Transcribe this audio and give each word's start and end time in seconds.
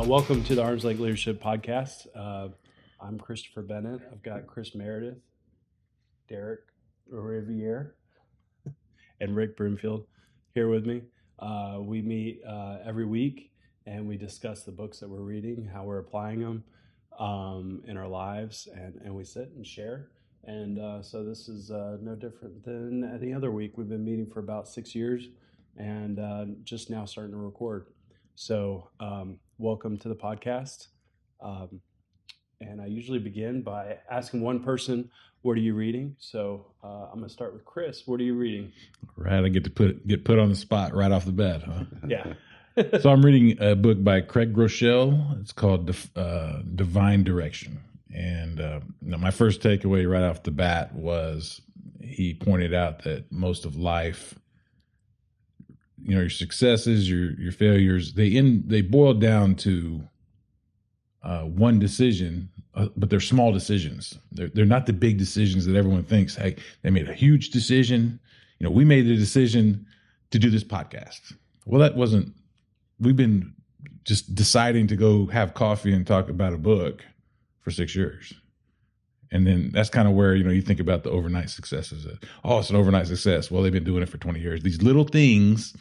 Uh, 0.00 0.04
welcome 0.04 0.42
to 0.42 0.54
the 0.54 0.62
Arms 0.62 0.82
Length 0.82 1.00
Leadership 1.00 1.42
Podcast. 1.42 2.06
Uh, 2.16 2.48
I'm 3.00 3.18
Christopher 3.18 3.60
Bennett. 3.60 4.00
I've 4.10 4.22
got 4.22 4.46
Chris 4.46 4.70
Merideth, 4.70 5.18
Derek 6.26 6.60
Lariviere, 7.12 7.90
and 9.20 9.36
Rick 9.36 9.58
Broomfield 9.58 10.06
here 10.54 10.68
with 10.68 10.86
me. 10.86 11.02
Uh, 11.38 11.80
we 11.80 12.00
meet 12.00 12.40
uh, 12.48 12.78
every 12.82 13.04
week 13.04 13.52
and 13.84 14.08
we 14.08 14.16
discuss 14.16 14.62
the 14.62 14.72
books 14.72 15.00
that 15.00 15.10
we're 15.10 15.18
reading, 15.18 15.68
how 15.70 15.84
we're 15.84 15.98
applying 15.98 16.40
them 16.40 16.64
um, 17.18 17.82
in 17.86 17.98
our 17.98 18.08
lives, 18.08 18.68
and, 18.74 18.98
and 19.04 19.14
we 19.14 19.24
sit 19.24 19.50
and 19.54 19.66
share. 19.66 20.08
And 20.44 20.78
uh, 20.78 21.02
so 21.02 21.24
this 21.24 21.46
is 21.46 21.70
uh, 21.70 21.98
no 22.00 22.14
different 22.14 22.64
than 22.64 23.04
any 23.04 23.34
other 23.34 23.50
week. 23.50 23.76
We've 23.76 23.88
been 23.88 24.04
meeting 24.04 24.30
for 24.32 24.40
about 24.40 24.66
six 24.66 24.94
years 24.94 25.28
and 25.76 26.18
just 26.64 26.88
now 26.88 27.04
starting 27.04 27.32
to 27.32 27.38
record. 27.38 27.88
So, 28.34 28.88
um, 29.00 29.38
welcome 29.60 29.98
to 29.98 30.08
the 30.08 30.14
podcast. 30.14 30.88
Um, 31.42 31.82
and 32.62 32.80
I 32.80 32.86
usually 32.86 33.18
begin 33.18 33.62
by 33.62 33.98
asking 34.10 34.40
one 34.40 34.60
person, 34.62 35.10
"What 35.42 35.52
are 35.52 35.60
you 35.60 35.74
reading?" 35.74 36.16
So 36.18 36.66
uh, 36.82 37.08
I'm 37.12 37.18
going 37.18 37.28
to 37.28 37.32
start 37.32 37.52
with 37.52 37.64
Chris. 37.64 38.06
What 38.06 38.20
are 38.20 38.24
you 38.24 38.34
reading? 38.34 38.72
Right, 39.16 39.44
I 39.44 39.48
get 39.48 39.64
to 39.64 39.70
put 39.70 40.06
get 40.06 40.24
put 40.24 40.38
on 40.38 40.48
the 40.48 40.56
spot 40.56 40.94
right 40.94 41.12
off 41.12 41.24
the 41.24 41.32
bat, 41.32 41.62
huh? 41.62 41.84
Yeah. 42.08 42.32
so 43.00 43.10
I'm 43.10 43.24
reading 43.24 43.60
a 43.60 43.74
book 43.74 44.02
by 44.02 44.22
Craig 44.22 44.54
Groeschel. 44.54 45.40
It's 45.40 45.52
called 45.52 45.94
uh, 46.16 46.62
Divine 46.74 47.24
Direction, 47.24 47.80
and 48.14 48.60
uh, 48.60 48.80
my 49.02 49.30
first 49.30 49.60
takeaway 49.60 50.10
right 50.10 50.22
off 50.22 50.42
the 50.42 50.50
bat 50.50 50.94
was 50.94 51.60
he 52.00 52.34
pointed 52.34 52.72
out 52.72 53.04
that 53.04 53.30
most 53.30 53.64
of 53.66 53.76
life 53.76 54.38
you 56.02 56.14
know 56.14 56.20
your 56.20 56.30
successes 56.30 57.10
your 57.10 57.32
your 57.32 57.52
failures 57.52 58.14
they 58.14 58.28
in 58.28 58.62
they 58.66 58.82
boil 58.82 59.14
down 59.14 59.54
to 59.54 60.02
uh, 61.22 61.42
one 61.42 61.78
decision 61.78 62.48
uh, 62.74 62.88
but 62.96 63.10
they're 63.10 63.20
small 63.20 63.52
decisions. 63.52 64.18
They're, 64.32 64.48
they're 64.48 64.64
not 64.64 64.86
the 64.86 64.92
big 64.92 65.18
decisions 65.18 65.66
that 65.66 65.76
everyone 65.76 66.04
thinks 66.04 66.36
hey 66.36 66.56
they 66.82 66.90
made 66.90 67.08
a 67.08 67.14
huge 67.14 67.50
decision. 67.50 68.20
You 68.58 68.64
know 68.64 68.70
we 68.70 68.84
made 68.84 69.06
the 69.06 69.16
decision 69.16 69.86
to 70.30 70.38
do 70.38 70.50
this 70.50 70.64
podcast. 70.64 71.34
Well 71.66 71.80
that 71.80 71.96
wasn't 71.96 72.32
we've 73.00 73.16
been 73.16 73.54
just 74.04 74.34
deciding 74.34 74.86
to 74.88 74.96
go 74.96 75.26
have 75.26 75.54
coffee 75.54 75.92
and 75.92 76.06
talk 76.06 76.28
about 76.28 76.52
a 76.52 76.58
book 76.58 77.04
for 77.60 77.70
six 77.70 77.94
years 77.94 78.32
and 79.32 79.46
then 79.46 79.70
that's 79.72 79.90
kind 79.90 80.08
of 80.08 80.14
where 80.14 80.34
you 80.34 80.44
know 80.44 80.50
you 80.50 80.62
think 80.62 80.80
about 80.80 81.02
the 81.02 81.10
overnight 81.10 81.50
successes. 81.50 82.06
Oh, 82.44 82.58
it's 82.58 82.70
an 82.70 82.76
overnight 82.76 83.06
success. 83.06 83.50
Well, 83.50 83.62
they've 83.62 83.72
been 83.72 83.84
doing 83.84 84.02
it 84.02 84.08
for 84.08 84.18
20 84.18 84.40
years. 84.40 84.62
These 84.62 84.82
little 84.82 85.04
things, 85.04 85.74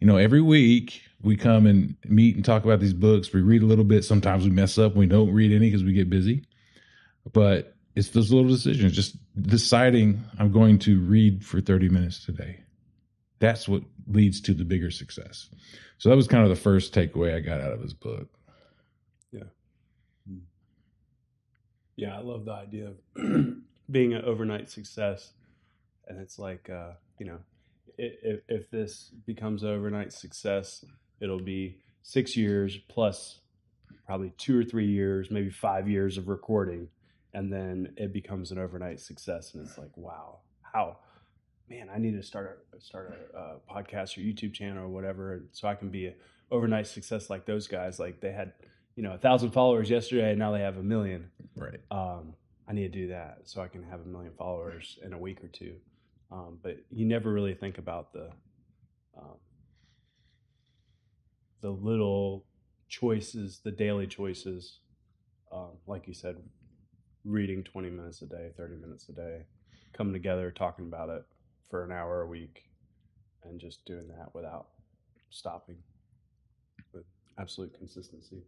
you 0.00 0.06
know, 0.06 0.16
every 0.16 0.40
week 0.40 1.02
we 1.22 1.36
come 1.36 1.66
and 1.66 1.96
meet 2.06 2.36
and 2.36 2.44
talk 2.44 2.64
about 2.64 2.80
these 2.80 2.94
books. 2.94 3.32
We 3.32 3.40
read 3.40 3.62
a 3.62 3.66
little 3.66 3.84
bit. 3.84 4.04
Sometimes 4.04 4.44
we 4.44 4.50
mess 4.50 4.78
up. 4.78 4.94
We 4.94 5.06
don't 5.06 5.32
read 5.32 5.52
any 5.52 5.68
because 5.68 5.84
we 5.84 5.92
get 5.92 6.10
busy. 6.10 6.44
But 7.32 7.76
it's 7.94 8.08
those 8.10 8.32
little 8.32 8.50
decisions, 8.50 8.92
just 8.92 9.16
deciding 9.40 10.22
I'm 10.38 10.50
going 10.50 10.78
to 10.80 11.00
read 11.00 11.44
for 11.44 11.60
30 11.60 11.88
minutes 11.88 12.24
today. 12.24 12.60
That's 13.38 13.68
what 13.68 13.82
leads 14.08 14.40
to 14.42 14.54
the 14.54 14.64
bigger 14.64 14.90
success. 14.90 15.48
So 15.98 16.08
that 16.08 16.16
was 16.16 16.26
kind 16.26 16.42
of 16.42 16.48
the 16.48 16.56
first 16.56 16.94
takeaway 16.94 17.34
I 17.36 17.40
got 17.40 17.60
out 17.60 17.72
of 17.72 17.80
his 17.80 17.94
book. 17.94 18.28
Yeah, 22.02 22.18
I 22.18 22.20
love 22.20 22.44
the 22.44 22.52
idea 22.52 22.88
of 22.88 22.96
being 23.92 24.12
an 24.12 24.24
overnight 24.24 24.68
success. 24.68 25.34
And 26.08 26.20
it's 26.20 26.36
like, 26.36 26.68
uh, 26.68 26.94
you 27.20 27.26
know, 27.26 27.38
if, 27.96 28.40
if 28.48 28.68
this 28.72 29.12
becomes 29.24 29.62
an 29.62 29.68
overnight 29.68 30.12
success, 30.12 30.84
it'll 31.20 31.38
be 31.38 31.78
six 32.02 32.36
years 32.36 32.76
plus 32.88 33.38
probably 34.04 34.32
two 34.36 34.58
or 34.58 34.64
three 34.64 34.88
years, 34.88 35.30
maybe 35.30 35.48
five 35.48 35.88
years 35.88 36.18
of 36.18 36.26
recording. 36.26 36.88
And 37.34 37.52
then 37.52 37.94
it 37.96 38.12
becomes 38.12 38.50
an 38.50 38.58
overnight 38.58 38.98
success. 38.98 39.54
And 39.54 39.64
it's 39.64 39.78
like, 39.78 39.96
wow, 39.96 40.40
how, 40.60 40.96
man, 41.70 41.88
I 41.88 41.98
need 41.98 42.16
to 42.16 42.22
start 42.24 42.66
a, 42.76 42.80
start 42.80 43.16
a, 43.32 43.72
podcast 43.72 44.18
or 44.18 44.22
YouTube 44.22 44.54
channel 44.54 44.86
or 44.86 44.88
whatever. 44.88 45.44
So 45.52 45.68
I 45.68 45.76
can 45.76 45.88
be 45.88 46.06
an 46.06 46.14
overnight 46.50 46.88
success 46.88 47.30
like 47.30 47.46
those 47.46 47.68
guys. 47.68 48.00
Like 48.00 48.20
they 48.20 48.32
had, 48.32 48.54
you 48.96 49.02
know, 49.02 49.12
a 49.12 49.18
thousand 49.18 49.50
followers 49.50 49.88
yesterday, 49.88 50.30
and 50.30 50.38
now 50.38 50.52
they 50.52 50.60
have 50.60 50.76
a 50.76 50.82
million. 50.82 51.30
Right. 51.56 51.80
Um, 51.90 52.34
I 52.68 52.72
need 52.72 52.92
to 52.92 53.00
do 53.00 53.08
that 53.08 53.40
so 53.44 53.60
I 53.60 53.68
can 53.68 53.82
have 53.84 54.00
a 54.00 54.08
million 54.08 54.32
followers 54.36 54.98
in 55.04 55.12
a 55.12 55.18
week 55.18 55.42
or 55.42 55.48
two. 55.48 55.76
Um, 56.30 56.58
but 56.62 56.78
you 56.90 57.04
never 57.06 57.32
really 57.32 57.54
think 57.54 57.78
about 57.78 58.12
the 58.12 58.30
um, 59.16 59.36
the 61.60 61.70
little 61.70 62.46
choices, 62.88 63.60
the 63.64 63.70
daily 63.70 64.06
choices. 64.06 64.78
Um, 65.50 65.72
like 65.86 66.08
you 66.08 66.14
said, 66.14 66.36
reading 67.24 67.62
twenty 67.62 67.90
minutes 67.90 68.22
a 68.22 68.26
day, 68.26 68.50
thirty 68.56 68.76
minutes 68.76 69.08
a 69.08 69.12
day, 69.12 69.42
coming 69.92 70.12
together, 70.14 70.50
talking 70.50 70.86
about 70.86 71.10
it 71.10 71.24
for 71.68 71.84
an 71.84 71.92
hour 71.92 72.22
a 72.22 72.26
week, 72.26 72.64
and 73.44 73.60
just 73.60 73.84
doing 73.84 74.08
that 74.08 74.34
without 74.34 74.68
stopping 75.30 75.76
with 76.94 77.04
absolute 77.38 77.76
consistency. 77.76 78.42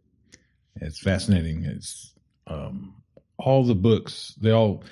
It's 0.81 0.99
fascinating. 0.99 1.63
It's 1.63 2.13
um, 2.47 2.95
all 3.37 3.63
the 3.63 3.75
books. 3.75 4.35
They 4.41 4.51
all. 4.51 4.83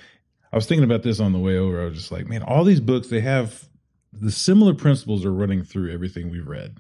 I 0.52 0.56
was 0.56 0.66
thinking 0.66 0.84
about 0.84 1.04
this 1.04 1.20
on 1.20 1.34
the 1.34 1.40
way 1.40 1.58
over. 1.58 1.82
I 1.82 1.86
was 1.86 1.96
just 1.96 2.12
like, 2.12 2.28
man, 2.28 2.44
all 2.44 2.64
these 2.64 2.80
books 2.80 3.08
they 3.08 3.22
have 3.22 3.68
the 4.14 4.32
similar 4.32 4.74
principles 4.74 5.26
are 5.26 5.34
running 5.34 5.64
through 5.64 5.92
everything 5.92 6.30
we've 6.30 6.48
read. 6.48 6.78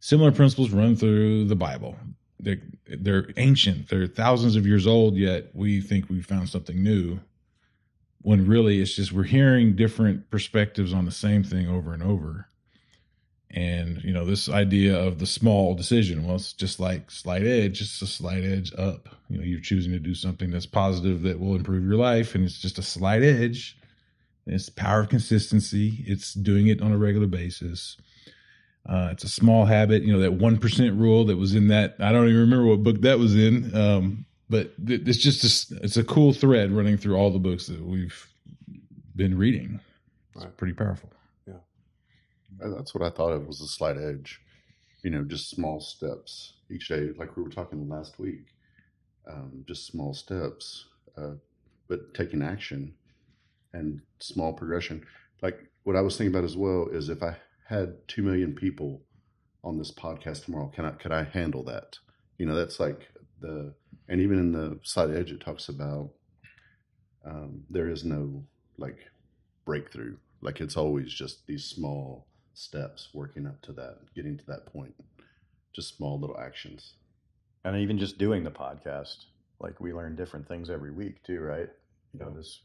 Similar 0.00 0.32
principles 0.32 0.70
run 0.70 0.96
through 0.96 1.46
the 1.46 1.56
Bible. 1.56 1.96
They're, 2.38 2.60
they're 2.86 3.28
ancient. 3.36 3.88
They're 3.88 4.06
thousands 4.06 4.56
of 4.56 4.66
years 4.66 4.86
old. 4.86 5.16
Yet 5.16 5.50
we 5.54 5.80
think 5.80 6.10
we 6.10 6.20
found 6.20 6.48
something 6.48 6.82
new. 6.82 7.20
When 8.20 8.46
really 8.46 8.80
it's 8.80 8.94
just 8.94 9.12
we're 9.12 9.24
hearing 9.24 9.74
different 9.74 10.30
perspectives 10.30 10.92
on 10.92 11.06
the 11.06 11.10
same 11.10 11.42
thing 11.42 11.68
over 11.68 11.92
and 11.92 12.02
over 12.02 12.48
and 13.52 14.02
you 14.02 14.12
know 14.12 14.24
this 14.24 14.48
idea 14.48 14.98
of 14.98 15.18
the 15.18 15.26
small 15.26 15.74
decision 15.74 16.24
well 16.26 16.36
it's 16.36 16.52
just 16.52 16.80
like 16.80 17.10
slight 17.10 17.42
edge 17.42 17.80
it's 17.80 18.00
a 18.02 18.06
slight 18.06 18.44
edge 18.44 18.72
up. 18.76 19.08
You 19.28 19.38
know 19.38 19.44
you're 19.44 19.60
choosing 19.60 19.92
to 19.92 19.98
do 19.98 20.14
something 20.14 20.50
that's 20.50 20.66
positive 20.66 21.22
that 21.22 21.40
will 21.40 21.56
improve 21.56 21.84
your 21.84 21.96
life 21.96 22.34
and 22.34 22.44
it's 22.44 22.58
just 22.58 22.78
a 22.78 22.82
slight 22.82 23.22
edge. 23.22 23.76
It's 24.46 24.68
power 24.68 25.00
of 25.00 25.08
consistency. 25.08 26.04
It's 26.06 26.34
doing 26.34 26.66
it 26.66 26.82
on 26.82 26.90
a 26.90 26.98
regular 26.98 27.28
basis. 27.28 27.96
Uh, 28.84 29.10
it's 29.12 29.22
a 29.22 29.28
small 29.28 29.64
habit 29.64 30.02
you 30.02 30.12
know 30.12 30.18
that 30.18 30.36
1% 30.36 31.00
rule 31.00 31.24
that 31.26 31.36
was 31.36 31.54
in 31.54 31.68
that 31.68 31.94
i 32.00 32.10
don't 32.10 32.26
even 32.26 32.40
remember 32.40 32.66
what 32.66 32.82
book 32.82 33.00
that 33.02 33.16
was 33.16 33.36
in 33.36 33.72
um, 33.76 34.26
but 34.52 34.72
it's 34.86 35.18
just 35.18 35.70
a, 35.70 35.84
it's 35.84 35.96
a 35.96 36.04
cool 36.04 36.32
thread 36.32 36.70
running 36.72 36.98
through 36.98 37.16
all 37.16 37.30
the 37.30 37.38
books 37.38 37.68
that 37.68 37.82
we've 37.82 38.28
been 39.16 39.36
reading. 39.36 39.80
It's 40.34 40.44
right. 40.44 40.56
pretty 40.56 40.74
powerful 40.74 41.10
that's 42.70 42.94
what 42.94 43.02
I 43.02 43.10
thought 43.10 43.32
of 43.32 43.46
was 43.46 43.60
a 43.60 43.66
slight 43.66 43.96
edge. 43.96 44.40
You 45.02 45.10
know, 45.10 45.24
just 45.24 45.50
small 45.50 45.80
steps 45.80 46.54
each 46.70 46.88
day, 46.88 47.10
like 47.16 47.36
we 47.36 47.42
were 47.42 47.50
talking 47.50 47.88
last 47.88 48.18
week. 48.18 48.46
Um, 49.28 49.64
just 49.66 49.86
small 49.86 50.14
steps, 50.14 50.86
uh, 51.16 51.34
but 51.88 52.14
taking 52.14 52.42
action 52.42 52.94
and 53.72 54.00
small 54.20 54.52
progression. 54.52 55.04
Like 55.42 55.58
what 55.84 55.96
I 55.96 56.00
was 56.00 56.16
thinking 56.16 56.34
about 56.34 56.44
as 56.44 56.56
well 56.56 56.88
is 56.92 57.08
if 57.08 57.22
I 57.22 57.36
had 57.68 57.96
two 58.08 58.22
million 58.22 58.54
people 58.54 59.02
on 59.64 59.78
this 59.78 59.92
podcast 59.92 60.44
tomorrow, 60.44 60.70
can 60.74 60.84
I 60.84 60.90
could 60.90 61.12
I 61.12 61.24
handle 61.24 61.64
that? 61.64 61.98
You 62.38 62.46
know, 62.46 62.54
that's 62.54 62.80
like 62.80 63.08
the 63.40 63.74
and 64.08 64.20
even 64.20 64.38
in 64.38 64.52
the 64.52 64.78
slight 64.82 65.10
edge, 65.10 65.30
it 65.30 65.40
talks 65.40 65.68
about 65.68 66.10
um, 67.24 67.64
there 67.70 67.88
is 67.88 68.04
no 68.04 68.44
like 68.76 68.98
breakthrough. 69.64 70.16
Like 70.40 70.60
it's 70.60 70.76
always 70.76 71.12
just 71.12 71.46
these 71.46 71.64
small 71.64 72.26
steps 72.54 73.08
working 73.12 73.46
up 73.46 73.60
to 73.62 73.72
that, 73.72 73.98
getting 74.14 74.36
to 74.38 74.46
that 74.46 74.66
point. 74.66 74.94
Just 75.74 75.96
small 75.96 76.18
little 76.18 76.38
actions. 76.38 76.94
And 77.64 77.76
even 77.76 77.98
just 77.98 78.18
doing 78.18 78.44
the 78.44 78.50
podcast, 78.50 79.24
like 79.60 79.80
we 79.80 79.92
learn 79.92 80.16
different 80.16 80.48
things 80.48 80.68
every 80.68 80.90
week 80.90 81.22
too, 81.22 81.40
right? 81.40 81.68
You 82.12 82.20
know, 82.20 82.30
this 82.30 82.60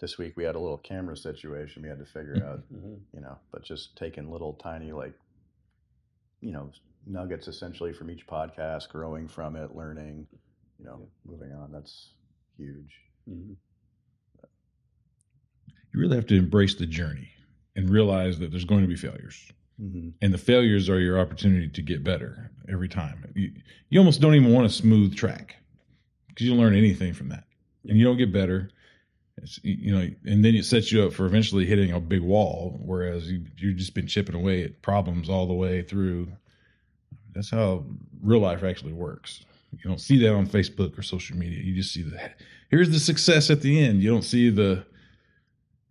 this 0.00 0.18
week 0.18 0.36
we 0.36 0.44
had 0.44 0.56
a 0.56 0.60
little 0.60 0.78
camera 0.78 1.16
situation 1.16 1.82
we 1.82 1.88
had 1.88 1.98
to 1.98 2.04
figure 2.04 2.44
out, 2.46 2.62
mm-hmm. 2.72 2.94
you 3.14 3.20
know, 3.20 3.38
but 3.50 3.64
just 3.64 3.96
taking 3.96 4.30
little 4.30 4.54
tiny 4.54 4.92
like 4.92 5.14
you 6.42 6.52
know, 6.52 6.70
nuggets 7.06 7.48
essentially 7.48 7.92
from 7.92 8.10
each 8.10 8.26
podcast, 8.26 8.88
growing 8.90 9.28
from 9.28 9.56
it, 9.56 9.74
learning, 9.74 10.26
you 10.78 10.84
know, 10.84 10.98
yeah. 11.00 11.30
moving 11.32 11.52
on. 11.52 11.70
That's 11.72 12.10
huge. 12.58 13.00
Mm-hmm. 13.30 13.52
You 15.94 16.00
really 16.00 16.16
have 16.16 16.26
to 16.26 16.36
embrace 16.36 16.74
the 16.74 16.86
journey 16.86 17.28
and 17.76 17.88
realize 17.90 18.38
that 18.38 18.50
there's 18.50 18.64
going 18.64 18.82
to 18.82 18.88
be 18.88 18.96
failures. 18.96 19.50
Mm-hmm. 19.80 20.10
And 20.20 20.32
the 20.32 20.38
failures 20.38 20.88
are 20.88 21.00
your 21.00 21.18
opportunity 21.18 21.68
to 21.68 21.82
get 21.82 22.04
better 22.04 22.50
every 22.68 22.88
time. 22.88 23.24
You, 23.34 23.52
you 23.88 23.98
almost 23.98 24.20
don't 24.20 24.34
even 24.34 24.52
want 24.52 24.66
a 24.66 24.70
smooth 24.70 25.16
track 25.16 25.56
because 26.28 26.46
you 26.46 26.52
don't 26.52 26.60
learn 26.60 26.76
anything 26.76 27.14
from 27.14 27.28
that. 27.30 27.44
And 27.88 27.98
you 27.98 28.04
don't 28.04 28.18
get 28.18 28.32
better. 28.32 28.70
It's, 29.38 29.58
you 29.62 29.92
know, 29.92 30.08
and 30.24 30.44
then 30.44 30.54
it 30.54 30.64
sets 30.64 30.92
you 30.92 31.04
up 31.04 31.14
for 31.14 31.26
eventually 31.26 31.66
hitting 31.66 31.92
a 31.92 32.00
big 32.00 32.20
wall, 32.20 32.78
whereas 32.82 33.30
you, 33.30 33.44
you've 33.56 33.78
just 33.78 33.94
been 33.94 34.06
chipping 34.06 34.34
away 34.34 34.62
at 34.62 34.82
problems 34.82 35.28
all 35.28 35.46
the 35.46 35.54
way 35.54 35.82
through. 35.82 36.30
That's 37.34 37.50
how 37.50 37.84
real 38.22 38.40
life 38.40 38.62
actually 38.62 38.92
works. 38.92 39.44
You 39.72 39.88
don't 39.88 40.00
see 40.00 40.18
that 40.18 40.34
on 40.34 40.46
Facebook 40.46 40.98
or 40.98 41.02
social 41.02 41.36
media. 41.36 41.62
You 41.62 41.74
just 41.74 41.94
see 41.94 42.02
the 42.02 42.20
here's 42.68 42.90
the 42.90 43.00
success 43.00 43.50
at 43.50 43.62
the 43.62 43.82
end. 43.82 44.02
You 44.02 44.10
don't 44.10 44.22
see 44.22 44.50
the, 44.50 44.84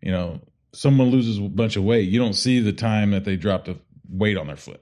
you 0.01 0.11
know, 0.11 0.39
someone 0.73 1.09
loses 1.09 1.37
a 1.37 1.41
bunch 1.41 1.75
of 1.75 1.83
weight. 1.83 2.09
You 2.09 2.19
don't 2.19 2.33
see 2.33 2.59
the 2.59 2.73
time 2.73 3.11
that 3.11 3.25
they 3.25 3.35
dropped 3.35 3.67
a 3.67 3.77
weight 4.09 4.37
on 4.37 4.47
their 4.47 4.55
foot, 4.55 4.81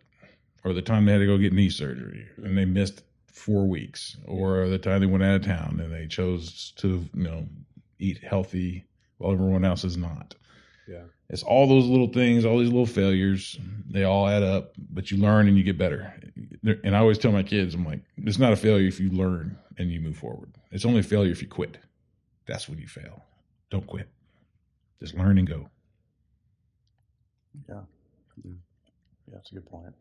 or 0.63 0.73
the 0.73 0.81
time 0.81 1.05
they 1.05 1.13
had 1.13 1.19
to 1.19 1.25
go 1.25 1.37
get 1.37 1.53
knee 1.53 1.69
surgery 1.69 2.27
and 2.37 2.57
they 2.57 2.65
missed 2.65 3.03
four 3.27 3.67
weeks, 3.67 4.17
or 4.25 4.67
the 4.67 4.77
time 4.77 4.99
they 4.99 5.05
went 5.05 5.23
out 5.23 5.35
of 5.35 5.45
town 5.45 5.79
and 5.81 5.93
they 5.93 6.07
chose 6.07 6.73
to, 6.77 7.05
you 7.13 7.23
know, 7.23 7.47
eat 7.97 8.19
healthy 8.23 8.85
while 9.17 9.31
everyone 9.31 9.65
else 9.65 9.83
is 9.83 9.97
not. 9.97 10.35
Yeah. 10.87 11.03
It's 11.29 11.43
all 11.43 11.67
those 11.67 11.85
little 11.85 12.07
things, 12.07 12.43
all 12.43 12.57
these 12.57 12.69
little 12.69 12.85
failures. 12.85 13.57
They 13.87 14.03
all 14.03 14.27
add 14.27 14.41
up, 14.41 14.73
but 14.89 15.11
you 15.11 15.17
learn 15.17 15.47
and 15.47 15.57
you 15.57 15.63
get 15.63 15.77
better. 15.77 16.11
And 16.83 16.95
I 16.95 16.99
always 16.99 17.19
tell 17.19 17.31
my 17.31 17.43
kids, 17.43 17.75
I'm 17.75 17.85
like, 17.85 18.01
it's 18.17 18.39
not 18.39 18.51
a 18.51 18.55
failure 18.55 18.87
if 18.87 18.99
you 18.99 19.11
learn 19.11 19.57
and 19.77 19.91
you 19.91 20.01
move 20.01 20.17
forward. 20.17 20.51
It's 20.71 20.85
only 20.85 21.01
a 21.01 21.03
failure 21.03 21.31
if 21.31 21.41
you 21.41 21.47
quit. 21.47 21.77
That's 22.47 22.67
when 22.67 22.79
you 22.79 22.87
fail. 22.87 23.23
Don't 23.69 23.85
quit. 23.85 24.09
Just 24.99 25.13
learn 25.13 25.37
and 25.37 25.47
go. 25.47 25.69
Yeah. 27.67 27.81
Yeah, 28.43 28.51
that's 29.33 29.51
a 29.51 29.55
good 29.55 29.65
point. 29.65 29.93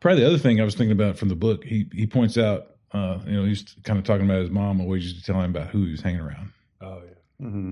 Probably 0.00 0.20
the 0.22 0.28
other 0.28 0.38
thing 0.38 0.60
I 0.60 0.64
was 0.64 0.74
thinking 0.74 0.92
about 0.92 1.16
from 1.16 1.28
the 1.28 1.34
book, 1.36 1.64
he 1.64 1.86
he 1.92 2.06
points 2.06 2.36
out, 2.36 2.66
uh, 2.92 3.20
you 3.26 3.32
know, 3.32 3.44
he's 3.44 3.74
kind 3.84 3.98
of 3.98 4.04
talking 4.04 4.26
about 4.26 4.40
his 4.40 4.50
mom 4.50 4.80
always 4.80 5.04
used 5.04 5.18
to 5.18 5.22
tell 5.24 5.40
him 5.40 5.50
about 5.50 5.68
who 5.68 5.84
he 5.84 5.92
was 5.92 6.02
hanging 6.02 6.20
around. 6.20 6.52
Oh 6.82 7.00
yeah. 7.06 7.46
Mm-hmm. 7.46 7.70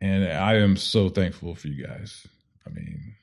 and 0.00 0.24
I 0.24 0.54
am 0.56 0.76
so 0.76 1.08
thankful 1.08 1.54
for 1.54 1.68
you 1.68 1.86
guys. 1.86 2.26
I 2.66 2.70
mean, 2.70 3.14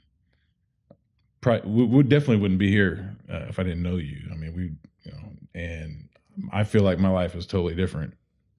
probably, 1.42 1.69
we, 1.72 1.86
we 1.86 2.04
definitely 2.04 2.38
wouldn't 2.38 2.60
be 2.60 2.72
here 2.72 3.16
uh, 3.31 3.45
if 3.50 3.60
I 3.60 3.63
didn't 3.63 3.83
know 3.83 3.98
you. 3.98 4.28
I 4.31 4.36
mean, 4.36 4.54
we, 4.56 4.63
you 5.04 5.12
know, 5.12 5.30
and 5.56 6.10
I 6.51 6.63
feel 6.63 6.83
like 6.83 7.00
my 7.00 7.10
life 7.10 7.36
is 7.36 7.45
totally 7.45 7.75
different 7.75 8.16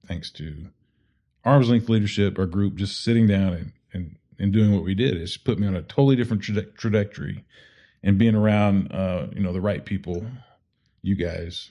thanks 0.07 0.31
to 0.31 0.67
arm's 1.45 1.69
length 1.69 1.89
leadership, 1.89 2.39
our 2.39 2.45
group, 2.45 2.75
just 2.75 3.03
sitting 3.03 3.27
down 3.27 3.53
and 3.53 3.71
and, 3.93 4.15
and 4.39 4.53
doing 4.53 4.73
what 4.73 4.83
we 4.83 4.95
did. 4.95 5.17
It's 5.17 5.37
put 5.37 5.59
me 5.59 5.67
on 5.67 5.75
a 5.75 5.81
totally 5.81 6.15
different 6.15 6.43
traje- 6.43 6.75
trajectory, 6.75 7.43
and 8.03 8.17
being 8.17 8.35
around, 8.35 8.91
uh, 8.91 9.27
you 9.33 9.41
know, 9.41 9.53
the 9.53 9.61
right 9.61 9.83
people, 9.83 10.25
you 11.01 11.15
guys, 11.15 11.69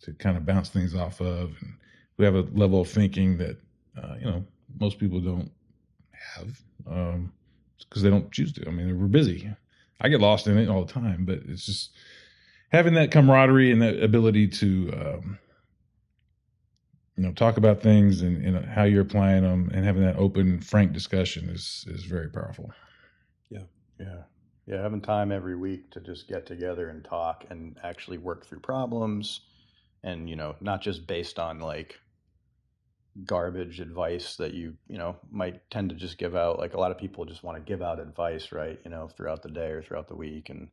to 0.00 0.12
kind 0.14 0.36
of 0.36 0.46
bounce 0.46 0.70
things 0.70 0.94
off 0.94 1.20
of, 1.20 1.54
and 1.60 1.74
we 2.16 2.24
have 2.24 2.34
a 2.34 2.46
level 2.52 2.80
of 2.80 2.88
thinking 2.88 3.38
that, 3.38 3.58
uh, 4.02 4.14
you 4.18 4.24
know, 4.24 4.44
most 4.78 4.98
people 4.98 5.20
don't 5.20 5.50
have 6.34 6.60
um 6.90 7.32
because 7.78 8.02
they 8.02 8.10
don't 8.10 8.32
choose 8.32 8.52
to 8.52 8.66
i 8.66 8.70
mean 8.70 8.98
we're 9.00 9.06
busy 9.06 9.50
i 10.00 10.08
get 10.08 10.20
lost 10.20 10.46
in 10.46 10.58
it 10.58 10.68
all 10.68 10.84
the 10.84 10.92
time 10.92 11.24
but 11.24 11.38
it's 11.46 11.66
just 11.66 11.90
having 12.70 12.94
that 12.94 13.10
camaraderie 13.10 13.70
and 13.70 13.82
that 13.82 14.02
ability 14.02 14.48
to 14.48 14.92
um 14.94 15.38
you 17.16 17.24
know 17.24 17.32
talk 17.32 17.56
about 17.56 17.82
things 17.82 18.22
and, 18.22 18.44
and 18.44 18.64
how 18.66 18.84
you're 18.84 19.02
applying 19.02 19.42
them 19.42 19.70
and 19.74 19.84
having 19.84 20.02
that 20.02 20.16
open 20.16 20.60
frank 20.60 20.92
discussion 20.92 21.48
is 21.48 21.84
is 21.88 22.04
very 22.04 22.30
powerful 22.30 22.70
Yeah. 23.50 23.64
Yeah. 23.98 24.22
Yeah. 24.66 24.82
Having 24.82 25.02
time 25.02 25.32
every 25.32 25.56
week 25.56 25.90
to 25.92 26.00
just 26.00 26.28
get 26.28 26.46
together 26.46 26.88
and 26.88 27.04
talk 27.04 27.44
and 27.50 27.78
actually 27.82 28.18
work 28.18 28.46
through 28.46 28.60
problems 28.60 29.40
and, 30.02 30.28
you 30.28 30.36
know, 30.36 30.56
not 30.60 30.82
just 30.82 31.06
based 31.06 31.38
on 31.38 31.60
like 31.60 31.98
garbage 33.24 33.80
advice 33.80 34.36
that 34.36 34.54
you, 34.54 34.74
you 34.88 34.98
know, 34.98 35.16
might 35.30 35.68
tend 35.70 35.90
to 35.90 35.96
just 35.96 36.18
give 36.18 36.36
out. 36.36 36.58
Like 36.58 36.74
a 36.74 36.80
lot 36.80 36.90
of 36.90 36.98
people 36.98 37.24
just 37.24 37.42
want 37.42 37.56
to 37.56 37.62
give 37.62 37.82
out 37.82 38.00
advice, 38.00 38.52
right? 38.52 38.78
You 38.84 38.90
know, 38.90 39.08
throughout 39.08 39.42
the 39.42 39.50
day 39.50 39.70
or 39.70 39.82
throughout 39.82 40.08
the 40.08 40.16
week. 40.16 40.50
And 40.50 40.68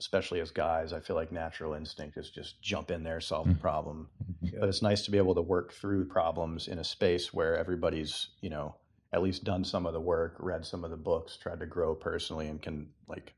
especially 0.00 0.40
as 0.40 0.50
guys, 0.50 0.94
I 0.94 1.00
feel 1.00 1.14
like 1.14 1.30
natural 1.30 1.74
instinct 1.74 2.16
is 2.16 2.30
just 2.30 2.62
jump 2.62 2.90
in 2.90 3.04
there, 3.04 3.20
solve 3.20 3.46
the 3.46 3.54
Mhm. 3.54 3.60
problem. 3.60 4.08
Yeah. 4.40 4.60
But 4.60 4.70
it's 4.70 4.80
nice 4.80 5.04
to 5.04 5.10
be 5.10 5.18
able 5.18 5.34
to 5.34 5.42
work 5.42 5.72
through 5.72 6.08
problems 6.08 6.68
in 6.68 6.78
a 6.78 6.84
space 6.84 7.34
where 7.34 7.54
everybody's, 7.58 8.28
you 8.40 8.48
know, 8.48 8.74
at 9.12 9.20
least 9.22 9.44
done 9.44 9.62
some 9.62 9.84
of 9.84 9.92
the 9.92 10.00
work, 10.00 10.36
read 10.38 10.64
some 10.64 10.84
of 10.84 10.90
the 10.90 10.96
books, 10.96 11.36
tried 11.36 11.60
to 11.60 11.66
grow 11.66 11.94
personally, 11.94 12.48
and 12.48 12.62
can 12.62 12.90
like 13.08 13.34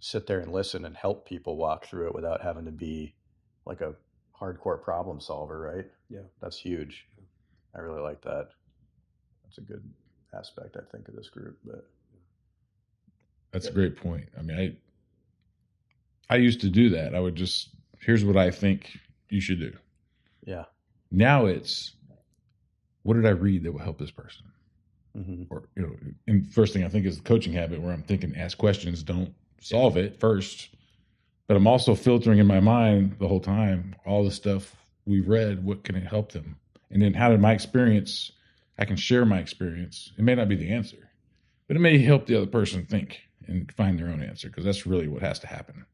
sit 0.00 0.26
there 0.26 0.40
and 0.40 0.52
listen 0.52 0.84
and 0.84 0.94
help 0.96 1.26
people 1.26 1.56
walk 1.56 1.86
through 1.86 2.08
it 2.08 2.14
without 2.14 2.42
having 2.42 2.66
to 2.66 2.72
be 2.72 3.14
like 3.64 3.80
a 3.80 3.96
hardcore 4.38 4.82
problem 4.82 5.18
solver, 5.18 5.58
right? 5.58 5.90
Yeah. 6.10 6.26
That's 6.42 6.58
huge. 6.58 7.08
I 7.74 7.78
really 7.80 8.02
like 8.02 8.20
that. 8.22 8.50
That's 9.44 9.56
a 9.58 9.62
good 9.62 9.90
aspect, 10.34 10.76
I 10.76 10.84
think, 10.92 11.08
of 11.08 11.16
this 11.16 11.30
group. 11.30 11.58
But 11.64 11.88
that's 13.52 13.68
a 13.68 13.72
great 13.72 13.96
point 13.96 14.28
i 14.36 14.42
mean 14.42 14.58
i 14.58 14.76
i 16.30 16.36
used 16.36 16.60
to 16.60 16.68
do 16.68 16.88
that 16.88 17.14
i 17.14 17.20
would 17.20 17.34
just 17.34 17.70
here's 17.98 18.24
what 18.24 18.36
i 18.36 18.50
think 18.50 18.98
you 19.28 19.40
should 19.40 19.60
do 19.60 19.72
yeah. 20.44 20.64
now 21.10 21.46
it's 21.46 21.92
what 23.02 23.14
did 23.14 23.26
i 23.26 23.30
read 23.30 23.62
that 23.62 23.72
will 23.72 23.80
help 23.80 23.98
this 23.98 24.10
person 24.10 24.44
hmm 25.16 25.44
or 25.50 25.64
you 25.76 25.82
know, 25.82 25.96
and 26.26 26.52
first 26.52 26.72
thing 26.72 26.84
I 26.84 26.88
think 26.88 27.06
is 27.06 27.16
the 27.16 27.22
coaching 27.22 27.52
habit 27.52 27.80
where 27.80 27.92
I'm 27.92 28.02
thinking, 28.02 28.34
ask 28.36 28.58
questions, 28.58 29.02
don't 29.02 29.32
solve 29.60 29.96
it 29.96 30.20
first. 30.20 30.68
But 31.46 31.56
I'm 31.56 31.66
also 31.66 31.94
filtering 31.94 32.38
in 32.38 32.46
my 32.46 32.60
mind 32.60 33.16
the 33.18 33.28
whole 33.28 33.40
time 33.40 33.94
all 34.04 34.24
the 34.24 34.30
stuff 34.30 34.74
we've 35.06 35.28
read. 35.28 35.64
What 35.64 35.84
can 35.84 35.94
it 35.94 36.06
help 36.06 36.32
them? 36.32 36.56
And 36.90 37.00
then 37.00 37.14
how 37.14 37.30
did 37.30 37.40
my 37.40 37.52
experience? 37.52 38.32
I 38.78 38.84
can 38.84 38.96
share 38.96 39.24
my 39.24 39.38
experience. 39.38 40.12
It 40.18 40.22
may 40.22 40.34
not 40.34 40.48
be 40.48 40.56
the 40.56 40.70
answer, 40.70 41.08
but 41.66 41.76
it 41.76 41.80
may 41.80 41.98
help 41.98 42.26
the 42.26 42.36
other 42.36 42.46
person 42.46 42.84
think 42.84 43.20
and 43.46 43.72
find 43.72 43.98
their 43.98 44.08
own 44.08 44.22
answer 44.22 44.48
because 44.48 44.64
that's 44.64 44.86
really 44.86 45.08
what 45.08 45.22
has 45.22 45.38
to 45.40 45.46
happen. 45.46 45.86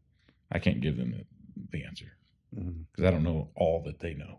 I 0.53 0.59
can't 0.59 0.81
give 0.81 0.97
them 0.97 1.13
the, 1.13 1.25
the 1.73 1.85
answer 1.85 2.13
because 2.55 3.05
I 3.07 3.11
don't 3.11 3.23
know 3.25 3.49
all 3.57 3.83
that 3.87 3.99
they 4.01 4.15
know 4.15 4.39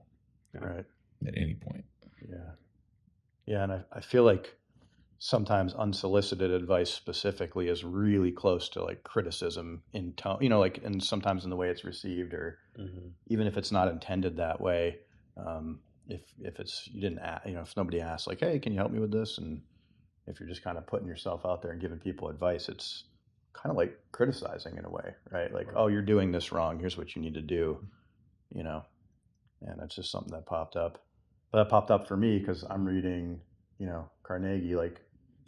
Right. 0.53 0.85
at 1.27 1.35
any 1.35 1.55
point. 1.55 1.83
Yeah. 2.29 2.51
Yeah. 3.47 3.63
And 3.63 3.71
I, 3.73 3.83
I 3.91 4.01
feel 4.01 4.23
like 4.23 4.55
sometimes 5.17 5.73
unsolicited 5.73 6.51
advice 6.51 6.91
specifically 6.91 7.69
is 7.69 7.83
really 7.83 8.31
close 8.31 8.69
to 8.69 8.83
like 8.83 9.03
criticism 9.03 9.81
in 9.93 10.13
tone, 10.13 10.37
you 10.41 10.49
know, 10.49 10.59
like, 10.59 10.79
and 10.83 11.03
sometimes 11.03 11.43
in 11.43 11.49
the 11.49 11.55
way 11.55 11.69
it's 11.69 11.83
received 11.83 12.33
or 12.33 12.59
Mhm. 12.77 13.11
even 13.27 13.47
if 13.47 13.57
it's 13.57 13.71
not 13.71 13.87
intended 13.87 14.37
that 14.37 14.59
way. 14.61 14.99
Um, 15.37 15.79
if, 16.07 16.21
if 16.39 16.59
it's, 16.59 16.87
you 16.91 17.01
didn't 17.01 17.19
ask, 17.19 17.45
you 17.47 17.53
know, 17.53 17.61
if 17.61 17.75
nobody 17.77 18.01
asks 18.01 18.27
like, 18.27 18.39
Hey, 18.41 18.59
can 18.59 18.73
you 18.73 18.79
help 18.79 18.91
me 18.91 18.99
with 18.99 19.11
this? 19.11 19.37
And 19.37 19.61
if 20.27 20.39
you're 20.39 20.49
just 20.49 20.63
kind 20.63 20.77
of 20.77 20.85
putting 20.85 21.07
yourself 21.07 21.45
out 21.45 21.61
there 21.61 21.71
and 21.71 21.81
giving 21.81 21.99
people 21.99 22.29
advice, 22.29 22.69
it's 22.69 23.05
kind 23.53 23.71
of 23.71 23.77
like 23.77 23.97
criticizing 24.11 24.77
in 24.77 24.85
a 24.85 24.89
way, 24.89 25.13
right? 25.31 25.53
Like, 25.53 25.67
oh, 25.75 25.87
you're 25.87 26.01
doing 26.01 26.31
this 26.31 26.51
wrong. 26.51 26.79
Here's 26.79 26.97
what 26.97 27.15
you 27.15 27.21
need 27.21 27.33
to 27.35 27.41
do, 27.41 27.77
you 28.53 28.63
know? 28.63 28.83
And 29.61 29.79
that's 29.79 29.95
just 29.95 30.11
something 30.11 30.33
that 30.33 30.45
popped 30.45 30.75
up. 30.75 31.03
But 31.51 31.63
that 31.63 31.69
popped 31.69 31.91
up 31.91 32.07
for 32.07 32.17
me 32.17 32.39
because 32.39 32.63
I'm 32.69 32.85
reading, 32.85 33.39
you 33.79 33.85
know, 33.85 34.09
Carnegie. 34.23 34.75
Like, 34.75 34.99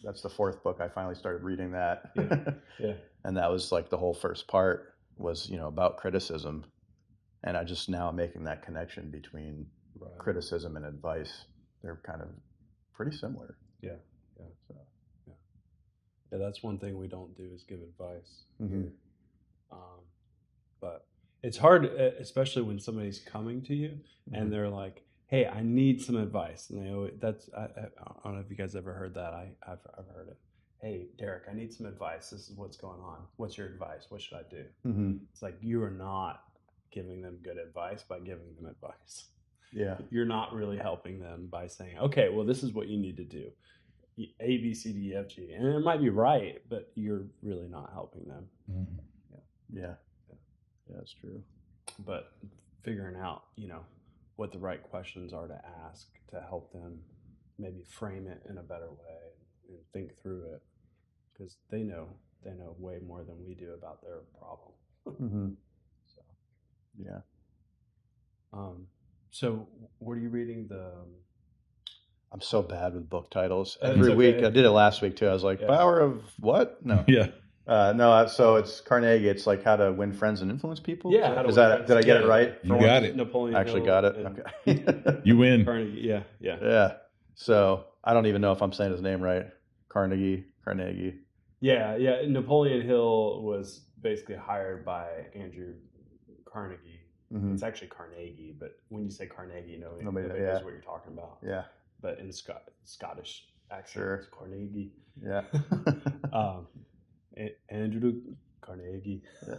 that's 0.03 0.21
the 0.21 0.29
fourth 0.29 0.63
book. 0.63 0.79
I 0.79 0.87
finally 0.87 1.15
started 1.15 1.43
reading 1.43 1.71
that. 1.71 2.11
Yeah. 2.15 2.51
Yeah. 2.79 2.93
and 3.23 3.37
that 3.37 3.49
was 3.51 3.71
like 3.71 3.89
the 3.89 3.97
whole 3.97 4.13
first 4.13 4.47
part 4.47 4.93
was, 5.17 5.49
you 5.49 5.57
know, 5.57 5.67
about 5.67 5.97
criticism. 5.97 6.65
And 7.43 7.55
I 7.57 7.63
just 7.63 7.87
now 7.89 8.11
making 8.11 8.43
that 8.45 8.61
connection 8.63 9.09
between 9.11 9.65
Right. 9.97 10.17
criticism 10.17 10.75
and 10.75 10.85
advice. 10.85 11.45
They're 11.81 12.01
kind 12.05 12.21
of 12.21 12.27
pretty 12.93 13.15
similar. 13.15 13.55
Yeah. 13.81 13.93
Yeah. 14.37 14.45
So, 14.67 14.75
Yeah, 16.31 16.37
that's 16.39 16.63
one 16.63 16.77
thing 16.79 16.97
we 16.97 17.07
don't 17.07 17.35
do 17.37 17.49
is 17.53 17.63
give 17.63 17.79
advice. 17.81 18.43
Mhm. 18.61 18.91
Um, 19.71 19.99
but 20.81 21.07
it's 21.43 21.57
hard, 21.57 21.85
especially 21.85 22.63
when 22.63 22.79
somebody's 22.79 23.19
coming 23.19 23.61
to 23.63 23.75
you 23.75 23.99
Mm-hmm. 24.29 24.35
and 24.41 24.51
they're 24.51 24.69
like, 24.69 25.03
"Hey, 25.27 25.45
I 25.45 25.61
need 25.61 26.01
some 26.01 26.15
advice," 26.15 26.71
and 26.71 26.83
they 26.83 26.89
always, 26.91 27.13
that's 27.19 27.47
I, 27.55 27.61
I, 27.61 27.65
I 27.65 28.13
don't 28.23 28.33
know 28.35 28.39
if 28.41 28.49
you 28.49 28.55
guys 28.55 28.75
ever 28.75 28.91
heard 28.93 29.13
that. 29.13 29.33
I 29.33 29.49
I've, 29.61 29.77
I've 29.99 30.07
heard 30.07 30.29
it. 30.29 30.37
Hey, 30.81 31.07
Derek, 31.19 31.43
I 31.49 31.53
need 31.53 31.71
some 31.71 31.85
advice. 31.85 32.31
This 32.31 32.49
is 32.49 32.57
what's 32.57 32.75
going 32.77 32.99
on. 33.01 33.19
What's 33.37 33.55
your 33.57 33.67
advice? 33.67 34.07
What 34.09 34.21
should 34.21 34.37
I 34.37 34.43
do? 34.49 34.65
mm-hmm. 34.85 35.17
It's 35.31 35.43
like 35.43 35.57
you 35.61 35.83
are 35.83 35.91
not 35.91 36.41
giving 36.91 37.21
them 37.21 37.37
good 37.43 37.57
advice 37.57 38.01
by 38.03 38.17
giving 38.19 38.55
them 38.55 38.65
advice. 38.65 39.27
yeah. 39.71 39.97
You're 40.09 40.25
not 40.25 40.53
really 40.53 40.77
helping 40.77 41.19
them 41.19 41.47
by 41.51 41.67
saying, 41.67 41.99
"Okay, 41.99 42.29
well, 42.29 42.45
this 42.45 42.63
is 42.63 42.73
what 42.73 42.87
you 42.87 42.97
need 42.97 43.17
to 43.17 43.23
do." 43.25 43.51
A, 44.17 44.57
B, 44.57 44.73
C, 44.73 44.93
D, 44.93 45.11
E, 45.11 45.15
F, 45.15 45.27
G. 45.27 45.51
And 45.51 45.67
it 45.67 45.79
might 45.83 45.99
be 46.01 46.09
right, 46.09 46.61
but 46.69 46.91
you're 46.95 47.25
really 47.41 47.67
not 47.67 47.91
helping 47.93 48.25
them. 48.25 48.45
Yeah. 48.67 49.39
Yeah, 49.73 49.95
Yeah, 50.29 50.35
that's 50.95 51.13
true. 51.13 51.43
But 52.05 52.31
figuring 52.83 53.15
out, 53.17 53.43
you 53.55 53.67
know, 53.67 53.81
what 54.37 54.51
the 54.51 54.59
right 54.59 54.81
questions 54.83 55.33
are 55.33 55.47
to 55.47 55.59
ask 55.87 56.07
to 56.31 56.41
help 56.41 56.71
them 56.71 56.99
maybe 57.57 57.83
frame 57.83 58.27
it 58.27 58.41
in 58.49 58.57
a 58.57 58.63
better 58.63 58.89
way 58.91 59.21
and 59.69 59.77
think 59.93 60.11
through 60.21 60.43
it 60.53 60.61
because 61.33 61.57
they 61.69 61.83
know 61.83 62.07
they 62.43 62.51
know 62.51 62.75
way 62.77 62.99
more 63.05 63.23
than 63.23 63.35
we 63.45 63.55
do 63.55 63.73
about 63.73 64.01
their 64.03 64.19
problem. 64.37 64.71
Mm-hmm. 65.07 65.49
So, 66.05 66.21
Yeah. 66.99 67.21
um, 68.53 68.87
so 69.31 69.67
what 69.99 70.13
are 70.13 70.19
you 70.19 70.29
reading? 70.29 70.67
The 70.67 70.85
um, 70.87 71.09
I'm 72.35 72.41
so 72.41 72.61
bad 72.61 72.93
with 72.93 73.09
book 73.09 73.31
titles. 73.31 73.77
That's 73.81 73.95
Every 73.97 74.07
okay. 74.11 74.15
week, 74.17 74.35
I 74.43 74.49
did 74.49 74.65
it 74.65 74.69
last 74.71 75.01
week 75.01 75.15
too. 75.15 75.25
I 75.27 75.31
was 75.31 75.41
like, 75.45 75.61
Yeah. 75.61 75.67
Power 75.67 76.01
of 76.01 76.21
what? 76.39 76.85
No. 76.85 77.05
Yeah. 77.07 77.27
Uh, 77.65 77.93
no, 77.95 78.11
uh, 78.11 78.27
so 78.27 78.57
it's 78.57 78.81
Carnegie. 78.81 79.29
It's 79.29 79.47
like 79.47 79.63
how 79.63 79.77
to 79.77 79.91
win 79.93 80.11
friends 80.11 80.41
and 80.41 80.51
influence 80.51 80.81
people. 80.81 81.11
Yeah, 81.13 81.33
how 81.33 81.43
to 81.43 81.47
is 81.49 81.55
that 81.55 81.69
friends. 81.77 81.87
did 81.87 81.97
I 81.97 82.01
get 82.01 82.17
it 82.21 82.27
right? 82.27 82.55
You 82.61 82.69
for 82.75 82.79
got 82.79 83.03
it. 83.03 83.15
Napoleon 83.15 83.55
I 83.55 83.61
actually 83.61 83.83
Hill 83.83 83.85
got 83.85 84.03
it. 84.05 84.15
Okay. 84.67 85.17
You 85.23 85.37
win. 85.37 85.63
Carnegie. 85.65 86.01
Yeah, 86.01 86.23
yeah, 86.41 86.57
yeah. 86.61 86.93
So 87.35 87.85
I 88.03 88.13
don't 88.13 88.25
even 88.27 88.41
know 88.41 88.51
if 88.51 88.61
I'm 88.61 88.73
saying 88.73 88.91
his 88.91 89.01
name 89.01 89.21
right. 89.21 89.47
Carnegie. 89.87 90.43
Carnegie. 90.65 91.21
yeah, 91.61 91.95
yeah. 91.95 92.17
Napoleon 92.27 92.81
Hill 92.85 93.41
was 93.43 93.85
basically 94.01 94.35
hired 94.35 94.83
by 94.85 95.07
Andrew 95.33 95.73
Carnegie. 96.45 96.99
Mhm. 97.33 97.53
It's 97.53 97.63
actually 97.63 97.87
Carnegie, 97.87 98.55
but 98.59 98.77
when 98.89 99.05
you 99.05 99.09
say 99.09 99.25
Carnegie, 99.25 99.77
nobody, 99.81 100.03
Nobody- 100.05 100.27
nobody 100.27 100.43
yeah. 100.45 100.53
knows 100.53 100.63
what 100.65 100.73
you're 100.73 100.81
talking 100.81 101.13
about. 101.13 101.37
Yeah. 101.43 101.63
But 102.05 102.19
in 102.19 102.31
Scot- 102.31 102.69
Scottish 102.83 103.47
accent, 103.71 104.03
Sure. 104.03 104.15
it's 104.17 104.27
Carnegie. 104.27 104.91
Yeah. 105.23 105.41
um, 106.33 106.67
A- 107.35 107.55
Andrew 107.69 108.21
Carnegie. 108.61 109.23
Yeah. 109.47 109.55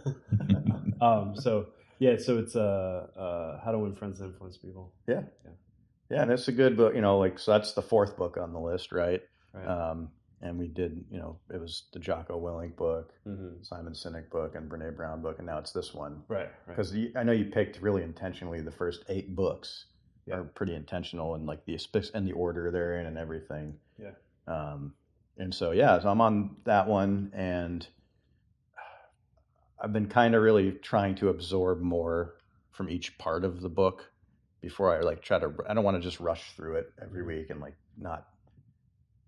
um, 1.01 1.35
so 1.35 1.67
yeah, 1.99 2.15
so 2.17 2.37
it's 2.37 2.55
uh, 2.55 3.07
uh, 3.17 3.59
how 3.65 3.71
to 3.73 3.79
win 3.79 3.95
friends 3.95 4.21
and 4.21 4.29
influence 4.31 4.55
people. 4.57 4.93
yeah. 5.07 5.23
Yeah, 5.43 5.51
Yeah, 6.09 6.21
and 6.21 6.31
it's 6.31 6.47
a 6.47 6.53
good 6.53 6.77
book. 6.77 6.95
You 6.95 7.01
know, 7.01 7.17
like 7.19 7.37
so 7.37 7.51
that's 7.51 7.73
the 7.73 7.81
fourth 7.81 8.15
book 8.15 8.37
on 8.37 8.53
the 8.53 8.61
list, 8.61 8.93
right? 8.93 9.21
Right. 9.51 9.67
Um, 9.67 10.09
and 10.41 10.57
we 10.57 10.67
did, 10.67 11.03
you 11.11 11.17
know, 11.19 11.35
it 11.53 11.59
was 11.59 11.89
the 11.91 11.99
Jocko 11.99 12.39
Willink 12.39 12.77
book, 12.77 13.11
Mhm. 13.27 13.65
Simon 13.65 13.91
Sinek 13.91 14.29
book, 14.29 14.55
and 14.55 14.69
Brene 14.71 14.95
Brown 14.95 15.21
book, 15.21 15.39
and 15.39 15.47
now 15.47 15.57
it's 15.57 15.73
this 15.73 15.93
one. 15.93 16.23
Right. 16.29 16.47
Right. 16.65 16.77
Because 16.77 16.95
I 17.15 17.23
know 17.23 17.33
you 17.33 17.45
picked 17.51 17.81
really 17.81 18.03
intentionally 18.03 18.61
the 18.61 18.71
first 18.71 19.03
eight 19.09 19.35
books 19.35 19.87
Yeah. 20.27 20.35
are 20.35 20.43
pretty 20.43 20.75
intentional 20.75 21.35
and 21.35 21.45
like 21.45 21.65
the 21.65 21.79
and 22.13 22.27
the 22.27 22.33
order 22.33 22.69
they're 22.71 22.99
in 22.99 23.05
and 23.05 23.17
everything. 23.17 23.75
Yeah. 23.97 24.11
Um, 24.47 24.93
and 25.37 25.53
so 25.53 25.71
yeah, 25.71 25.99
so 25.99 26.09
I'm 26.09 26.21
on 26.21 26.57
that 26.65 26.87
one, 26.87 27.31
and 27.33 27.87
I've 29.79 29.93
been 29.93 30.07
kind 30.07 30.35
of 30.35 30.41
really 30.41 30.71
trying 30.71 31.15
to 31.15 31.29
absorb 31.29 31.81
more 31.81 32.35
from 32.71 32.89
each 32.89 33.17
part 33.17 33.45
of 33.45 33.61
the 33.61 33.69
book 33.69 34.11
before 34.61 34.95
I 34.95 35.01
like 35.01 35.21
try 35.21 35.39
to. 35.39 35.53
I 35.67 35.73
don't 35.73 35.83
want 35.83 35.97
to 35.97 36.07
just 36.07 36.19
rush 36.19 36.53
through 36.55 36.77
it 36.77 36.91
every 37.01 37.23
week 37.23 37.49
and 37.49 37.59
like 37.61 37.75
not 37.97 38.27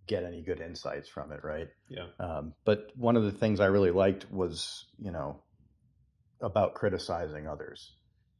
get 0.07 0.23
any 0.23 0.41
good 0.41 0.59
insights 0.59 1.07
from 1.07 1.31
it, 1.31 1.43
right? 1.43 1.69
yeah. 1.87 2.07
Um, 2.19 2.53
but 2.65 2.91
one 2.95 3.15
of 3.15 3.23
the 3.23 3.31
things 3.31 3.59
I 3.59 3.67
really 3.67 3.91
liked 3.91 4.29
was, 4.31 4.85
you 4.97 5.11
know, 5.11 5.39
about 6.41 6.73
criticizing 6.73 7.47
others. 7.47 7.91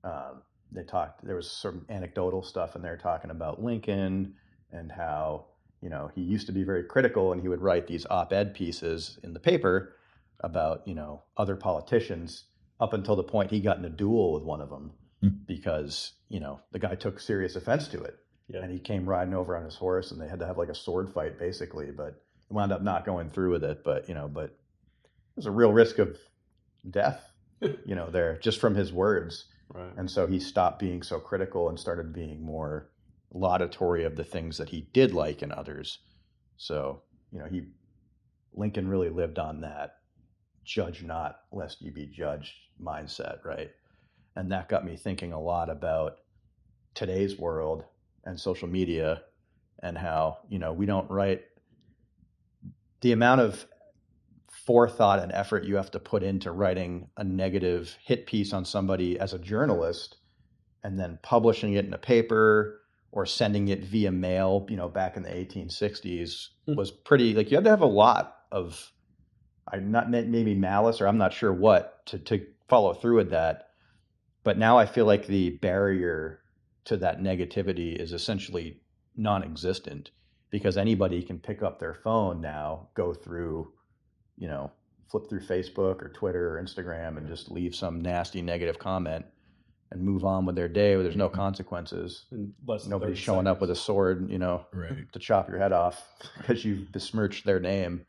Um, 0.04 0.42
they 0.72 0.84
talked, 0.84 1.26
there 1.26 1.36
was 1.36 1.50
some 1.50 1.86
anecdotal 1.90 2.44
stuff 2.44 2.76
in 2.76 2.82
there 2.82 2.98
talking 2.98 3.32
about 3.32 3.62
Lincoln 3.62 4.36
and 4.72 4.92
how, 4.92 5.46
you 5.82 5.90
know, 5.90 6.12
he 6.14 6.22
used 6.22 6.46
to 6.48 6.54
be 6.54 6.64
very 6.64 6.84
critical 6.84 7.32
and 7.32 7.42
he 7.42 7.48
would 7.48 7.62
write 7.62 7.88
these 7.88 8.06
op 8.10 8.32
ed 8.34 8.54
pieces 8.54 9.20
in 9.24 9.34
the 9.34 9.40
paper 9.40 9.96
about, 10.42 10.88
you 10.88 10.94
know, 10.96 11.24
other 11.38 11.56
politicians 11.56 12.46
up 12.80 12.94
until 12.94 13.16
the 13.16 13.24
point 13.24 13.52
he 13.52 13.60
got 13.60 13.78
in 13.78 13.86
a 13.86 13.90
duel 13.90 14.34
with 14.34 14.44
one 14.44 14.62
of 14.62 14.70
them 14.70 14.92
Hmm. 15.22 15.30
because, 15.48 16.14
you 16.30 16.40
know, 16.40 16.62
the 16.72 16.80
guy 16.80 16.96
took 16.96 17.20
serious 17.20 17.58
offense 17.58 17.90
to 17.90 18.02
it 18.02 18.16
Yeah. 18.48 18.62
and 18.62 18.72
he 18.72 18.80
came 18.80 19.06
riding 19.10 19.34
over 19.34 19.58
on 19.58 19.66
his 19.66 19.76
horse 19.76 20.12
and 20.12 20.22
they 20.22 20.30
had 20.30 20.40
to 20.40 20.46
have 20.46 20.58
like 20.58 20.70
a 20.70 20.76
sword 20.76 21.10
fight 21.10 21.38
basically 21.38 21.92
but 21.92 22.22
he 22.48 22.54
wound 22.54 22.72
up 22.72 22.82
not 22.82 23.06
going 23.06 23.30
through 23.30 23.52
with 23.52 23.64
it 23.66 23.84
but 23.84 24.08
you 24.08 24.16
know 24.16 24.30
but 24.30 24.58
there's 25.36 25.46
a 25.46 25.52
real 25.52 25.74
risk 25.74 26.00
of 26.00 26.18
death 26.90 27.34
you 27.62 27.96
know 27.96 28.10
there 28.10 28.38
just 28.40 28.60
from 28.62 28.76
his 28.76 28.94
words 28.94 29.46
Right. 29.74 29.94
and 29.98 30.10
so 30.10 30.26
he 30.26 30.40
stopped 30.40 30.80
being 30.80 31.04
so 31.04 31.20
critical 31.20 31.70
and 31.70 31.80
started 31.80 32.12
being 32.12 32.44
more 32.44 32.90
laudatory 33.32 34.04
of 34.04 34.16
the 34.16 34.24
things 34.24 34.58
that 34.58 34.70
he 34.70 34.90
did 34.94 35.14
like 35.14 35.44
in 35.44 35.52
others 35.52 36.00
so 36.58 37.04
you 37.32 37.40
know 37.40 37.46
he 37.46 37.68
lincoln 38.54 38.88
really 38.88 39.10
lived 39.10 39.38
on 39.38 39.62
that 39.62 39.98
judge 40.64 41.04
not 41.04 41.42
lest 41.52 41.82
you 41.82 41.92
be 41.92 42.08
judged 42.08 42.54
mindset 42.82 43.46
right 43.46 43.70
and 44.36 44.52
that 44.52 44.70
got 44.70 44.86
me 44.86 44.96
thinking 44.96 45.34
a 45.34 45.40
lot 45.40 45.70
about 45.70 46.18
today's 46.96 47.38
world 47.38 47.84
and 48.26 48.40
social 48.40 48.68
media 48.68 49.22
and 49.84 49.98
how 49.98 50.40
you 50.50 50.58
know 50.58 50.74
we 50.74 50.86
don't 50.86 51.10
write 51.12 51.44
the 53.02 53.12
amount 53.12 53.42
of 53.42 53.66
forethought 54.66 55.20
and 55.20 55.32
effort 55.32 55.64
you 55.64 55.76
have 55.76 55.92
to 55.92 56.00
put 56.00 56.24
into 56.24 56.52
writing 56.52 57.10
a 57.18 57.24
negative 57.24 57.96
hit 58.04 58.26
piece 58.26 58.54
on 58.54 58.66
somebody 58.66 59.20
as 59.20 59.34
a 59.34 59.40
journalist 59.40 60.18
and 60.84 61.00
then 61.00 61.20
publishing 61.22 61.74
it 61.74 61.86
in 61.86 61.94
a 61.94 61.98
paper 61.98 62.82
or 63.12 63.26
sending 63.26 63.68
it 63.70 63.84
via 63.84 64.12
mail 64.12 64.66
you 64.70 64.76
know 64.78 64.90
back 64.90 65.18
in 65.18 65.24
the 65.24 65.30
1860s 65.30 66.50
Hmm. 66.68 66.76
was 66.76 66.92
pretty 66.92 67.34
like 67.34 67.50
you 67.50 67.58
had 67.58 67.64
to 67.64 67.70
have 67.70 67.82
a 67.82 67.86
lot 67.86 68.36
of 68.52 68.92
I'm 69.72 69.92
not 69.92 70.10
maybe 70.10 70.56
malice 70.56 71.00
or 71.02 71.08
i'm 71.08 71.18
not 71.18 71.34
sure 71.34 71.54
what 71.54 72.06
to 72.08 72.20
to 72.20 72.46
follow 72.68 72.94
through 72.94 73.18
with 73.18 73.30
that 73.32 73.70
but 74.44 74.58
now 74.58 74.78
i 74.78 74.86
feel 74.86 75.06
like 75.06 75.28
the 75.28 75.52
barrier 75.62 76.42
to 76.86 76.98
that 76.98 77.20
negativity 77.22 77.96
is 77.96 78.14
essentially 78.14 78.82
non-existent 79.16 80.12
because 80.50 80.78
anybody 80.78 81.22
can 81.22 81.40
pick 81.40 81.62
up 81.62 81.80
their 81.80 81.94
phone 81.94 82.42
now 82.42 82.90
go 82.96 83.14
through 83.14 83.72
you 84.40 84.48
know 84.48 84.72
flip 85.12 85.28
through 85.30 85.42
facebook 85.42 86.02
or 86.02 86.10
twitter 86.16 86.58
or 86.58 86.64
instagram 86.64 87.18
and 87.18 87.28
just 87.28 87.52
leave 87.52 87.76
some 87.76 88.00
nasty 88.02 88.42
negative 88.42 88.80
comment 88.80 89.26
and 89.92 90.02
move 90.02 90.24
on 90.24 90.46
with 90.46 90.56
their 90.56 90.68
day 90.70 90.96
where 90.96 91.04
there's 91.04 91.16
no 91.16 91.30
consequences 91.30 92.26
In 92.32 92.54
less 92.66 92.86
nobody's 92.88 93.16
30 93.18 93.22
showing 93.22 93.48
up 93.48 93.60
with 93.62 93.70
a 93.72 93.76
sword 93.76 94.30
you 94.32 94.40
know 94.40 94.66
Right. 94.74 95.12
to 95.12 95.20
chop 95.20 95.50
your 95.50 95.60
head 95.60 95.72
off 95.74 96.02
because 96.38 96.64
you've 96.66 96.92
besmirched 96.92 97.46
their 97.46 97.60
name 97.60 98.06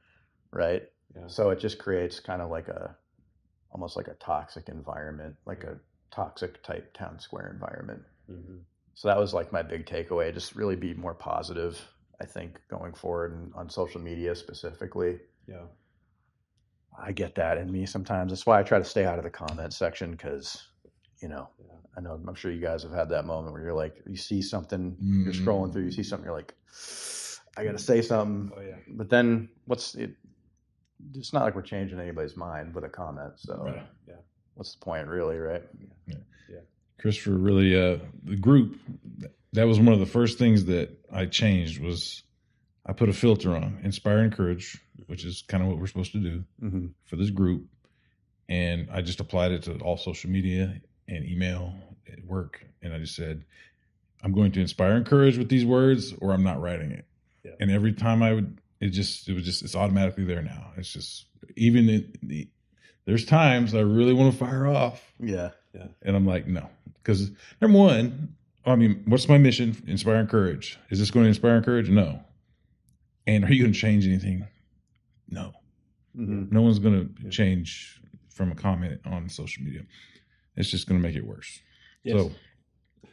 right 0.53 0.85
Yeah. 1.17 1.27
so 1.27 1.51
it 1.51 1.59
just 1.59 1.79
creates 1.79 2.21
kind 2.21 2.41
of 2.43 2.51
like 2.51 2.69
a 2.69 2.97
almost 3.73 3.97
like 3.97 4.09
a 4.09 4.15
toxic 4.15 4.69
environment 4.69 5.37
like 5.47 5.65
a 5.65 5.79
toxic 6.11 6.63
type 6.63 6.93
town 6.95 7.19
square 7.19 7.51
environment 7.53 8.03
Mhm. 8.31 8.61
so 8.95 9.09
that 9.09 9.19
was 9.19 9.33
like 9.35 9.51
my 9.53 9.63
big 9.63 9.87
takeaway 9.87 10.33
just 10.35 10.55
really 10.55 10.77
be 10.77 10.93
more 10.95 11.15
positive 11.15 11.81
i 12.21 12.27
think 12.27 12.61
going 12.69 12.93
forward 12.93 13.33
and 13.33 13.53
on 13.55 13.71
social 13.71 14.01
media 14.01 14.35
specifically 14.35 15.19
Yeah. 15.49 15.67
I 16.99 17.13
get 17.13 17.35
that 17.35 17.59
in 17.59 17.71
me 17.71 17.87
sometimes 17.87 18.31
that's 18.33 18.47
why 18.47 18.59
i 18.59 18.63
try 18.63 18.79
to 18.79 18.85
stay 18.85 19.05
out 19.05 19.19
of 19.19 19.25
the 19.25 19.31
comment 19.31 19.73
section 19.73 20.11
because 20.13 20.67
you 21.23 21.29
know 21.29 21.49
Yeah. 21.59 21.73
i 21.97 22.01
know 22.01 22.21
i'm 22.27 22.35
sure 22.35 22.51
you 22.51 22.61
guys 22.61 22.83
have 22.83 22.93
had 22.93 23.09
that 23.11 23.25
moment 23.27 23.53
where 23.53 23.63
you're 23.63 23.75
like 23.75 23.97
you 24.09 24.17
see 24.17 24.43
something 24.43 24.97
you're 25.01 25.33
Mhm. 25.33 25.45
scrolling 25.45 25.73
through 25.73 25.85
you 25.85 25.91
see 25.93 26.03
something 26.03 26.25
you're 26.27 26.35
like 26.37 26.55
i 27.57 27.65
gotta 27.65 27.79
say 27.79 28.03
something 28.03 28.53
Oh 28.57 28.61
yeah. 28.61 28.77
but 28.89 29.09
then 29.09 29.49
what's 29.67 29.95
it 29.95 30.15
it's 31.15 31.33
not 31.33 31.45
like 31.45 31.55
we're 31.55 31.63
changing 31.63 31.99
anybody's 31.99 32.37
mind 32.37 32.75
with 32.75 32.85
a 32.85 32.89
comment 32.89 33.33
so 33.39 33.55
Right. 33.65 33.87
Yeah. 34.07 34.15
what's 34.55 34.75
the 34.75 34.85
point 34.85 35.09
really 35.09 35.39
right 35.39 35.63
Yeah. 36.07 36.15
yeah. 36.49 36.61
Christopher 36.99 37.33
really 37.39 37.75
uh 37.75 37.99
the 38.25 38.37
group 38.37 38.79
that 39.53 39.65
was 39.67 39.79
one 39.81 39.93
of 39.95 39.99
the 40.01 40.07
first 40.07 40.39
things 40.39 40.67
that 40.67 40.91
I 41.11 41.27
changed 41.27 41.81
was 41.83 42.23
I 42.91 42.93
put 42.93 43.09
a 43.09 43.13
filter 43.13 43.55
on 43.55 43.79
inspire 43.85 44.17
and 44.17 44.33
encourage, 44.33 44.77
which 45.07 45.25
is 45.25 45.45
kind 45.47 45.63
of 45.63 45.69
what 45.69 45.79
we're 45.79 45.87
supposed 45.87 46.11
to 46.11 46.19
do 46.19 46.45
mm-hmm. 46.61 46.87
for 47.05 47.15
this 47.15 47.31
group. 47.31 47.65
And 48.49 48.89
I 48.93 49.01
just 49.01 49.21
applied 49.21 49.53
it 49.53 49.63
to 49.63 49.79
all 49.79 49.97
social 49.97 50.29
media 50.29 50.75
and 51.07 51.25
email 51.25 51.73
at 52.13 52.25
work. 52.25 52.67
And 52.83 52.93
I 52.93 52.99
just 52.99 53.15
said, 53.15 53.45
I'm 54.25 54.33
going 54.33 54.51
to 54.53 54.61
inspire 54.61 54.91
and 54.91 54.99
encourage 55.07 55.39
with 55.39 55.49
these 55.49 55.65
words 55.65 56.15
or 56.21 56.33
I'm 56.33 56.43
not 56.43 56.61
writing 56.61 56.91
it. 56.91 57.05
Yeah. 57.45 57.53
And 57.61 57.71
every 57.71 57.93
time 57.93 58.25
I 58.25 58.33
would, 58.33 58.59
it 58.81 58.89
just, 58.89 59.29
it 59.29 59.35
was 59.35 59.45
just, 59.45 59.63
it's 59.63 59.77
automatically 59.77 60.25
there 60.25 60.43
now. 60.43 60.73
It's 60.77 60.93
just, 60.93 61.27
even 61.55 61.89
in 61.89 62.13
the, 62.25 62.49
there's 63.05 63.25
times 63.25 63.73
I 63.73 63.81
really 63.81 64.15
want 64.15 64.33
to 64.33 64.39
fire 64.39 64.67
off 64.67 65.15
yeah 65.21 65.51
Yeah. 65.73 65.87
and 66.03 66.17
I'm 66.17 66.27
like, 66.27 66.49
no. 66.49 66.69
Because 66.95 67.31
number 67.63 67.79
one, 67.79 68.35
I 68.67 68.75
mean, 68.75 69.05
what's 69.07 69.29
my 69.29 69.39
mission? 69.39 69.81
Inspire 69.87 70.17
and 70.17 70.23
encourage. 70.23 70.77
Is 70.91 70.99
this 70.99 71.13
going 71.13 71.23
to 71.23 71.29
inspire 71.29 71.53
and 71.53 71.59
encourage? 71.59 71.89
No. 71.89 72.25
And 73.31 73.45
are 73.45 73.53
you 73.53 73.63
going 73.63 73.73
to 73.73 73.79
change 73.79 74.07
anything? 74.07 74.47
No. 75.29 75.53
mm-hmm. 76.17 76.53
No 76.53 76.63
one's 76.63 76.81
going 76.81 77.15
to 77.23 77.31
change 77.31 78.01
from 78.29 78.51
a 78.51 78.57
comment 78.57 79.01
on 79.07 79.29
social 79.29 79.63
media. 79.63 79.83
It's 80.57 80.69
just 80.69 80.89
going 80.89 81.01
to 81.01 81.07
make 81.07 81.17
it 81.17 81.25
worse. 81.25 81.61
Yes. 82.03 82.17
So, 82.17 82.33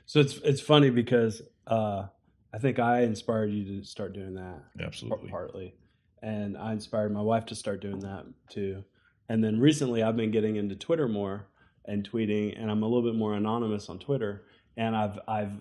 So 0.05 0.19
it's 0.19 0.37
it's 0.37 0.61
funny 0.61 0.89
because 0.89 1.41
uh, 1.67 2.07
I 2.51 2.57
think 2.57 2.79
I 2.79 3.01
inspired 3.01 3.51
you 3.51 3.79
to 3.79 3.85
start 3.85 4.13
doing 4.13 4.33
that 4.35 4.63
absolutely. 4.81 5.29
partly, 5.29 5.75
and 6.23 6.57
I 6.57 6.71
inspired 6.71 7.13
my 7.13 7.21
wife 7.21 7.45
to 7.47 7.55
start 7.55 7.81
doing 7.81 7.99
that 7.99 8.25
too. 8.49 8.83
And 9.29 9.43
then 9.43 9.59
recently, 9.59 10.01
I've 10.01 10.17
been 10.17 10.31
getting 10.31 10.55
into 10.55 10.75
Twitter 10.75 11.07
more 11.07 11.47
and 11.85 12.09
tweeting, 12.09 12.59
and 12.59 12.71
I'm 12.71 12.81
a 12.81 12.87
little 12.87 13.03
bit 13.09 13.17
more 13.17 13.33
anonymous 13.33 13.89
on 13.89 13.99
Twitter. 13.99 14.45
And 14.77 14.95
I've 14.95 15.19
I've 15.27 15.53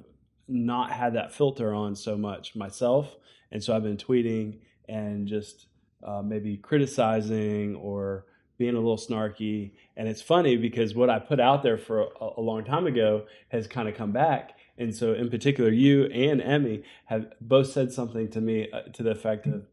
not 0.48 0.92
had 0.92 1.14
that 1.14 1.34
filter 1.34 1.74
on 1.74 1.94
so 1.96 2.16
much 2.16 2.54
myself, 2.54 3.16
and 3.50 3.62
so 3.62 3.74
I've 3.74 3.82
been 3.82 3.96
tweeting 3.96 4.58
and 4.88 5.26
just 5.26 5.66
uh, 6.04 6.22
maybe 6.22 6.56
criticizing 6.56 7.74
or 7.76 8.26
being 8.58 8.74
a 8.74 8.78
little 8.78 8.96
snarky. 8.96 9.72
And 9.96 10.08
it's 10.08 10.22
funny 10.22 10.56
because 10.56 10.94
what 10.94 11.10
I 11.10 11.18
put 11.18 11.40
out 11.40 11.62
there 11.62 11.78
for 11.78 12.02
a, 12.20 12.28
a 12.38 12.40
long 12.40 12.64
time 12.64 12.86
ago 12.86 13.26
has 13.48 13.66
kind 13.66 13.88
of 13.88 13.94
come 13.94 14.12
back. 14.12 14.52
And 14.78 14.94
so, 14.94 15.14
in 15.14 15.30
particular, 15.30 15.70
you 15.70 16.04
and 16.06 16.42
Emmy 16.42 16.82
have 17.06 17.32
both 17.40 17.70
said 17.70 17.92
something 17.92 18.28
to 18.30 18.40
me 18.40 18.70
uh, 18.70 18.82
to 18.92 19.02
the 19.02 19.10
effect 19.10 19.46
of, 19.46 19.66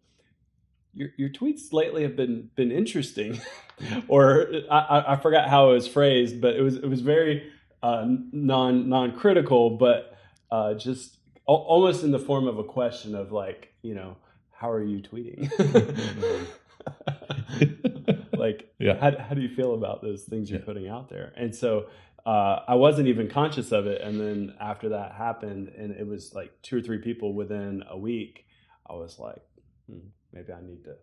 your 0.93 1.09
your 1.17 1.29
tweets 1.29 1.73
lately 1.73 2.03
have 2.03 2.15
been 2.15 2.49
been 2.55 2.71
interesting, 2.71 3.41
or 4.07 4.47
I, 4.71 5.03
I 5.09 5.15
forgot 5.17 5.49
how 5.49 5.71
it 5.71 5.73
was 5.73 5.87
phrased, 5.87 6.39
but 6.39 6.55
it 6.55 6.61
was 6.61 6.75
it 6.75 6.87
was 6.87 7.01
very 7.01 7.51
uh, 7.81 8.05
non 8.07 8.87
non 8.89 9.11
critical, 9.13 9.71
but 9.71 10.17
uh, 10.51 10.75
just 10.75 11.17
almost 11.45 12.03
in 12.03 12.11
the 12.11 12.19
form 12.19 12.47
of 12.47 12.57
a 12.57 12.63
question 12.63 13.15
of 13.15 13.31
like 13.31 13.73
you 13.81 13.95
know 13.95 14.17
how 14.51 14.69
are 14.71 14.83
you 14.83 15.01
tweeting? 15.01 15.49
Like 18.43 18.73
yeah. 18.77 18.99
how, 18.99 19.17
how 19.17 19.35
do 19.35 19.41
you 19.41 19.47
feel 19.47 19.73
about 19.73 20.01
those 20.01 20.23
things 20.23 20.49
you're 20.49 20.59
yeah. 20.59 20.65
putting 20.65 20.89
out 20.89 21.09
there? 21.09 21.31
And 21.37 21.55
so 21.55 21.85
uh, 22.25 22.59
i 22.67 22.75
wasn't 22.75 23.07
even 23.07 23.29
conscious 23.29 23.71
of 23.71 23.85
it. 23.87 24.01
And 24.01 24.19
then 24.19 24.53
after 24.59 24.89
that 24.89 25.13
happened 25.13 25.69
and 25.77 25.91
it 25.91 26.05
was 26.05 26.33
like 26.33 26.51
two 26.61 26.77
or 26.77 26.81
three 26.81 26.99
people 26.99 27.33
within 27.33 27.83
a 27.89 27.97
week 27.97 28.45
i 28.89 28.93
was 28.93 29.17
like 29.17 29.41
hmm, 29.89 30.07
maybe 30.33 30.51
i 30.51 30.61
need 30.61 30.83
to 30.83 30.95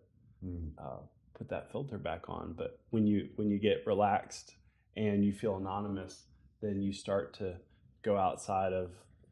mm. 0.45 0.69
uh, 0.77 1.01
put 1.37 1.49
that 1.49 1.71
filter 1.71 1.97
back 1.97 2.29
on. 2.29 2.53
But 2.55 2.79
when 2.91 3.07
you 3.07 3.29
when 3.35 3.49
you 3.49 3.59
get 3.59 3.83
relaxed 3.87 4.55
and 4.95 5.25
you 5.25 5.33
feel 5.33 5.57
anonymous 5.57 6.25
then 6.61 6.81
you 6.81 6.93
start 6.93 7.33
to 7.35 7.55
go 8.03 8.17
outside 8.17 8.73
of 8.73 8.91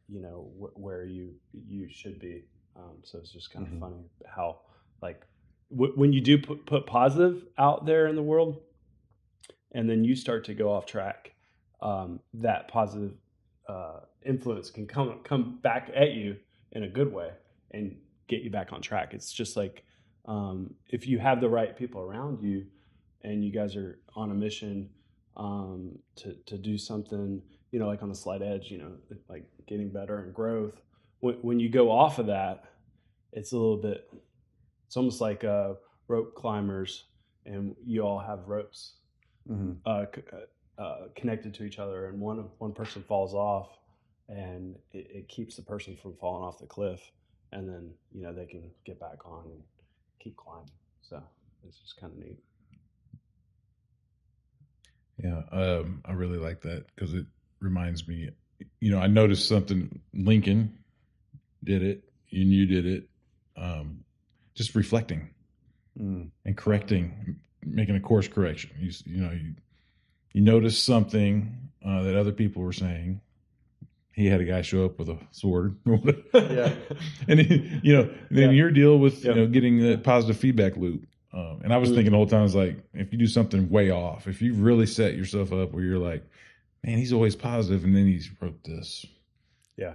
you 0.09 0.21
know 0.21 0.49
wh- 0.59 0.77
where 0.79 1.05
you 1.05 1.33
you 1.51 1.87
should 1.89 2.19
be. 2.19 2.43
Um, 2.75 2.97
so 3.03 3.17
it's 3.19 3.31
just 3.31 3.51
kind 3.51 3.65
of 3.65 3.71
mm-hmm. 3.71 3.81
funny 3.81 4.03
how 4.25 4.59
like 5.01 5.21
w- 5.71 5.93
when 5.95 6.13
you 6.13 6.21
do 6.21 6.37
put, 6.37 6.65
put 6.65 6.85
positive 6.85 7.45
out 7.57 7.85
there 7.85 8.07
in 8.07 8.15
the 8.15 8.23
world, 8.23 8.61
and 9.73 9.89
then 9.89 10.03
you 10.03 10.15
start 10.15 10.45
to 10.45 10.53
go 10.53 10.71
off 10.71 10.85
track, 10.85 11.33
um, 11.81 12.19
that 12.33 12.67
positive 12.67 13.13
uh, 13.67 13.99
influence 14.25 14.69
can 14.69 14.87
come 14.87 15.19
come 15.23 15.59
back 15.61 15.91
at 15.95 16.11
you 16.13 16.37
in 16.71 16.83
a 16.83 16.89
good 16.89 17.11
way 17.11 17.31
and 17.71 17.95
get 18.27 18.41
you 18.41 18.49
back 18.49 18.73
on 18.73 18.81
track. 18.81 19.13
It's 19.13 19.31
just 19.31 19.55
like 19.55 19.83
um, 20.25 20.73
if 20.87 21.07
you 21.07 21.19
have 21.19 21.41
the 21.41 21.49
right 21.49 21.75
people 21.75 22.01
around 22.01 22.41
you, 22.41 22.65
and 23.23 23.43
you 23.43 23.51
guys 23.51 23.75
are 23.75 23.99
on 24.15 24.31
a 24.31 24.35
mission 24.35 24.89
um, 25.37 25.97
to 26.17 26.33
to 26.45 26.57
do 26.57 26.77
something 26.77 27.41
you 27.71 27.79
know, 27.79 27.87
like 27.87 28.01
on 28.01 28.09
the 28.09 28.15
slight 28.15 28.41
edge, 28.41 28.71
you 28.71 28.77
know, 28.77 28.91
like 29.27 29.43
getting 29.67 29.89
better 29.89 30.19
and 30.19 30.33
growth. 30.33 30.81
When, 31.19 31.35
when 31.35 31.59
you 31.59 31.69
go 31.69 31.91
off 31.91 32.19
of 32.19 32.27
that, 32.27 32.65
it's 33.31 33.51
a 33.51 33.57
little 33.57 33.77
bit, 33.77 34.09
it's 34.87 34.97
almost 34.97 35.21
like 35.21 35.43
uh, 35.43 35.73
rope 36.07 36.35
climbers, 36.35 37.05
and 37.45 37.75
you 37.85 38.01
all 38.01 38.19
have 38.19 38.47
ropes 38.47 38.93
mm-hmm. 39.49 39.73
uh, 39.85 40.05
uh, 40.79 40.81
uh, 40.81 41.07
connected 41.15 41.53
to 41.55 41.63
each 41.63 41.79
other, 41.79 42.07
and 42.07 42.19
one 42.19 42.49
one 42.57 42.73
person 42.73 43.03
falls 43.07 43.33
off, 43.33 43.69
and 44.27 44.75
it, 44.91 45.07
it, 45.11 45.27
keeps 45.27 45.55
the 45.55 45.61
person 45.61 45.95
from 45.95 46.15
falling 46.15 46.43
off 46.43 46.59
the 46.59 46.65
cliff, 46.65 46.99
and 47.51 47.67
then 47.67 47.91
you 48.13 48.23
know 48.23 48.33
they 48.33 48.45
can 48.45 48.63
get 48.85 48.99
back 48.99 49.25
on 49.25 49.43
and 49.45 49.61
keep 50.19 50.35
climbing. 50.37 50.69
So 51.01 51.21
it's 51.67 51.77
just 51.77 51.99
kind 51.99 52.13
of 52.13 52.19
neat. 52.19 52.37
Yeah, 55.23 55.41
um, 55.51 56.01
I 56.05 56.13
really 56.13 56.37
like 56.37 56.61
that 56.61 56.85
because 56.95 57.13
it 57.13 57.25
reminds 57.59 58.07
me, 58.07 58.29
you 58.79 58.91
know, 58.91 58.99
I 58.99 59.07
noticed 59.07 59.47
something. 59.47 59.99
Lincoln 60.13 60.77
did 61.63 61.83
it, 61.83 62.03
and 62.31 62.51
you 62.51 62.65
did 62.65 62.85
it. 62.85 63.09
Um, 63.57 64.03
just 64.55 64.75
reflecting 64.75 65.29
mm. 65.99 66.29
and 66.45 66.57
correcting, 66.57 67.37
making 67.65 67.95
a 67.95 67.99
course 67.99 68.27
correction. 68.27 68.71
You, 68.79 68.91
you 69.05 69.21
know, 69.21 69.31
you 69.31 69.53
you 70.33 70.41
notice 70.41 70.77
something 70.77 71.69
uh, 71.85 72.03
that 72.03 72.15
other 72.15 72.31
people 72.31 72.63
were 72.63 72.73
saying. 72.73 73.21
He 74.11 74.25
had 74.25 74.41
a 74.41 74.45
guy 74.45 74.61
show 74.63 74.83
up 74.83 74.99
with 74.99 75.07
a 75.07 75.17
sword, 75.31 75.77
yeah, 76.33 76.73
and 77.27 77.39
he, 77.39 77.79
you 77.83 77.95
know, 77.95 78.09
then 78.29 78.49
yeah. 78.49 78.55
your 78.55 78.71
deal 78.71 78.99
with 78.99 79.23
yeah. 79.23 79.31
you 79.31 79.37
know 79.37 79.47
getting 79.47 79.79
the 79.79 79.97
positive 79.97 80.37
feedback 80.37 80.75
loop. 80.75 81.05
Um, 81.31 81.61
and 81.63 81.71
I 81.71 81.77
was 81.77 81.89
mm. 81.89 81.95
thinking 81.95 82.11
the 82.11 82.17
whole 82.17 82.27
time, 82.27 82.39
I 82.39 82.43
was 82.43 82.55
like, 82.55 82.79
if 82.93 83.13
you 83.13 83.19
do 83.19 83.27
something 83.27 83.69
way 83.69 83.91
off, 83.91 84.27
if 84.27 84.41
you 84.41 84.55
really 84.55 84.87
set 84.87 85.15
yourself 85.15 85.53
up 85.53 85.71
where 85.73 85.83
you're 85.83 85.99
like, 85.99 86.25
man, 86.83 86.97
he's 86.97 87.13
always 87.13 87.35
positive, 87.35 87.83
and 87.83 87.95
then 87.95 88.07
he 88.07 88.21
wrote 88.41 88.63
this. 88.63 89.05
Yeah. 89.77 89.93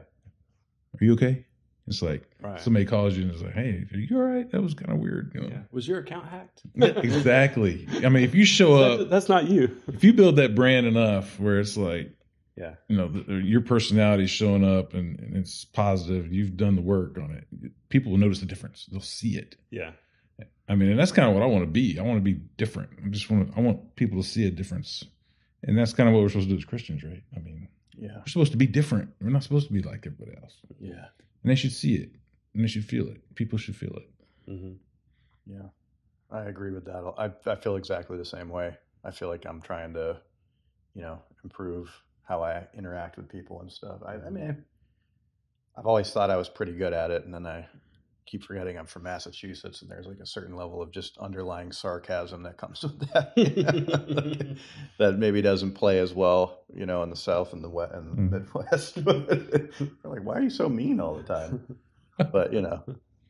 Are 1.00 1.04
you 1.04 1.14
okay? 1.14 1.44
It's 1.86 2.00
like 2.00 2.22
right. 2.40 2.60
somebody 2.60 2.86
calls 2.86 3.14
you 3.16 3.24
and 3.24 3.32
is 3.32 3.42
like, 3.42 3.52
"Hey, 3.52 3.84
are 3.92 3.98
you 3.98 4.16
all 4.16 4.22
right?" 4.22 4.50
That 4.50 4.62
was 4.62 4.72
kind 4.72 4.90
of 4.90 4.98
weird. 5.00 5.32
You 5.34 5.42
know? 5.42 5.48
yeah. 5.48 5.58
Was 5.70 5.86
your 5.86 5.98
account 5.98 6.26
hacked? 6.26 6.62
exactly. 6.76 7.86
I 8.02 8.08
mean, 8.08 8.24
if 8.24 8.34
you 8.34 8.46
show 8.46 8.74
up, 8.76 9.10
that's 9.10 9.28
not 9.28 9.48
you. 9.48 9.76
if 9.88 10.02
you 10.02 10.14
build 10.14 10.36
that 10.36 10.54
brand 10.54 10.86
enough, 10.86 11.38
where 11.38 11.60
it's 11.60 11.76
like, 11.76 12.10
yeah, 12.56 12.76
you 12.88 12.96
know, 12.96 13.08
the, 13.08 13.34
your 13.34 13.60
personality 13.60 14.26
showing 14.26 14.64
up 14.64 14.94
and, 14.94 15.18
and, 15.20 15.36
it's 15.36 15.66
positive, 15.66 16.32
you've 16.32 16.56
done 16.56 16.74
the 16.74 16.82
work 16.82 17.18
on 17.18 17.32
it. 17.32 17.72
People 17.90 18.12
will 18.12 18.18
notice 18.18 18.40
the 18.40 18.46
difference. 18.46 18.86
They'll 18.90 19.00
see 19.00 19.36
it. 19.36 19.56
Yeah. 19.70 19.90
I 20.66 20.76
mean, 20.76 20.90
and 20.90 20.98
that's 20.98 21.12
kind 21.12 21.28
of 21.28 21.34
what 21.34 21.42
I 21.42 21.46
want 21.46 21.64
to 21.64 21.70
be. 21.70 21.98
I 21.98 22.02
want 22.02 22.16
to 22.16 22.22
be 22.22 22.40
different. 22.56 22.90
I 23.04 23.08
just 23.08 23.30
want 23.30 23.52
to, 23.52 23.58
I 23.58 23.60
want 23.60 23.96
people 23.96 24.22
to 24.22 24.26
see 24.26 24.46
a 24.46 24.50
difference 24.50 25.04
and 25.66 25.78
that's 25.78 25.92
kind 25.92 26.08
of 26.08 26.14
what 26.14 26.22
we're 26.22 26.28
supposed 26.28 26.48
to 26.48 26.54
do 26.54 26.58
as 26.58 26.64
Christians, 26.64 27.02
right? 27.02 27.22
I 27.36 27.40
mean, 27.40 27.68
yeah, 27.96 28.16
we're 28.18 28.26
supposed 28.26 28.52
to 28.52 28.58
be 28.58 28.66
different. 28.66 29.10
We're 29.20 29.30
not 29.30 29.42
supposed 29.42 29.66
to 29.66 29.72
be 29.72 29.82
like 29.82 30.06
everybody 30.06 30.36
else. 30.40 30.54
Yeah, 30.80 31.06
and 31.42 31.50
they 31.50 31.54
should 31.54 31.72
see 31.72 31.94
it, 31.96 32.10
and 32.54 32.62
they 32.62 32.68
should 32.68 32.84
feel 32.84 33.08
it. 33.08 33.20
People 33.34 33.58
should 33.58 33.76
feel 33.76 33.96
it. 33.96 34.50
Mm-hmm. 34.50 34.72
Yeah, 35.46 35.68
I 36.30 36.44
agree 36.44 36.72
with 36.72 36.84
that. 36.86 37.12
I 37.18 37.30
I 37.50 37.56
feel 37.56 37.76
exactly 37.76 38.16
the 38.16 38.24
same 38.24 38.48
way. 38.48 38.76
I 39.04 39.10
feel 39.10 39.28
like 39.28 39.44
I'm 39.46 39.60
trying 39.60 39.94
to, 39.94 40.20
you 40.94 41.02
know, 41.02 41.18
improve 41.42 41.90
how 42.22 42.42
I 42.42 42.66
interact 42.76 43.16
with 43.16 43.28
people 43.28 43.60
and 43.60 43.70
stuff. 43.70 44.00
I, 44.06 44.14
I 44.14 44.30
mean, 44.30 44.64
I've 45.76 45.86
always 45.86 46.10
thought 46.10 46.30
I 46.30 46.36
was 46.36 46.48
pretty 46.48 46.72
good 46.72 46.92
at 46.92 47.10
it, 47.10 47.24
and 47.24 47.34
then 47.34 47.46
I 47.46 47.66
keep 48.26 48.42
forgetting 48.42 48.78
I'm 48.78 48.86
from 48.86 49.02
Massachusetts, 49.02 49.82
and 49.82 49.90
there's 49.90 50.06
like 50.06 50.20
a 50.20 50.26
certain 50.26 50.56
level 50.56 50.82
of 50.82 50.90
just 50.90 51.18
underlying 51.18 51.72
sarcasm 51.72 52.42
that 52.44 52.56
comes 52.56 52.82
with 52.82 53.00
that. 53.12 54.58
that 54.98 55.18
maybe 55.18 55.42
doesn't 55.42 55.72
play 55.72 55.98
as 55.98 56.14
well, 56.14 56.64
you 56.74 56.86
know, 56.86 57.02
in 57.02 57.10
the 57.10 57.16
South 57.16 57.52
and 57.52 57.62
the 57.62 57.68
West 57.68 57.92
and 57.94 58.10
the 58.10 58.22
mm. 58.22 58.30
Midwest. 58.30 58.96
like, 60.04 60.24
why 60.24 60.34
are 60.34 60.42
you 60.42 60.50
so 60.50 60.68
mean 60.68 61.00
all 61.00 61.14
the 61.14 61.22
time? 61.22 61.78
But 62.32 62.52
you 62.52 62.60
know, 62.60 62.82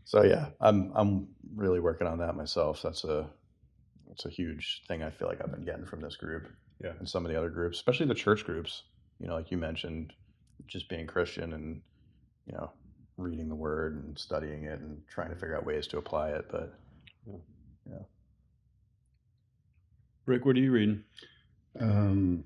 so 0.05 0.23
yeah, 0.23 0.49
I'm 0.61 0.93
I'm 0.95 1.29
really 1.55 1.81
working 1.81 2.07
on 2.07 2.19
that 2.19 2.37
myself. 2.37 2.83
That's 2.83 3.05
a 3.05 3.29
that's 4.09 4.27
a 4.27 4.31
huge 4.31 4.83
thing 4.87 5.03
I 5.03 5.11
feel 5.11 5.29
like 5.29 5.41
I've 5.43 5.51
been 5.51 5.65
getting 5.65 5.87
from 5.87 6.01
this 6.01 6.17
group, 6.17 6.49
yeah, 6.83 6.93
and 6.99 7.09
some 7.09 7.25
of 7.25 7.33
the 7.33 7.39
other 7.39 7.51
groups, 7.51 7.79
especially 7.79 8.07
the 8.07 8.15
church 8.15 8.45
groups. 8.45 8.83
You 9.19 9.29
know, 9.29 9.35
like 9.35 9.51
you 9.51 9.57
mentioned, 9.57 10.13
just 10.67 10.89
being 10.89 11.07
Christian 11.07 11.53
and 11.53 11.81
you 12.47 12.53
know 12.53 12.71
reading 13.17 13.49
the 13.49 13.55
word 13.55 14.03
and 14.03 14.19
studying 14.19 14.65
it 14.65 14.81
and 14.81 15.01
trying 15.09 15.31
to 15.31 15.37
figure 15.37 15.57
out 15.57 15.67
ways 15.67 15.87
to 15.89 15.99
apply 15.99 16.31
it. 16.31 16.47
But 16.51 16.75
yeah. 17.27 17.99
Rick, 20.27 20.45
what 20.45 20.57
are 20.57 20.61
you 20.61 20.73
reading? 20.73 21.05
Um, 21.79 22.45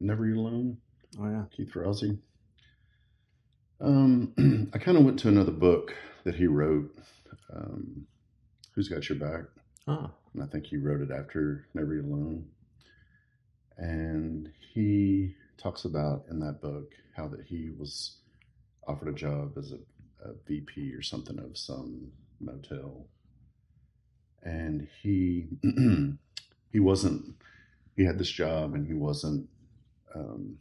Never 0.00 0.26
Eat 0.26 0.36
Alone. 0.36 0.78
Oh 1.18 1.28
yeah, 1.28 1.44
Keith 1.56 1.72
Ferrazzi. 1.72 2.18
Um, 3.80 4.70
I 4.74 4.78
kind 4.78 4.96
of 4.96 5.04
went 5.04 5.18
to 5.20 5.28
another 5.28 5.52
book 5.52 5.94
that 6.24 6.34
he 6.34 6.46
wrote. 6.46 6.90
Um, 7.54 8.06
Who's 8.74 8.88
Got 8.88 9.08
Your 9.08 9.18
Back? 9.18 9.44
Oh. 9.86 10.10
And 10.34 10.42
I 10.42 10.46
think 10.46 10.66
he 10.66 10.76
wrote 10.76 11.02
it 11.02 11.10
after 11.10 11.66
Never 11.74 11.94
Eat 11.94 12.04
Alone. 12.04 12.46
And 13.76 14.50
he 14.72 15.34
talks 15.58 15.84
about 15.84 16.24
in 16.30 16.40
that 16.40 16.60
book 16.60 16.92
how 17.16 17.28
that 17.28 17.44
he 17.44 17.70
was 17.78 18.16
offered 18.86 19.08
a 19.08 19.12
job 19.12 19.52
as 19.56 19.72
a, 19.72 20.28
a 20.28 20.32
VP 20.46 20.92
or 20.94 21.02
something 21.02 21.38
of 21.38 21.56
some 21.56 22.12
motel, 22.40 23.06
and 24.42 24.88
he 25.02 25.46
he 26.72 26.80
wasn't 26.80 27.34
he 27.96 28.04
had 28.04 28.18
this 28.18 28.30
job 28.30 28.74
and 28.74 28.86
he 28.86 28.94
wasn't 28.94 29.48
um, 30.14 30.56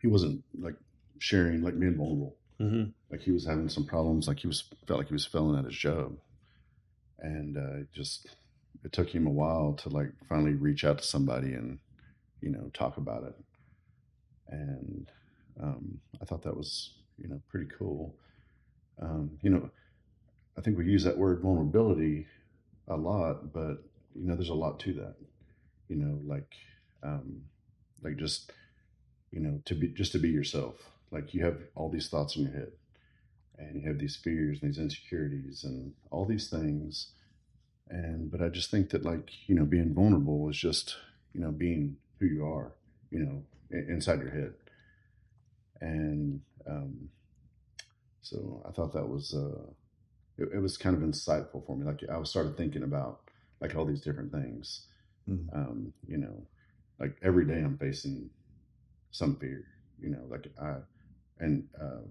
he 0.00 0.06
wasn't 0.06 0.42
like 0.58 0.76
sharing 1.18 1.62
like 1.62 1.78
being 1.78 1.96
vulnerable. 1.96 2.36
Mm-hmm. 2.60 2.90
like 3.10 3.20
he 3.20 3.32
was 3.32 3.44
having 3.44 3.68
some 3.68 3.84
problems 3.84 4.28
like 4.28 4.38
he 4.38 4.46
was 4.46 4.62
felt 4.86 4.98
like 4.98 5.08
he 5.08 5.12
was 5.12 5.26
failing 5.26 5.58
at 5.58 5.64
his 5.64 5.74
job. 5.74 6.16
And 7.18 7.56
uh, 7.56 7.84
just 7.92 8.28
it 8.84 8.92
took 8.92 9.08
him 9.08 9.26
a 9.26 9.30
while 9.30 9.72
to 9.82 9.88
like 9.88 10.10
finally 10.28 10.52
reach 10.52 10.84
out 10.84 10.98
to 10.98 11.04
somebody 11.04 11.54
and 11.54 11.78
you 12.40 12.50
know 12.50 12.70
talk 12.72 12.96
about 12.96 13.24
it. 13.24 13.34
And 14.48 15.10
um, 15.60 16.00
i 16.20 16.24
thought 16.24 16.42
that 16.42 16.56
was 16.56 16.90
you 17.18 17.28
know, 17.28 17.40
pretty 17.48 17.70
cool. 17.78 18.14
Um, 19.00 19.38
you 19.42 19.50
know, 19.50 19.70
I 20.56 20.60
think 20.60 20.78
we 20.78 20.86
use 20.86 21.04
that 21.04 21.18
word 21.18 21.40
vulnerability 21.40 22.26
a 22.88 22.96
lot, 22.96 23.52
but 23.52 23.82
you 24.14 24.26
know, 24.26 24.34
there's 24.36 24.48
a 24.50 24.54
lot 24.54 24.78
to 24.80 24.92
that. 24.94 25.14
You 25.88 25.96
know, 25.96 26.18
like, 26.26 26.52
um, 27.02 27.42
like 28.02 28.16
just, 28.16 28.52
you 29.30 29.40
know, 29.40 29.60
to 29.66 29.74
be 29.74 29.88
just 29.88 30.12
to 30.12 30.18
be 30.18 30.28
yourself. 30.28 30.74
Like 31.10 31.34
you 31.34 31.44
have 31.44 31.58
all 31.74 31.90
these 31.90 32.08
thoughts 32.08 32.36
in 32.36 32.44
your 32.44 32.52
head, 32.52 32.72
and 33.58 33.80
you 33.80 33.88
have 33.88 33.98
these 33.98 34.16
fears 34.16 34.58
and 34.62 34.70
these 34.70 34.78
insecurities 34.80 35.64
and 35.64 35.92
all 36.10 36.24
these 36.24 36.48
things. 36.48 37.08
And 37.88 38.30
but 38.30 38.40
I 38.42 38.48
just 38.48 38.70
think 38.70 38.90
that 38.90 39.04
like 39.04 39.30
you 39.48 39.54
know, 39.54 39.64
being 39.64 39.94
vulnerable 39.94 40.48
is 40.48 40.56
just 40.56 40.96
you 41.32 41.40
know 41.40 41.50
being 41.50 41.96
who 42.18 42.26
you 42.26 42.46
are. 42.46 42.72
You 43.10 43.20
know, 43.20 43.42
inside 43.70 44.20
your 44.20 44.30
head. 44.30 44.54
And 45.84 46.40
um, 46.66 47.10
so 48.22 48.62
I 48.66 48.72
thought 48.72 48.92
that 48.94 49.08
was 49.08 49.34
uh, 49.34 49.70
it, 50.38 50.48
it 50.54 50.58
was 50.60 50.76
kind 50.78 50.96
of 50.96 51.02
insightful 51.02 51.66
for 51.66 51.76
me. 51.76 51.84
Like 51.86 52.02
I 52.10 52.16
was 52.18 52.30
started 52.30 52.56
thinking 52.56 52.82
about 52.82 53.20
like 53.60 53.76
all 53.76 53.84
these 53.84 54.00
different 54.00 54.32
things. 54.32 54.86
Mhm. 55.28 55.48
Um, 55.54 55.92
you 56.06 56.18
know, 56.18 56.46
like 57.00 57.16
every 57.22 57.46
day 57.46 57.60
I'm 57.60 57.78
facing 57.78 58.30
some 59.10 59.36
fear. 59.36 59.64
You 60.00 60.10
know, 60.10 60.24
like 60.28 60.48
I 60.60 60.76
and 61.40 61.68
uh, 61.80 62.02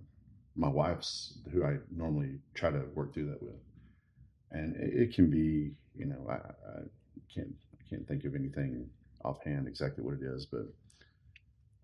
my 0.55 0.69
wife's 0.69 1.39
who 1.51 1.65
I 1.65 1.77
normally 1.95 2.39
try 2.53 2.71
to 2.71 2.83
work 2.95 3.13
through 3.13 3.29
that 3.31 3.41
with, 3.43 3.59
and 4.51 4.75
it, 4.77 4.93
it 5.09 5.15
can 5.15 5.29
be. 5.29 5.73
You 5.95 6.05
know, 6.07 6.27
I, 6.29 6.33
I 6.35 6.81
can't 7.33 7.53
I 7.73 7.89
can't 7.89 8.07
think 8.07 8.25
of 8.25 8.35
anything 8.35 8.89
offhand 9.25 9.67
exactly 9.67 10.03
what 10.03 10.15
it 10.15 10.23
is, 10.23 10.45
but 10.45 10.67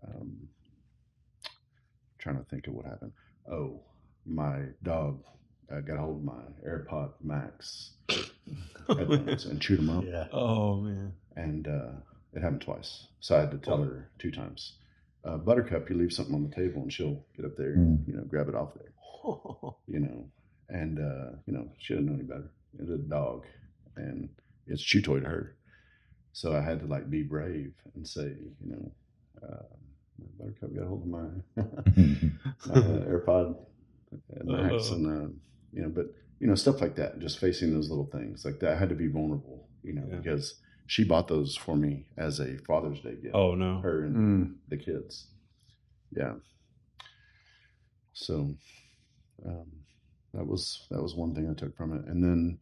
um, 0.07 0.37
trying 2.19 2.37
to 2.37 2.43
think 2.49 2.67
of 2.67 2.73
what 2.73 2.85
happened. 2.85 3.11
Oh, 3.51 3.81
my 4.25 4.59
dog 4.83 5.23
uh, 5.71 5.79
got 5.81 5.95
a 5.97 6.01
hold 6.01 6.17
of 6.17 6.23
my 6.23 6.41
AirPod 6.67 7.11
Max 7.23 7.91
headphones 8.87 9.45
and 9.45 9.61
chewed 9.61 9.79
them 9.79 9.89
up, 9.89 10.03
Yeah. 10.05 10.27
oh 10.31 10.81
man. 10.81 11.13
and 11.35 11.67
uh, 11.67 11.91
it 12.33 12.41
happened 12.41 12.61
twice. 12.61 13.07
So 13.19 13.35
I 13.37 13.41
had 13.41 13.51
to 13.51 13.57
tell 13.57 13.81
her 13.83 14.09
two 14.19 14.31
times. 14.31 14.73
Uh, 15.23 15.37
Buttercup, 15.37 15.89
you 15.89 15.97
leave 15.97 16.13
something 16.13 16.33
on 16.35 16.47
the 16.49 16.55
table, 16.55 16.81
and 16.81 16.91
she'll 16.93 17.23
get 17.35 17.45
up 17.45 17.57
there, 17.57 17.73
and, 17.73 18.03
you 18.07 18.13
know, 18.15 18.23
grab 18.23 18.47
it 18.47 18.55
off 18.55 18.73
there, 18.75 18.93
you 19.87 19.99
know, 19.99 20.25
and 20.69 20.97
uh, 20.99 21.35
you 21.45 21.53
know, 21.53 21.67
she 21.77 21.93
didn't 21.93 22.07
know 22.07 22.13
any 22.13 22.23
better. 22.23 22.49
It's 22.79 22.89
a 22.89 22.97
dog, 22.97 23.45
and 23.97 24.29
it's 24.67 24.81
chew 24.81 25.01
toy 25.01 25.19
to 25.19 25.27
her. 25.27 25.55
So 26.31 26.55
I 26.55 26.61
had 26.61 26.79
to 26.81 26.85
like 26.85 27.09
be 27.09 27.23
brave 27.23 27.73
and 27.95 28.07
say, 28.07 28.27
you 28.63 28.71
know, 28.71 28.91
uh, 29.43 29.63
Buttercup 30.39 30.73
got 30.75 30.83
a 30.83 30.87
hold 30.87 31.01
of 31.03 31.07
my 31.07 31.19
my 31.55 32.73
uh, 32.73 33.05
AirPod 33.11 33.55
Max, 34.43 34.91
Uh-oh. 34.91 34.95
and 34.95 35.05
uh, 35.07 35.29
you 35.73 35.81
know, 35.83 35.89
but 35.89 36.07
you 36.39 36.47
know, 36.47 36.55
stuff 36.55 36.81
like 36.81 36.95
that. 36.95 37.19
Just 37.19 37.39
facing 37.39 37.73
those 37.73 37.89
little 37.89 38.05
things 38.11 38.45
like 38.45 38.59
that. 38.59 38.73
I 38.73 38.75
had 38.79 38.89
to 38.89 38.95
be 38.95 39.07
vulnerable, 39.07 39.67
you 39.83 39.93
know, 39.93 40.03
Yeah. 40.09 40.17
because 40.17 40.55
she 40.87 41.03
bought 41.03 41.27
those 41.27 41.55
for 41.55 41.75
me 41.75 42.07
as 42.17 42.39
a 42.39 42.57
Father's 42.59 42.99
Day 43.01 43.15
gift. 43.21 43.35
oh 43.35 43.53
no. 43.55 43.79
her 43.81 44.05
and 44.05 44.15
Mm. 44.15 44.55
the 44.69 44.77
kids. 44.77 45.27
Yeah. 46.11 46.35
So 48.13 48.55
um, 49.45 49.67
that 50.33 50.45
was 50.47 50.87
that 50.89 51.01
was 51.01 51.15
one 51.15 51.33
thing 51.35 51.49
I 51.49 51.53
took 51.53 51.75
from 51.77 51.93
it, 51.93 52.05
and 52.05 52.23
then 52.23 52.59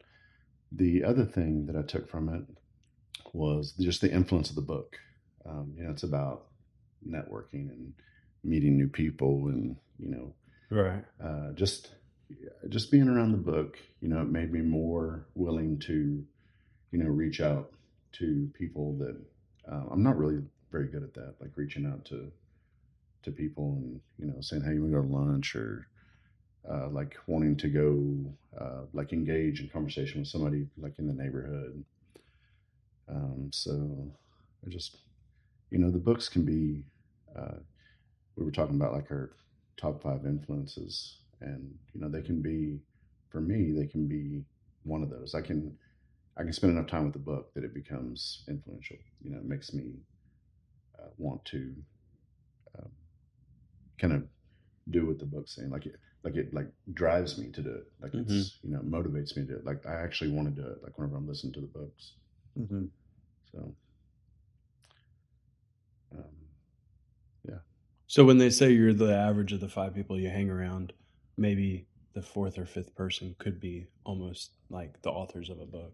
the 0.70 1.04
other 1.04 1.24
thing 1.24 1.66
that 1.66 1.76
I 1.76 1.82
took 1.82 2.08
from 2.10 2.28
it 2.28 2.44
was 3.32 3.72
just 3.72 4.00
the 4.00 4.12
influence 4.12 4.50
of 4.50 4.56
the 4.56 4.62
book. 4.62 4.96
Um, 5.46 5.72
you 5.76 5.84
know, 5.84 5.90
it's 5.90 6.02
about 6.02 6.47
networking 7.06 7.70
and 7.70 7.92
meeting 8.44 8.76
new 8.76 8.88
people, 8.88 9.48
and 9.48 9.76
you 9.98 10.10
know, 10.10 10.34
Right. 10.70 11.04
uh, 11.22 11.52
just 11.52 11.92
just 12.68 12.90
being 12.90 13.08
around 13.08 13.32
the 13.32 13.38
book, 13.38 13.78
you 14.00 14.08
know, 14.08 14.20
it 14.20 14.28
made 14.28 14.52
me 14.52 14.60
more 14.60 15.26
willing 15.34 15.78
to, 15.80 16.24
you 16.90 16.98
know, 16.98 17.08
reach 17.08 17.40
out 17.40 17.72
to 18.12 18.50
people 18.54 18.94
that 18.98 19.16
uh, 19.70 19.84
I'm 19.90 20.02
not 20.02 20.18
really 20.18 20.42
very 20.70 20.88
good 20.88 21.02
at 21.02 21.14
that, 21.14 21.34
like 21.40 21.50
reaching 21.56 21.86
out 21.86 22.04
to 22.06 22.30
to 23.22 23.30
people 23.32 23.72
and 23.72 24.00
you 24.18 24.26
know 24.26 24.40
saying, 24.40 24.62
"Hey, 24.62 24.74
you 24.74 24.82
want 24.82 24.92
to 24.92 25.00
go 25.00 25.06
to 25.06 25.12
lunch?" 25.14 25.56
or 25.56 25.88
uh, 26.70 26.88
like 26.88 27.16
wanting 27.26 27.56
to 27.56 27.68
go 27.68 28.60
uh, 28.60 28.82
like 28.92 29.12
engage 29.12 29.60
in 29.60 29.68
conversation 29.68 30.20
with 30.20 30.28
somebody 30.28 30.66
like 30.76 30.98
in 30.98 31.06
the 31.06 31.12
neighborhood. 31.14 31.84
Um, 33.08 33.48
so 33.52 34.12
I 34.66 34.70
just, 34.70 34.98
you 35.70 35.78
know, 35.78 35.90
the 35.90 35.98
books 35.98 36.28
can 36.28 36.44
be. 36.44 36.84
Uh, 37.36 37.58
we 38.36 38.44
were 38.44 38.52
talking 38.52 38.76
about 38.76 38.92
like 38.92 39.10
our 39.10 39.32
top 39.76 40.02
five 40.02 40.24
influences 40.24 41.18
and 41.40 41.74
you 41.92 42.00
know 42.00 42.08
they 42.08 42.22
can 42.22 42.42
be 42.42 42.80
for 43.30 43.40
me 43.40 43.72
they 43.72 43.86
can 43.86 44.08
be 44.08 44.44
one 44.84 45.02
of 45.02 45.10
those. 45.10 45.34
I 45.34 45.40
can 45.40 45.76
i 46.36 46.42
can 46.42 46.52
spend 46.52 46.72
enough 46.72 46.88
time 46.88 47.04
with 47.04 47.12
the 47.12 47.18
book 47.18 47.52
that 47.54 47.64
it 47.64 47.74
becomes 47.74 48.44
influential 48.48 48.96
you 49.22 49.30
know 49.30 49.38
it 49.38 49.44
makes 49.44 49.72
me 49.74 49.92
uh, 50.98 51.08
want 51.18 51.44
to 51.44 51.74
um, 52.78 52.90
kind 54.00 54.12
of 54.12 54.24
do 54.90 55.06
what 55.06 55.18
the 55.18 55.26
book's 55.26 55.54
saying 55.54 55.70
like 55.70 55.86
it 55.86 55.96
like 56.24 56.36
it 56.36 56.54
like 56.54 56.68
drives 56.94 57.38
me 57.38 57.50
to 57.50 57.62
do 57.62 57.70
it 57.70 57.92
like 58.00 58.12
it's 58.14 58.58
you 58.62 58.70
know 58.70 58.80
motivates 58.80 59.36
me 59.36 59.42
to 59.44 59.52
do 59.52 59.56
it 59.56 59.64
like 59.64 59.84
i 59.86 59.94
actually 59.94 60.30
want 60.30 60.48
to 60.48 60.62
do 60.62 60.66
it 60.66 60.78
like 60.82 60.96
whenever 60.98 61.16
i'm 61.16 61.28
listening 61.28 61.52
to 61.52 61.60
the 61.60 61.66
books. 61.66 62.12
Hmm 62.56 62.86
so 63.52 63.74
um, 66.12 67.60
So 68.06 68.24
when 68.24 68.38
they 68.38 68.48
say 68.50 68.70
you're 68.72 68.94
the 68.94 69.14
average 69.14 69.52
of 69.52 69.60
the 69.60 69.68
five 69.68 69.94
people 69.94 70.18
you 70.18 70.30
hang 70.30 70.48
around, 70.48 70.92
maybe 71.36 71.86
the 72.14 72.22
fourth 72.22 72.58
or 72.58 72.64
fifth 72.64 72.94
person 72.94 73.34
could 73.38 73.60
be 73.60 73.86
almost 74.04 74.52
like 74.70 75.02
the 75.02 75.10
authors 75.10 75.50
of 75.50 75.60
a 75.60 75.66
book. 75.66 75.92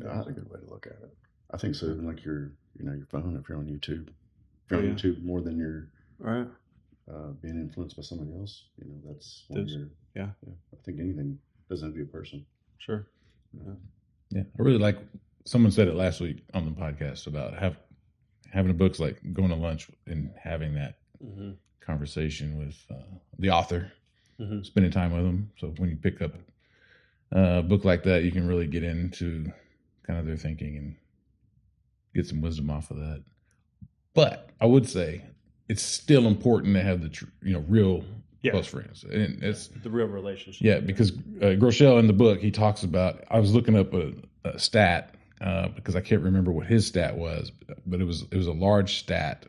Yeah, 0.00 0.14
that's 0.14 0.28
a 0.28 0.32
good 0.32 0.50
way 0.50 0.58
to 0.58 0.66
look 0.70 0.86
at 0.86 0.94
it. 1.02 1.14
i 1.52 1.56
think 1.58 1.74
so 1.74 1.86
even 1.86 2.06
like 2.06 2.24
your 2.24 2.52
you 2.78 2.84
know 2.84 2.92
your 2.94 3.06
phone 3.06 3.36
if 3.40 3.46
you're 3.48 3.58
on 3.58 3.66
youtube 3.66 4.08
if 4.08 4.70
you're 4.70 4.80
on 4.80 4.86
Yeah. 4.86 4.94
youtube 4.94 5.22
more 5.22 5.42
than 5.42 5.58
you're 5.58 5.88
Right. 6.18 6.48
uh, 7.12 7.28
being 7.42 7.56
influenced 7.60 7.96
by 7.96 8.02
somebody 8.02 8.32
else, 8.34 8.64
you 8.78 8.86
know, 8.88 8.98
that's 9.12 9.44
one 9.48 9.60
of 9.60 9.66
Those- 9.66 9.76
your, 9.76 9.88
yeah. 10.14 10.30
I 10.72 10.76
think 10.84 10.98
anything 11.00 11.38
doesn't 11.68 11.86
have 11.88 11.94
to 11.94 12.04
be 12.04 12.08
a 12.08 12.12
person. 12.12 12.46
Sure. 12.78 13.06
Yeah, 14.30 14.42
I 14.58 14.62
really 14.62 14.78
like. 14.78 14.98
Someone 15.44 15.72
said 15.72 15.88
it 15.88 15.94
last 15.94 16.20
week 16.20 16.42
on 16.54 16.64
the 16.64 16.70
podcast 16.70 17.26
about 17.26 17.58
have 17.58 17.76
having 18.52 18.70
a 18.70 18.74
book's 18.74 19.00
like 19.00 19.18
going 19.32 19.48
to 19.48 19.54
lunch 19.56 19.90
and 20.06 20.30
having 20.40 20.74
that 20.74 20.96
Mm-hmm. 21.24 21.52
conversation 21.80 22.58
with 22.58 22.76
uh, 22.90 22.94
the 23.38 23.48
author, 23.50 23.92
Mhm. 24.40 24.66
spending 24.66 24.90
time 24.90 25.12
with 25.12 25.22
them. 25.24 25.52
So 25.56 25.68
when 25.78 25.88
you 25.88 25.94
pick 25.96 26.20
up 26.20 26.32
a 27.30 27.62
book 27.62 27.84
like 27.84 28.02
that, 28.02 28.24
you 28.24 28.32
can 28.32 28.48
really 28.48 28.66
get 28.66 28.82
into 28.82 29.52
kind 30.04 30.18
of 30.18 30.26
their 30.26 30.36
thinking 30.36 30.76
and 30.78 30.96
get 32.12 32.26
some 32.26 32.40
wisdom 32.40 32.70
off 32.70 32.90
of 32.90 32.96
that. 32.96 33.22
But 34.14 34.50
I 34.60 34.66
would 34.66 34.88
say 34.88 35.22
it's 35.68 35.82
still 35.82 36.26
important 36.26 36.74
to 36.74 36.82
have 36.82 37.02
the 37.02 37.08
tr- 37.08 37.26
you 37.40 37.52
know 37.52 37.64
real 37.68 38.04
Yeah. 38.42 38.50
close 38.50 38.66
friends, 38.66 39.04
and 39.04 39.40
it's 39.44 39.68
The 39.68 39.90
real 39.90 40.08
relationship. 40.08 40.60
yeah, 40.60 40.80
because 40.80 41.12
uh, 41.12 41.54
Groeschel 41.56 42.00
in 42.00 42.08
the 42.08 42.12
book 42.12 42.40
he 42.40 42.50
talks 42.50 42.82
about. 42.82 43.22
I 43.30 43.38
was 43.38 43.54
looking 43.54 43.76
up 43.76 43.94
a, 43.94 44.12
a 44.44 44.58
stat 44.58 45.11
uh, 45.42 45.68
because 45.68 45.96
I 45.96 46.00
can't 46.00 46.22
remember 46.22 46.52
what 46.52 46.66
his 46.66 46.86
stat 46.86 47.16
was, 47.16 47.50
but 47.86 48.00
it 48.00 48.04
was 48.04 48.22
it 48.30 48.36
was 48.36 48.46
a 48.46 48.52
large 48.52 48.98
stat, 49.00 49.46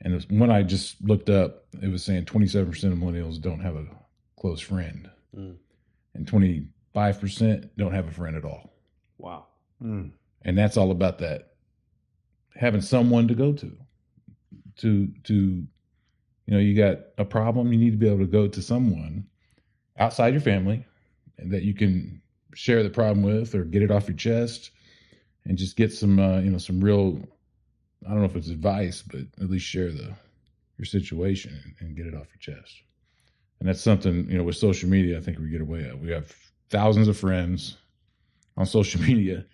and 0.00 0.14
was, 0.14 0.28
when 0.28 0.50
I 0.50 0.62
just 0.62 1.00
looked 1.02 1.30
up, 1.30 1.64
it 1.80 1.88
was 1.88 2.02
saying 2.02 2.24
twenty 2.26 2.46
seven 2.46 2.70
percent 2.70 2.92
of 2.92 2.98
millennials 2.98 3.40
don't 3.40 3.60
have 3.60 3.76
a 3.76 3.86
close 4.38 4.60
friend, 4.60 5.08
Mm. 5.36 5.56
and 6.14 6.26
twenty 6.26 6.66
five 6.92 7.20
percent 7.20 7.76
don't 7.76 7.92
have 7.92 8.08
a 8.08 8.12
friend 8.12 8.36
at 8.36 8.44
all, 8.44 8.72
Wow. 9.18 9.46
Mm. 9.82 10.10
and 10.42 10.58
that's 10.58 10.76
all 10.76 10.90
about 10.90 11.18
that 11.18 11.46
having 12.56 12.80
someone 12.80 13.28
to 13.28 13.34
go 13.34 13.52
to, 13.52 13.76
to 14.76 15.08
to 15.24 15.34
you 15.34 15.66
know 16.48 16.58
you 16.58 16.74
got 16.76 16.98
a 17.18 17.24
problem, 17.24 17.72
you 17.72 17.78
need 17.78 17.92
to 17.92 17.96
be 17.96 18.08
able 18.08 18.18
to 18.18 18.26
go 18.26 18.48
to 18.48 18.60
someone 18.60 19.26
outside 19.98 20.32
your 20.34 20.40
family 20.40 20.84
and 21.38 21.52
that 21.52 21.62
you 21.62 21.74
can 21.74 22.20
share 22.54 22.82
the 22.82 22.90
problem 22.90 23.22
with 23.22 23.54
or 23.54 23.64
get 23.64 23.82
it 23.82 23.90
off 23.90 24.08
your 24.08 24.16
chest 24.16 24.70
and 25.50 25.58
just 25.58 25.76
get 25.76 25.92
some 25.92 26.20
uh, 26.20 26.38
you 26.38 26.50
know 26.50 26.58
some 26.58 26.80
real 26.80 27.20
I 28.06 28.10
don't 28.10 28.20
know 28.20 28.24
if 28.24 28.36
it's 28.36 28.48
advice 28.48 29.02
but 29.02 29.22
at 29.42 29.50
least 29.50 29.66
share 29.66 29.90
the 29.90 30.14
your 30.78 30.86
situation 30.86 31.60
and, 31.64 31.74
and 31.80 31.96
get 31.96 32.06
it 32.06 32.14
off 32.14 32.28
your 32.32 32.56
chest. 32.56 32.82
And 33.58 33.68
that's 33.68 33.82
something, 33.82 34.30
you 34.30 34.38
know, 34.38 34.44
with 34.44 34.56
social 34.56 34.88
media 34.88 35.18
I 35.18 35.20
think 35.20 35.38
we 35.38 35.50
get 35.50 35.60
away 35.60 35.84
at. 35.84 35.98
We 35.98 36.10
have 36.12 36.32
thousands 36.70 37.08
of 37.08 37.18
friends 37.18 37.76
on 38.56 38.64
social 38.64 39.02
media 39.10 39.44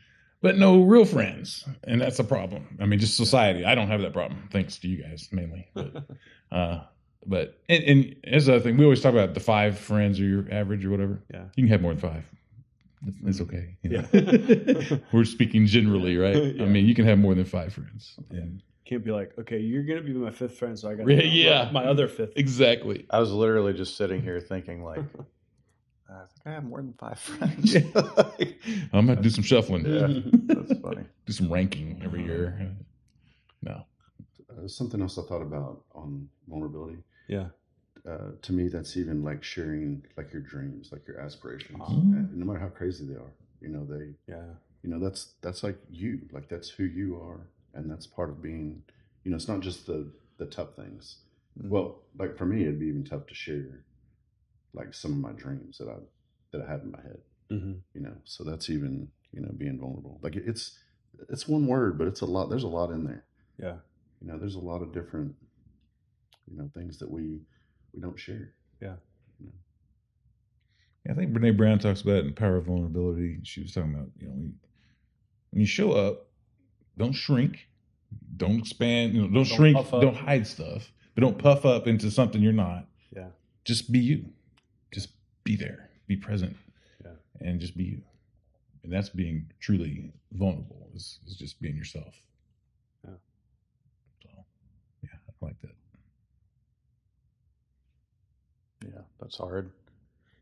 but 0.43 0.59
no 0.59 0.83
real 0.83 1.07
friends. 1.07 1.67
And 1.85 2.01
that's 2.01 2.19
a 2.19 2.25
problem. 2.25 2.77
I 2.79 2.85
mean 2.85 2.99
just 2.99 3.17
society. 3.17 3.65
I 3.65 3.75
don't 3.75 3.89
have 3.89 4.03
that 4.03 4.13
problem 4.13 4.51
thanks 4.53 4.79
to 4.81 4.89
you 4.89 5.03
guys 5.03 5.31
mainly. 5.33 5.67
But 5.73 6.05
uh 6.53 6.81
but 7.25 7.59
and, 7.71 7.83
and 7.85 8.17
as 8.25 8.49
a 8.49 8.61
thing, 8.61 8.77
we 8.77 8.85
always 8.85 9.01
talk 9.01 9.15
about 9.15 9.33
the 9.33 9.41
five 9.41 9.79
friends 9.79 10.21
or 10.21 10.25
your 10.25 10.47
average 10.53 10.85
or 10.85 10.91
whatever. 10.91 11.23
Yeah. 11.33 11.45
You 11.57 11.65
can 11.65 11.69
have 11.69 11.81
more 11.81 11.95
than 11.95 12.01
five. 12.01 12.25
It's, 13.07 13.19
it's 13.25 13.41
okay. 13.41 13.77
you 13.83 13.91
know. 13.91 14.05
Yeah. 14.13 14.99
We're 15.13 15.25
speaking 15.25 15.67
generally, 15.67 16.17
right? 16.17 16.37
Yeah. 16.55 16.65
I 16.65 16.67
mean, 16.67 16.87
you 16.87 16.95
can 16.95 17.05
have 17.07 17.19
more 17.19 17.35
than 17.35 17.45
five 17.45 17.73
friends. 17.73 18.19
And 18.31 18.63
Can't 18.85 19.05
be 19.05 19.11
like, 19.13 19.33
okay, 19.39 19.59
you're 19.59 19.83
gonna 19.85 20.03
be 20.03 20.13
my 20.13 20.31
fifth 20.31 20.59
friend, 20.59 20.79
so 20.79 20.91
I 20.91 20.95
got 20.95 21.09
Yeah, 21.09 21.23
yeah. 21.23 21.71
my 21.73 21.85
other 21.85 22.09
fifth. 22.09 22.33
exactly. 22.37 23.07
I 23.11 23.19
was 23.21 23.31
literally 23.33 23.73
just 23.75 23.97
sitting 23.97 24.23
here 24.23 24.41
thinking, 24.41 24.83
like, 24.85 24.99
I 26.09 26.21
think 26.35 26.47
I 26.47 26.51
have 26.53 26.65
more 26.65 26.81
than 26.81 26.95
five 26.99 27.19
friends. 27.19 27.75
I'm 28.93 29.07
gonna 29.07 29.21
do 29.21 29.31
some 29.31 29.43
shuffling. 29.45 29.85
Yeah. 29.87 30.09
That's 30.55 30.81
funny. 30.81 31.03
Do 31.27 31.33
some 31.33 31.53
ranking 31.53 32.01
every 32.05 32.25
year. 32.25 32.75
No. 33.63 33.85
Uh, 34.49 34.69
something 34.69 35.03
else 35.03 35.19
I 35.19 35.23
thought 35.23 35.43
about 35.43 35.83
on 35.95 36.29
vulnerability. 36.49 36.99
Yeah. 37.29 37.49
Uh, 38.09 38.31
to 38.43 38.53
me, 38.53 38.69
that's 38.69 38.97
even 38.97 39.25
like 39.25 39.43
sharing 39.43 40.05
like 40.17 40.33
your 40.33 40.43
dreams, 40.43 40.91
like 40.93 41.07
your 41.09 41.19
aspirations, 41.21 41.83
and 41.89 42.37
no 42.37 42.45
matter 42.47 42.61
how 42.61 42.69
crazy 42.69 43.05
they 43.05 43.15
are. 43.15 43.33
You 43.61 43.69
know, 43.69 43.85
they, 43.85 44.15
Yeah. 44.33 44.45
you 44.83 44.91
know, 44.91 45.01
that's 45.01 45.35
that's 45.41 45.63
like 45.65 45.79
you, 45.91 46.21
like 46.31 46.49
that's 46.49 46.69
who 46.69 46.85
you 46.85 47.17
are, 47.21 47.49
and 47.75 47.91
that's 47.91 48.07
part 48.07 48.31
of 48.31 48.41
being. 48.43 48.83
You 49.25 49.31
know, 49.33 49.37
it's 49.37 49.49
not 49.49 49.61
just 49.61 49.87
the 49.87 50.13
the 50.39 50.47
tough 50.47 50.77
things. 50.77 51.17
Mm. 51.61 51.69
Well, 51.71 52.03
like 52.17 52.37
for 52.37 52.47
me, 52.47 52.63
it'd 52.63 52.79
be 52.79 52.87
even 52.87 53.03
tough 53.05 53.27
to 53.27 53.35
share, 53.35 53.85
like 54.73 54.95
some 54.95 55.11
of 55.13 55.19
my 55.19 55.33
dreams 55.33 55.79
that 55.79 55.89
I 55.89 55.97
that 56.53 56.63
I 56.63 56.71
had 56.71 56.83
in 56.83 56.93
my 56.93 57.01
head. 57.03 57.19
Mm-hmm. 57.51 57.73
You 57.95 58.01
know, 58.01 58.15
so 58.25 58.45
that's 58.45 58.71
even 58.71 59.09
you 59.33 59.41
know 59.41 59.51
being 59.57 59.81
vulnerable. 59.81 60.21
Like 60.23 60.37
it's 60.37 60.79
it's 61.29 61.49
one 61.49 61.67
word, 61.67 61.99
but 61.99 62.07
it's 62.07 62.21
a 62.21 62.27
lot. 62.27 62.51
There's 62.51 62.63
a 62.63 62.69
lot 62.69 62.91
in 62.91 63.03
there. 63.05 63.25
Yeah. 63.59 63.77
You 64.21 64.29
know, 64.29 64.39
there's 64.39 64.55
a 64.55 64.61
lot 64.61 64.83
of 64.83 64.93
different 64.93 65.35
you 66.49 66.57
know 66.57 66.71
things 66.75 66.99
that 66.99 67.11
we 67.11 67.41
we 67.97 68.03
don't 68.03 68.19
share. 68.19 68.53
Yeah. 68.81 68.95
I 71.09 71.15
think 71.15 71.33
Brene 71.33 71.57
Brown 71.57 71.79
talks 71.79 72.03
about 72.03 72.25
in 72.25 72.35
Power 72.35 72.57
of 72.57 72.67
Vulnerability. 72.67 73.39
She 73.45 73.63
was 73.63 73.73
talking 73.73 73.95
about, 73.95 74.09
you 74.19 74.27
know, 74.27 74.33
when 74.35 74.43
you, 74.45 74.53
when 75.51 75.61
you 75.61 75.67
show 75.67 75.93
up, 75.93 76.27
don't 76.99 77.13
shrink, 77.13 77.69
don't 78.37 78.59
expand, 78.59 79.15
you 79.15 79.21
know, 79.23 79.27
don't, 79.29 79.35
Don't 79.35 79.45
shrink, 79.47 79.91
don't 79.91 80.17
hide 80.17 80.47
stuff, 80.47 80.93
but 81.15 81.21
don't 81.21 81.39
puff 81.39 81.65
up 81.65 81.87
into 81.87 82.11
something 82.11 82.43
you're 82.43 82.53
not. 82.53 82.87
Yeah. 83.15 83.29
Just 83.65 83.93
be 83.93 84.01
you. 84.01 84.27
Just 84.93 85.11
be 85.45 85.55
there, 85.57 85.91
be 86.09 86.17
present, 86.17 86.57
Yeah. 87.05 87.13
and 87.41 87.61
just 87.61 87.77
be 87.77 87.85
you. 87.85 88.03
And 88.83 88.93
that's 88.93 89.09
being 89.09 89.47
truly 89.61 90.13
vulnerable. 90.33 90.89
Is, 90.95 91.21
is 91.27 91.37
just 91.37 91.61
being 91.61 91.77
yourself. 91.77 92.15
Yeah. 93.05 93.11
So, 94.23 94.29
yeah, 95.05 95.11
I 95.29 95.45
like 95.45 95.61
that. 95.63 95.76
Yeah, 98.87 99.03
that's 99.21 99.37
hard. 99.39 99.71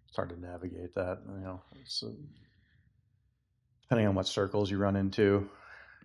It's 0.08 0.16
hard 0.16 0.30
to 0.30 0.40
navigate 0.40 0.94
that. 0.94 1.18
You 1.26 1.44
know, 1.44 1.60
it's, 1.80 2.02
uh, 2.02 2.10
depending 3.82 4.06
on 4.08 4.14
what 4.14 4.26
circles 4.26 4.70
you 4.70 4.78
run 4.78 4.96
into. 4.96 5.48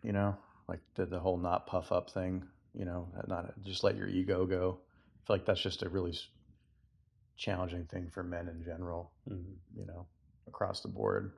You 0.04 0.14
know, 0.14 0.38
like 0.68 0.80
the 0.96 1.06
the 1.06 1.20
whole 1.20 1.38
not 1.38 1.68
puff 1.68 1.92
up 1.92 2.10
thing. 2.12 2.44
You 2.74 2.86
know, 2.86 3.08
not 3.28 3.54
just 3.64 3.84
let 3.84 3.98
your 3.98 4.08
ego 4.08 4.46
go. 4.46 4.80
I 4.80 5.20
feel 5.28 5.36
like 5.36 5.46
that's 5.46 5.62
just 5.62 5.84
a 5.84 5.90
really 5.90 6.18
challenging 7.38 7.86
thing 7.86 8.10
for 8.14 8.24
men 8.24 8.48
in 8.48 8.64
general. 8.64 9.12
Mm-hmm. 9.30 9.80
You 9.80 9.86
know, 9.88 10.06
across 10.48 10.82
the 10.82 10.88
board. 10.88 11.32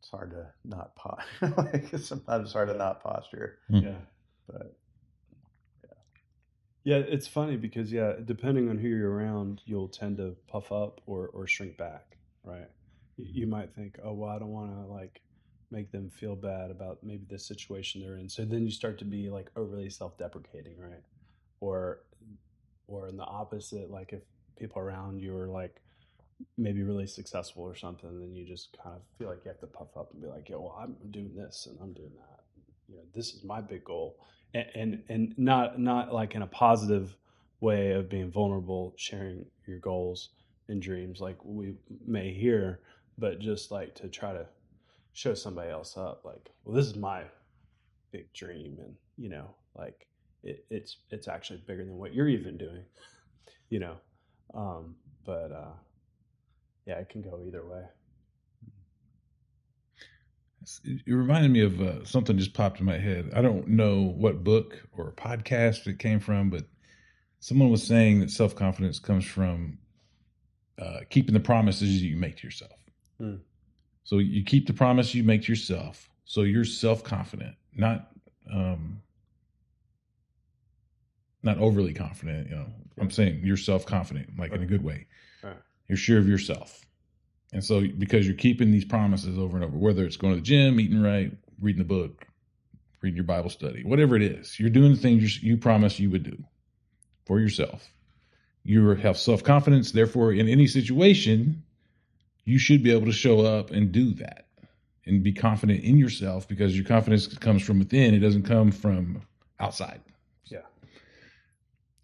It's 0.00 0.10
hard 0.10 0.30
to 0.32 0.46
not 0.64 0.96
po- 0.96 1.18
like 1.56 1.90
sometimes 1.98 2.46
it's 2.46 2.52
hard 2.52 2.68
to 2.68 2.74
not 2.74 3.02
posture, 3.04 3.58
Yeah. 3.68 3.94
but 4.48 4.74
Yeah, 6.84 6.96
it's 6.96 7.28
funny 7.28 7.56
because 7.56 7.92
yeah, 7.92 8.14
depending 8.24 8.68
on 8.68 8.78
who 8.78 8.88
you're 8.88 9.12
around, 9.12 9.62
you'll 9.66 9.88
tend 9.88 10.16
to 10.16 10.36
puff 10.48 10.72
up 10.72 11.00
or 11.06 11.28
or 11.28 11.46
shrink 11.46 11.76
back, 11.76 12.16
right? 12.44 12.68
You, 13.16 13.46
might 13.46 13.74
think, 13.74 13.98
oh 14.02 14.14
well, 14.14 14.30
I 14.30 14.38
don't 14.38 14.48
want 14.52 14.72
to 14.72 14.92
like 14.92 15.20
make 15.70 15.92
them 15.92 16.10
feel 16.10 16.34
bad 16.34 16.70
about 16.70 16.98
maybe 17.04 17.24
the 17.28 17.38
situation 17.38 18.00
they're 18.00 18.18
in. 18.18 18.28
So 18.28 18.44
then 18.44 18.64
you 18.64 18.70
start 18.72 18.98
to 18.98 19.04
be 19.04 19.30
like 19.30 19.50
overly 19.56 19.90
self-deprecating, 19.90 20.78
right? 20.78 21.02
Or 21.60 22.00
or 22.88 23.08
in 23.08 23.16
the 23.16 23.24
opposite, 23.24 23.90
like 23.90 24.12
if 24.12 24.22
people 24.58 24.80
around 24.82 25.20
you 25.20 25.36
are 25.36 25.48
like 25.48 25.80
maybe 26.58 26.82
really 26.82 27.06
successful 27.06 27.62
or 27.62 27.76
something, 27.76 28.20
then 28.20 28.34
you 28.34 28.44
just 28.46 28.76
kind 28.82 28.96
of 28.96 29.02
feel 29.18 29.28
like 29.28 29.44
you 29.44 29.50
have 29.50 29.60
to 29.60 29.66
puff 29.68 29.96
up 29.96 30.12
and 30.12 30.22
be 30.22 30.28
like, 30.28 30.48
yeah, 30.48 30.56
well, 30.56 30.76
I'm 30.80 30.96
doing 31.10 31.34
this 31.36 31.68
and 31.70 31.78
I'm 31.80 31.92
doing 31.92 32.12
that. 32.18 32.41
You 32.92 32.98
know, 32.98 33.04
this 33.14 33.34
is 33.34 33.44
my 33.44 33.60
big 33.60 33.84
goal. 33.84 34.18
And 34.54 34.66
and, 34.74 35.02
and 35.08 35.34
not 35.38 35.80
not 35.80 36.12
like 36.12 36.34
in 36.34 36.42
a 36.42 36.46
positive 36.46 37.16
way 37.60 37.92
of 37.92 38.10
being 38.10 38.30
vulnerable 38.30 38.92
sharing 38.96 39.46
your 39.66 39.78
goals 39.78 40.30
and 40.68 40.82
dreams 40.82 41.20
like 41.20 41.36
we 41.44 41.74
may 42.06 42.32
hear 42.32 42.80
but 43.18 43.38
just 43.40 43.70
like 43.70 43.94
to 43.94 44.08
try 44.08 44.32
to 44.32 44.46
show 45.12 45.34
somebody 45.34 45.70
else 45.70 45.96
up 45.96 46.24
like 46.24 46.50
well 46.64 46.74
this 46.74 46.86
is 46.86 46.96
my 46.96 47.22
big 48.10 48.32
dream 48.32 48.76
and 48.80 48.94
you 49.16 49.28
know 49.28 49.46
like 49.76 50.08
it, 50.42 50.64
it's 50.70 50.98
it's 51.10 51.28
actually 51.28 51.62
bigger 51.66 51.84
than 51.84 51.98
what 51.98 52.14
you're 52.14 52.28
even 52.28 52.58
doing 52.58 52.84
you 53.70 53.80
know? 53.80 53.96
Um 54.54 54.96
but 55.24 55.52
uh 55.52 55.74
yeah 56.86 56.96
it 56.98 57.08
can 57.08 57.22
go 57.22 57.42
either 57.46 57.64
way 57.64 57.84
It 60.84 61.12
reminded 61.12 61.50
me 61.50 61.60
of 61.60 61.80
uh, 61.80 62.04
something 62.04 62.38
just 62.38 62.54
popped 62.54 62.80
in 62.80 62.86
my 62.86 62.98
head. 62.98 63.30
I 63.34 63.42
don't 63.42 63.68
know 63.68 64.14
what 64.16 64.44
book 64.44 64.82
or 64.96 65.12
podcast 65.12 65.86
it 65.86 65.98
came 65.98 66.20
from, 66.20 66.50
but 66.50 66.64
someone 67.40 67.70
was 67.70 67.82
saying 67.82 68.20
that 68.20 68.30
self 68.30 68.54
confidence 68.54 68.98
comes 68.98 69.24
from 69.24 69.78
uh, 70.80 71.00
keeping 71.10 71.34
the 71.34 71.40
promises 71.40 72.02
you 72.02 72.16
make 72.16 72.36
to 72.38 72.46
yourself. 72.46 72.78
Hmm. 73.18 73.36
So 74.04 74.18
you 74.18 74.44
keep 74.44 74.66
the 74.66 74.72
promise 74.72 75.14
you 75.14 75.22
make 75.22 75.42
to 75.42 75.52
yourself. 75.52 76.08
So 76.24 76.42
you're 76.42 76.64
self 76.64 77.04
confident, 77.04 77.54
not 77.74 78.10
um, 78.52 79.00
not 81.42 81.58
overly 81.58 81.92
confident. 81.92 82.48
You 82.48 82.56
know, 82.56 82.66
I'm 82.98 83.10
saying 83.10 83.40
you're 83.44 83.56
self 83.56 83.86
confident, 83.86 84.38
like 84.38 84.52
in 84.52 84.62
a 84.62 84.66
good 84.66 84.82
way. 84.82 85.06
Right. 85.42 85.56
You're 85.88 85.98
sure 85.98 86.18
of 86.18 86.28
yourself. 86.28 86.84
And 87.52 87.62
so, 87.62 87.82
because 87.98 88.26
you're 88.26 88.36
keeping 88.36 88.70
these 88.70 88.84
promises 88.84 89.38
over 89.38 89.56
and 89.56 89.64
over, 89.64 89.76
whether 89.76 90.04
it's 90.04 90.16
going 90.16 90.34
to 90.34 90.40
the 90.40 90.46
gym, 90.46 90.80
eating 90.80 91.02
right, 91.02 91.32
reading 91.60 91.82
the 91.82 91.88
book, 91.88 92.26
reading 93.02 93.16
your 93.16 93.24
Bible 93.24 93.50
study, 93.50 93.84
whatever 93.84 94.16
it 94.16 94.22
is, 94.22 94.58
you're 94.58 94.70
doing 94.70 94.92
the 94.92 94.98
things 94.98 95.42
you, 95.42 95.58
promised 95.58 95.98
you 95.98 96.10
would 96.10 96.22
do 96.22 96.42
for 97.26 97.40
yourself. 97.40 97.92
You 98.64 98.88
have 98.90 99.18
self 99.18 99.42
confidence. 99.42 99.92
Therefore, 99.92 100.32
in 100.32 100.48
any 100.48 100.66
situation, 100.66 101.62
you 102.44 102.58
should 102.58 102.82
be 102.82 102.92
able 102.92 103.06
to 103.06 103.12
show 103.12 103.40
up 103.40 103.70
and 103.70 103.92
do 103.92 104.14
that 104.14 104.46
and 105.04 105.22
be 105.22 105.32
confident 105.32 105.82
in 105.84 105.98
yourself 105.98 106.48
because 106.48 106.76
your 106.76 106.86
confidence 106.86 107.26
comes 107.26 107.62
from 107.62 107.78
within. 107.80 108.14
It 108.14 108.20
doesn't 108.20 108.44
come 108.44 108.70
from 108.70 109.22
outside. 109.60 110.00
yeah 110.46 110.60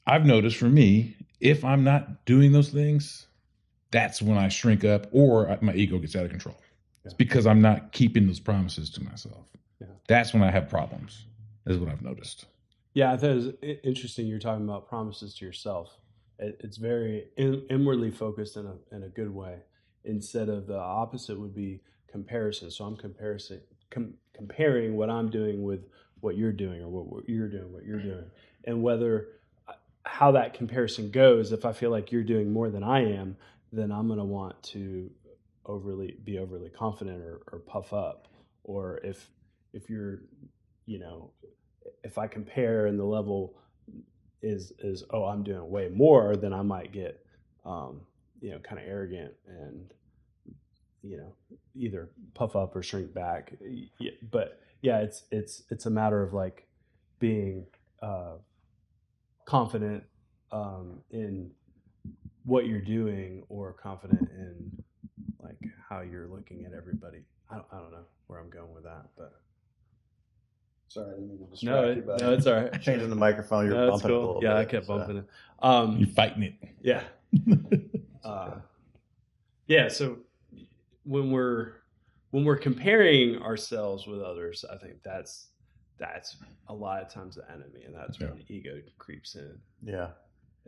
I've 0.07 0.27
noticed 0.27 0.57
for 0.57 0.69
me, 0.69 1.17
if 1.41 1.65
I'm 1.65 1.85
not 1.85 2.25
doing 2.25 2.53
those 2.53 2.71
things, 2.71 3.28
that's 3.91 4.21
when 4.21 4.39
I 4.39 4.49
shrink 4.49 4.85
up 4.85 5.07
or 5.13 5.51
I- 5.51 5.59
my 5.61 5.75
ego 5.75 5.99
gets 5.99 6.17
out 6.17 6.25
of 6.25 6.31
control. 6.31 6.57
It's 7.05 7.15
because 7.15 7.47
I'm 7.47 7.63
not 7.63 7.93
keeping 7.93 8.27
those 8.27 8.41
promises 8.41 8.91
to 8.91 9.03
myself. 9.03 9.49
Yeah. 9.81 9.87
That's 10.09 10.35
when 10.35 10.43
I 10.43 10.51
have 10.51 10.69
problems, 10.69 11.25
is 11.67 11.79
what 11.79 11.89
I've 11.89 12.03
noticed. 12.03 12.47
Yeah, 12.93 13.13
I 13.13 13.17
thought 13.17 13.31
it 13.31 13.35
was 13.35 13.49
interesting. 13.85 14.27
You're 14.27 14.39
talking 14.39 14.65
about 14.65 14.89
promises 14.89 15.35
to 15.37 15.45
yourself. 15.45 15.97
It, 16.39 16.61
it's 16.63 16.77
very 16.77 17.29
in, 17.37 17.65
inwardly 17.71 18.11
focused 18.11 18.57
in 18.57 18.67
a 18.67 18.75
in 18.95 19.05
a 19.05 19.09
good 19.09 19.33
way. 19.33 19.61
Instead 20.05 20.49
of 20.49 20.67
the 20.67 20.79
opposite 20.79 21.39
would 21.39 21.55
be 21.55 21.81
comparison. 22.11 22.71
So 22.71 22.85
I'm 22.85 22.97
comparison 22.97 23.61
com, 23.91 24.15
comparing 24.35 24.97
what 24.97 25.11
I'm 25.11 25.31
doing 25.31 25.63
with 25.63 25.81
what 26.21 26.37
you're 26.37 26.53
doing, 26.53 26.83
or 26.83 26.89
what, 26.89 27.07
what 27.07 27.29
you're 27.29 27.49
doing, 27.49 27.73
what 27.73 27.85
you're 27.85 28.03
doing, 28.03 28.25
and 28.65 28.83
whether 28.83 29.29
uh, 29.69 29.73
how 30.05 30.33
that 30.33 30.55
comparison 30.55 31.11
goes. 31.11 31.53
If 31.53 31.65
I 31.65 31.73
feel 31.73 31.91
like 31.91 32.11
you're 32.13 32.23
doing 32.23 32.53
more 32.53 32.69
than 32.71 32.83
I 32.83 33.01
am, 33.15 33.37
then 33.73 33.93
I'm 33.93 34.07
going 34.07 34.19
to 34.19 34.25
want 34.25 34.63
to 34.65 35.11
overly 35.67 36.17
be 36.25 36.39
overly 36.39 36.71
confident 36.71 37.23
or, 37.23 37.43
or 37.53 37.59
puff 37.61 37.93
up. 37.93 38.29
Or 38.65 39.01
if 39.05 39.31
if 39.73 39.89
you're 39.91 40.21
you 40.87 40.99
know 40.99 41.31
if 42.03 42.19
I 42.19 42.27
compare 42.27 42.87
and 42.87 42.99
the 42.99 43.05
level 43.05 43.55
is 44.43 44.73
is 44.79 45.05
oh 45.11 45.25
I'm 45.25 45.43
doing 45.43 45.71
way 45.71 45.89
more, 45.89 46.37
then 46.37 46.53
I 46.53 46.63
might 46.63 46.93
get 46.93 47.25
um, 47.65 48.01
you 48.41 48.51
know 48.51 48.59
kind 48.59 48.81
of 48.81 48.87
arrogant 48.87 49.33
and 49.47 49.93
you 51.03 51.17
know 51.19 51.35
either 51.75 52.11
puff 52.35 52.57
up 52.57 52.75
or 52.77 52.83
shrink 52.83 53.13
back. 53.13 53.53
But 54.31 54.61
yeah, 54.83 54.99
it's 55.01 55.25
it's 55.31 55.63
it's 55.71 55.87
a 55.87 55.91
matter 55.91 56.23
of 56.23 56.33
like 56.33 56.67
being 57.19 57.67
uh, 58.03 58.35
confident 59.45 60.05
um, 60.53 61.01
in 61.11 61.51
what 62.49 62.67
you're 62.67 62.81
doing 62.81 63.43
or 63.51 63.75
confident 63.75 64.29
in 64.31 64.71
like 65.41 65.59
how 65.89 66.01
you're 66.01 66.27
looking 66.27 66.65
at 66.65 66.73
everybody. 66.73 67.19
I 67.51 67.57
don't, 67.57 67.67
I 67.73 67.77
don't 67.79 67.93
know 67.93 68.05
where 68.27 68.41
I'm 68.41 68.49
going 68.51 68.73
with 68.75 68.85
that, 68.85 69.07
but 69.17 69.35
sorry, 70.89 71.09
I 71.09 71.11
didn't 71.15 71.29
mean 71.29 71.39
to 71.39 71.45
no, 71.45 71.51
distract 71.51 71.87
you. 71.87 71.93
it, 72.03 72.07
But 72.07 72.21
no, 72.21 72.33
it's 72.33 72.47
all 72.47 72.55
right. 72.55 72.83
changing 72.83 73.11
the 73.11 73.17
microphone. 73.17 73.67
You're 73.67 73.75
No, 73.75 73.95
it's 73.95 74.03
bumping 74.03 74.11
it 74.11 74.15
a 74.15 74.17
cool. 74.19 74.27
little 74.37 74.43
Yeah, 74.45 74.57
I 74.59 74.65
kept 74.65 74.87
so- 74.87 74.97
bumping 74.99 75.17
it. 75.19 75.25
Um, 75.61 75.97
You're 75.99 76.09
fighting 76.09 76.43
it. 76.43 76.55
yeah. 76.83 77.03
Uh, 78.25 78.59
yeah. 79.69 79.89
So 79.89 80.19
when 81.05 81.31
we're 81.31 81.73
when 82.31 82.45
we're 82.45 82.59
comparing 82.59 83.41
ourselves 83.41 84.07
with 84.07 84.21
others, 84.21 84.65
I 84.71 84.77
think 84.77 85.03
that's 85.03 85.47
that's 85.99 86.37
a 86.69 86.75
lot 86.75 87.01
of 87.03 87.09
times 87.11 87.37
the 87.37 87.51
enemy, 87.51 87.85
and 87.87 87.95
that's 87.95 88.19
when 88.21 88.35
the 88.37 88.55
ego 88.55 88.81
creeps 88.99 89.35
in. 89.35 89.57
Yeah, 89.83 90.09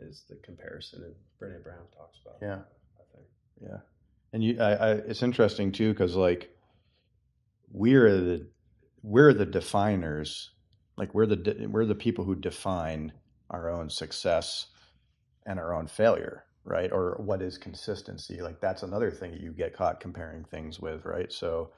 Is 0.01 0.23
the 0.29 0.35
comparison, 0.37 1.03
and 1.03 1.15
Brené 1.39 1.63
Brown 1.63 1.85
talks 1.95 2.19
about. 2.25 2.37
Yeah. 2.41 2.59
I 2.99 3.15
think. 3.15 3.27
yeah. 3.61 3.77
And 4.33 4.43
you, 4.43 4.59
I, 4.59 4.71
I, 4.71 4.91
it's 4.91 5.23
interesting 5.23 5.71
too 5.71 5.91
because 5.91 6.15
like 6.15 6.49
we're 7.71 8.09
the 8.11 8.47
we're 9.03 9.33
the 9.33 9.45
definers. 9.45 10.51
Like 10.97 11.13
we're 11.13 11.25
the 11.25 11.35
de- 11.35 11.67
we're 11.67 11.85
the 11.85 11.95
people 11.95 12.25
who 12.25 12.35
define 12.35 13.13
our 13.49 13.69
own 13.69 13.89
success 13.89 14.67
and 15.45 15.59
our 15.59 15.73
own 15.73 15.87
failure, 15.87 16.45
right? 16.63 16.91
Or 16.91 17.19
what 17.23 17.41
is 17.41 17.57
consistency? 17.57 18.41
Like 18.41 18.61
that's 18.61 18.83
another 18.83 19.11
thing 19.11 19.31
that 19.31 19.41
you 19.41 19.51
get 19.51 19.75
caught 19.75 19.99
comparing 19.99 20.43
things 20.45 20.79
with, 20.79 21.05
right? 21.05 21.31
So 21.31 21.71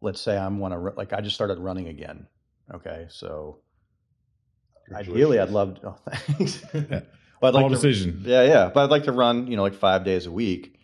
let's 0.00 0.20
say 0.20 0.36
I'm 0.36 0.58
want 0.58 0.74
to 0.74 0.78
like 0.96 1.12
I 1.12 1.20
just 1.20 1.34
started 1.34 1.58
running 1.58 1.88
again. 1.88 2.26
Okay, 2.74 3.06
so 3.08 3.60
ideally 4.92 5.38
I'd 5.38 5.50
love 5.50 5.80
to, 5.80 5.88
oh, 5.88 5.96
thanks. 6.10 6.64
well, 7.46 7.52
But 7.52 7.58
I'd 7.58 7.62
like 7.62 7.62
All 7.64 7.68
to- 7.70 7.74
decision. 7.76 8.22
Yeah, 8.24 8.42
yeah. 8.44 8.70
But 8.72 8.84
I'd 8.84 8.90
like 8.90 9.04
to 9.04 9.12
run, 9.12 9.46
you 9.46 9.56
know, 9.56 9.62
like 9.62 9.74
five 9.74 10.04
days 10.04 10.26
a 10.26 10.32
week, 10.32 10.78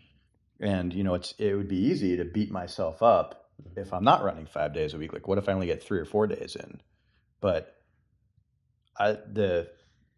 and 0.60 0.92
you 0.92 1.04
know, 1.04 1.14
it's 1.14 1.32
it 1.38 1.54
would 1.54 1.68
be 1.68 1.76
easy 1.78 2.16
to 2.16 2.24
beat 2.24 2.50
myself 2.50 3.02
up 3.02 3.50
if 3.76 3.92
I'm 3.92 4.04
not 4.04 4.22
running 4.24 4.46
five 4.46 4.72
days 4.74 4.94
a 4.94 4.98
week. 4.98 5.12
Like, 5.12 5.28
what 5.28 5.38
if 5.38 5.48
I 5.48 5.52
only 5.52 5.66
get 5.66 5.82
three 5.82 5.98
or 5.98 6.04
four 6.04 6.26
days 6.26 6.56
in? 6.56 6.80
But 7.40 7.76
I 8.98 9.12
the 9.12 9.68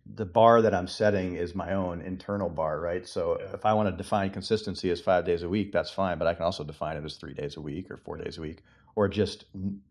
the 0.07 0.26
bar 0.26 0.61
that 0.61 0.74
I'm 0.74 0.87
setting 0.87 1.37
is 1.37 1.54
my 1.54 1.72
own 1.72 2.02
internal 2.02 2.50
bar, 2.50 2.78
right? 2.78 3.09
So 3.09 3.38
Yeah. 3.40 3.54
if 3.54 3.64
I 3.64 3.72
want 3.72 3.88
to 3.88 3.96
define 3.96 4.28
consistency 4.30 4.90
as 4.90 5.00
five 5.00 5.24
days 5.24 5.42
a 5.42 5.48
week, 5.48 5.72
that's 5.72 5.90
fine. 5.90 6.18
But 6.18 6.26
I 6.28 6.35
can 6.35 6.44
also 6.44 6.62
define 6.62 6.98
it 6.98 7.04
as 7.04 7.16
three 7.16 7.33
days 7.33 7.57
a 7.57 7.61
week 7.62 7.90
or 7.90 7.96
four 7.96 8.18
days 8.18 8.37
a 8.37 8.42
week, 8.42 8.62
or 8.96 9.09
just 9.09 9.46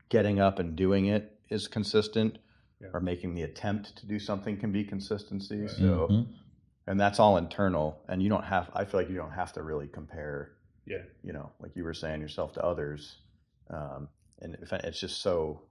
getting 0.10 0.39
up 0.39 0.60
and 0.60 0.76
doing 0.76 1.08
it 1.08 1.36
is 1.50 1.68
consistent, 1.68 2.38
Yeah. 2.80 2.89
or 2.94 3.00
making 3.00 3.34
the 3.34 3.42
attempt 3.42 3.96
to 3.98 4.06
do 4.06 4.20
something 4.20 4.58
can 4.58 4.72
be 4.72 4.84
consistency. 4.84 5.62
Right. 5.62 5.70
So 5.72 6.08
Mhm. 6.12 6.28
And 6.88 7.00
that's 7.00 7.19
all 7.19 7.38
internal 7.38 8.02
and 8.10 8.22
you 8.22 8.30
don't 8.30 8.43
have 8.43 8.69
i 8.74 8.84
feel 8.86 9.00
like 9.00 9.10
you 9.10 9.15
don't 9.15 9.32
have 9.32 9.54
to 9.54 9.63
really 9.63 9.88
compare 9.88 10.52
Yeah. 10.86 11.04
you 11.24 11.34
know 11.34 11.52
like 11.60 11.76
you 11.76 11.84
were 11.84 11.93
saying 11.93 12.22
yourself 12.22 12.54
to 12.54 12.63
others. 12.63 13.17
Um, 13.69 14.10
and 14.41 14.58
if 14.62 14.74
it's 14.74 15.00
just 15.00 15.22
so 15.22 15.62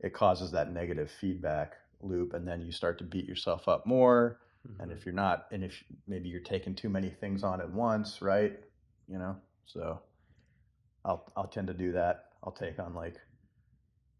it 0.00 0.12
causes 0.12 0.50
that 0.52 0.70
negative 0.72 1.10
feedback 1.10 1.74
loop 2.02 2.34
and 2.34 2.46
then 2.46 2.60
you 2.60 2.72
start 2.72 2.98
to 2.98 3.04
beat 3.04 3.26
yourself 3.26 3.68
up 3.68 3.86
more. 3.86 4.38
Mm-hmm. 4.68 4.82
and 4.82 4.92
if 4.92 5.04
you're 5.06 5.14
not 5.14 5.46
and 5.52 5.64
if 5.64 5.82
maybe 6.06 6.28
you're 6.28 6.40
taking 6.54 6.74
too 6.74 6.88
many 6.90 7.10
things 7.10 7.42
on 7.42 7.60
at 7.60 7.70
once 7.70 8.20
right? 8.22 8.58
You 9.08 9.18
know? 9.18 9.36
So 9.66 10.00
i'll 11.04 11.32
i'll 11.36 11.48
tend 11.48 11.68
to 11.68 11.74
do 11.74 11.92
that. 11.92 12.26
I'll 12.44 12.52
take 12.52 12.78
on 12.78 12.94
like 12.94 13.16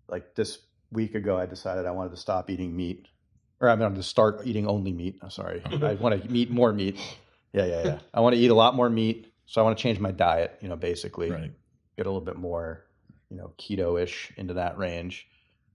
like 0.08 0.34
this 0.34 0.58
week 0.90 1.14
ago 1.14 1.38
i 1.38 1.46
decided 1.46 1.86
i 1.86 1.90
wanted 1.90 2.10
to 2.10 2.16
stop 2.16 2.50
eating 2.50 2.74
meat 2.76 3.08
or 3.62 3.70
i'm 3.70 3.78
going 3.78 3.94
to 3.94 4.02
start 4.02 4.42
eating 4.44 4.66
only 4.66 4.92
meat. 4.92 5.18
I'm 5.22 5.30
sorry. 5.30 5.62
I 5.82 5.94
want 5.94 6.20
to 6.22 6.32
eat 6.36 6.50
more 6.50 6.72
meat. 6.72 6.96
Yeah 7.54 7.64
yeah 7.66 7.82
yeah. 7.84 7.98
I 8.12 8.20
want 8.20 8.34
to 8.34 8.40
eat 8.40 8.50
a 8.50 8.54
lot 8.54 8.74
more 8.74 8.90
meat 8.90 9.32
so 9.46 9.60
i 9.60 9.64
want 9.64 9.76
to 9.78 9.82
change 9.82 9.98
my 10.00 10.10
diet 10.10 10.58
you 10.60 10.68
know 10.68 10.76
basically. 10.76 11.30
Right. 11.30 11.52
get 11.96 12.06
a 12.06 12.10
little 12.10 12.20
bit 12.20 12.36
more 12.36 12.84
you 13.30 13.36
know 13.38 13.52
keto-ish 13.58 14.32
into 14.36 14.54
that 14.54 14.76
range. 14.76 15.26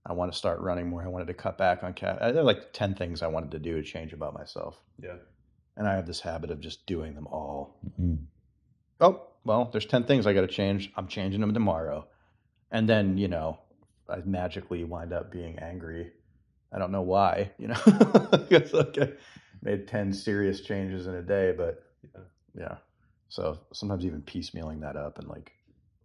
I 0.06 0.12
want 0.12 0.32
to 0.32 0.38
start 0.38 0.60
running 0.60 0.88
more. 0.88 1.02
I 1.02 1.08
wanted 1.08 1.26
to 1.26 1.34
cut 1.34 1.58
back 1.58 1.82
on 1.82 1.92
cat 1.94 2.18
there 2.20 2.38
are 2.38 2.42
like 2.42 2.72
10 2.72 2.94
things 2.94 3.22
i 3.22 3.26
wanted 3.26 3.50
to 3.52 3.58
do 3.58 3.74
to 3.76 3.82
change 3.82 4.12
about 4.12 4.34
myself. 4.34 4.76
Yeah. 5.02 5.16
and 5.76 5.88
i 5.88 5.94
have 5.94 6.06
this 6.06 6.20
habit 6.20 6.50
of 6.50 6.60
just 6.60 6.86
doing 6.86 7.14
them 7.14 7.26
all. 7.26 7.78
Mhm. 8.00 8.18
oh 9.00 9.22
well 9.44 9.70
there's 9.72 9.86
10 9.86 10.04
things 10.04 10.26
i 10.26 10.32
got 10.34 10.42
to 10.42 10.46
change. 10.60 10.92
I'm 10.96 11.08
changing 11.08 11.40
them 11.40 11.54
tomorrow. 11.54 12.06
And 12.70 12.86
then 12.88 13.16
you 13.16 13.28
know 13.28 13.58
i 14.10 14.18
magically 14.24 14.84
wind 14.84 15.12
up 15.12 15.30
being 15.32 15.58
angry 15.58 16.12
i 16.72 16.78
don't 16.78 16.92
know 16.92 17.02
why 17.02 17.50
you 17.58 17.68
know 17.68 17.80
it's 18.50 18.72
like 18.72 18.96
i 18.98 19.08
made 19.62 19.88
10 19.88 20.12
serious 20.12 20.60
changes 20.60 21.06
in 21.06 21.14
a 21.14 21.22
day 21.22 21.52
but 21.56 21.82
Yeah. 22.14 22.20
yeah 22.54 22.76
so 23.28 23.58
sometimes 23.72 24.04
even 24.04 24.22
piecemealing 24.22 24.80
that 24.80 24.96
up 24.96 25.18
and 25.18 25.28
like 25.28 25.52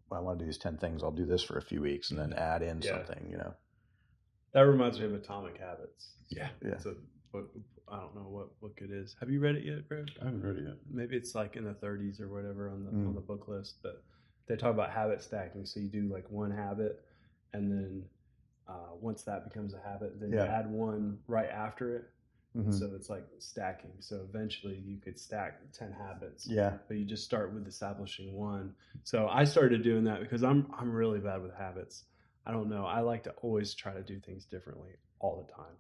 well, 0.10 0.20
i 0.20 0.24
want 0.24 0.40
to 0.40 0.46
do 0.46 0.50
these 0.50 0.58
10 0.58 0.78
things 0.78 1.04
i'll 1.04 1.12
do 1.12 1.26
this 1.26 1.44
for 1.44 1.58
a 1.58 1.62
few 1.62 1.82
weeks 1.82 2.12
and 2.12 2.20
then 2.20 2.34
add 2.34 2.62
in 2.62 2.82
Yeah. 2.82 2.92
something 3.06 3.28
you 3.30 3.38
know 3.38 3.54
That 4.54 4.62
reminds 4.62 5.00
me 5.00 5.06
of 5.06 5.14
Atomic 5.16 5.58
Habits. 5.58 6.12
Yeah. 6.30 6.50
Yeah. 6.62 6.74
It's 6.74 6.86
a, 6.86 6.94
what, 7.32 7.46
I 7.92 7.98
don't 8.00 8.14
know 8.16 8.30
what 8.30 8.60
book 8.62 8.78
it 8.82 8.92
is. 8.92 9.16
Have 9.20 9.32
you 9.32 9.40
read 9.40 9.56
it 9.56 9.66
yet, 9.66 9.88
Greg? 9.90 10.10
I 10.22 10.26
haven't 10.26 10.44
read 10.44 10.58
it 10.58 10.66
yet. 10.68 10.78
Maybe 10.92 11.16
it's 11.18 11.34
like 11.34 11.56
in 11.56 11.64
the 11.64 11.74
30s 11.74 12.22
or 12.22 12.30
whatever 12.30 12.70
on 12.70 12.86
the 12.86 12.92
Mm. 12.92 13.08
on 13.08 13.16
the 13.16 13.22
book 13.22 13.48
list. 13.48 13.78
But 13.82 14.04
they 14.48 14.56
talk 14.56 14.70
about 14.74 14.92
habit 14.92 15.24
stacking. 15.24 15.66
So 15.66 15.80
you 15.80 15.90
do 15.90 16.08
like 16.14 16.30
one 16.30 16.52
habit, 16.52 17.00
and 17.54 17.72
then 17.72 18.04
uh, 18.68 18.94
once 19.00 19.24
that 19.24 19.44
becomes 19.48 19.74
a 19.74 19.80
habit, 19.80 20.20
then 20.20 20.32
Yeah. 20.32 20.46
you 20.46 20.50
add 20.52 20.72
one 20.72 21.20
right 21.28 21.50
after 21.50 21.96
it. 21.96 22.06
Mhm. 22.56 22.72
So 22.72 22.92
it's 22.96 23.10
like 23.10 23.26
stacking. 23.40 23.94
So 24.00 24.22
eventually 24.30 24.76
you 24.78 24.98
could 25.00 25.20
stack 25.20 25.60
10 25.74 25.92
habits. 25.92 26.48
yeah 26.48 26.78
But 26.88 26.98
you 26.98 27.06
just 27.06 27.24
start 27.26 27.54
with 27.54 27.68
establishing 27.68 28.34
one. 28.36 28.76
So 29.04 29.28
I 29.28 29.44
started 29.44 29.84
doing 29.84 30.04
that 30.06 30.20
because 30.22 30.44
I'm 30.44 30.68
I'm 30.78 30.92
really 30.92 31.20
bad 31.20 31.42
with 31.42 31.54
habits. 31.56 32.06
I 32.46 32.52
don't 32.52 32.70
know. 32.70 32.86
I 32.86 33.00
like 33.02 33.24
to 33.24 33.32
always 33.42 33.74
try 33.74 33.94
to 33.94 34.04
do 34.04 34.20
things 34.20 34.46
differently 34.46 34.92
all 35.20 35.44
the 35.46 35.52
time. 35.54 35.76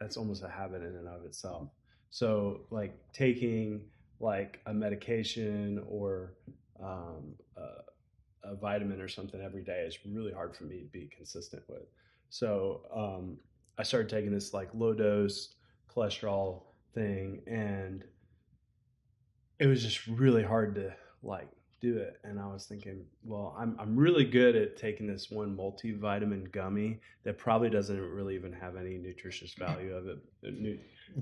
That's 0.00 0.16
almost 0.16 0.42
a 0.42 0.48
habit 0.48 0.82
in 0.82 0.96
and 0.96 1.08
of 1.08 1.24
itself. 1.24 1.68
So 2.10 2.62
like 2.70 2.98
taking 3.12 3.82
like 4.20 4.60
a 4.66 4.74
medication 4.74 5.82
or 5.88 6.34
um, 6.82 7.34
a, 7.56 8.50
a 8.50 8.56
vitamin 8.56 9.00
or 9.00 9.08
something 9.08 9.40
every 9.40 9.62
day 9.62 9.84
is 9.86 9.98
really 10.06 10.32
hard 10.32 10.56
for 10.56 10.64
me 10.64 10.80
to 10.80 10.86
be 10.86 11.08
consistent 11.16 11.62
with. 11.68 11.82
So 12.32 12.80
um, 12.96 13.36
I 13.76 13.82
started 13.82 14.08
taking 14.08 14.32
this 14.32 14.54
like 14.54 14.70
low 14.72 14.94
dose 14.94 15.50
cholesterol 15.94 16.62
thing, 16.94 17.42
and 17.46 18.02
it 19.58 19.66
was 19.66 19.82
just 19.82 20.06
really 20.06 20.42
hard 20.42 20.74
to 20.76 20.94
like 21.22 21.48
do 21.82 21.98
it. 21.98 22.16
And 22.24 22.40
I 22.40 22.46
was 22.46 22.64
thinking, 22.64 23.04
well, 23.22 23.54
I'm 23.58 23.76
I'm 23.78 23.94
really 23.94 24.24
good 24.24 24.56
at 24.56 24.78
taking 24.78 25.06
this 25.06 25.30
one 25.30 25.54
multivitamin 25.54 26.50
gummy 26.52 27.00
that 27.24 27.36
probably 27.36 27.68
doesn't 27.68 28.00
really 28.00 28.34
even 28.34 28.54
have 28.54 28.76
any 28.76 28.96
nutritious 28.96 29.52
value 29.52 29.94
of 29.94 30.06
it, 30.06 30.18
uh, 30.46 31.20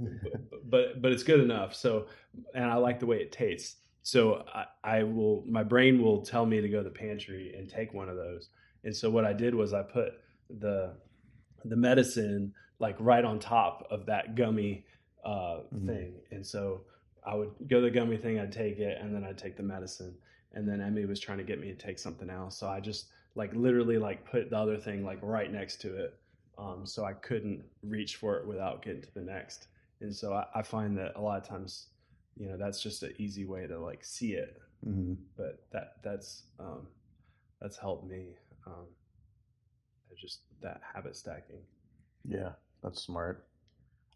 but 0.71 1.03
but 1.03 1.11
it's 1.11 1.25
good 1.25 1.41
enough. 1.41 1.75
So, 1.75 2.07
and 2.55 2.67
I 2.67 2.77
like 2.77 3.01
the 3.01 3.07
way 3.07 3.17
it 3.17 3.33
tastes. 3.33 3.79
So 4.05 4.45
I, 4.55 4.67
I 4.85 5.03
will, 5.03 5.43
my 5.47 5.65
brain 5.65 6.01
will 6.01 6.23
tell 6.23 6.47
me 6.47 6.61
to 6.61 6.69
go 6.69 6.79
to 6.79 6.89
the 6.89 6.95
pantry 6.95 7.53
and 7.59 7.69
take 7.69 7.93
one 7.93 8.09
of 8.09 8.17
those. 8.17 8.49
And 8.85 8.97
so 8.97 9.11
what 9.11 9.27
I 9.27 9.35
did 9.35 9.55
was 9.55 9.75
I 9.75 9.83
put 9.83 10.15
the 10.59 10.95
the 11.65 11.77
medicine 11.77 12.55
like 12.79 12.97
right 12.99 13.25
on 13.25 13.39
top 13.39 13.87
of 13.91 14.07
that 14.07 14.35
gummy 14.35 14.85
uh, 15.25 15.61
Mhm. 15.75 15.87
thing. 15.87 16.15
And 16.31 16.47
so 16.47 16.81
I 17.25 17.35
would 17.35 17.51
go 17.69 17.77
to 17.81 17.83
the 17.83 17.91
gummy 17.91 18.17
thing, 18.17 18.39
I'd 18.41 18.51
take 18.53 18.79
it, 18.79 18.99
and 19.01 19.15
then 19.15 19.23
I'd 19.23 19.37
take 19.37 19.57
the 19.59 19.63
medicine. 19.63 20.17
And 20.53 20.67
then 20.67 20.81
Emmy 20.81 21.05
was 21.05 21.21
trying 21.21 21.37
to 21.39 21.45
get 21.45 21.61
me 21.61 21.69
to 21.69 21.75
take 21.77 21.99
something 21.99 22.31
else, 22.31 22.57
so 22.57 22.69
I 22.69 22.81
just 22.81 23.09
like 23.35 23.55
literally 23.55 23.99
like 23.99 24.25
put 24.25 24.49
the 24.51 24.57
other 24.57 24.79
thing 24.79 25.05
like 25.05 25.19
right 25.23 25.53
next 25.53 25.81
to 25.83 25.95
it, 25.95 26.19
um, 26.59 26.87
so 26.87 27.05
I 27.05 27.13
couldn't 27.13 27.63
reach 27.83 28.17
for 28.17 28.39
it 28.39 28.47
without 28.47 28.83
getting 28.83 29.03
to 29.03 29.15
the 29.15 29.21
next. 29.21 29.69
And 30.01 30.15
so 30.17 30.33
I, 30.33 30.47
I 30.55 30.63
find 30.63 30.97
that 30.99 31.13
a 31.17 31.21
lot 31.21 31.41
of 31.43 31.47
times, 31.47 31.89
you 32.37 32.49
know, 32.49 32.57
that's 32.57 32.83
just 32.83 33.03
an 33.03 33.13
easy 33.19 33.45
way 33.45 33.67
to 33.67 33.79
like 33.79 34.03
see 34.03 34.33
it. 34.33 34.59
Mhm. 34.87 35.19
But 35.37 35.63
that 35.71 36.03
that's 36.03 36.45
um, 36.59 36.89
that's 37.61 37.77
helped 37.77 38.09
me. 38.09 38.35
Um, 38.67 38.87
just 40.21 40.41
that 40.63 40.81
habit 40.95 41.17
stacking. 41.17 41.61
yeah 42.25 42.51
that's 42.83 43.03
smart 43.03 43.47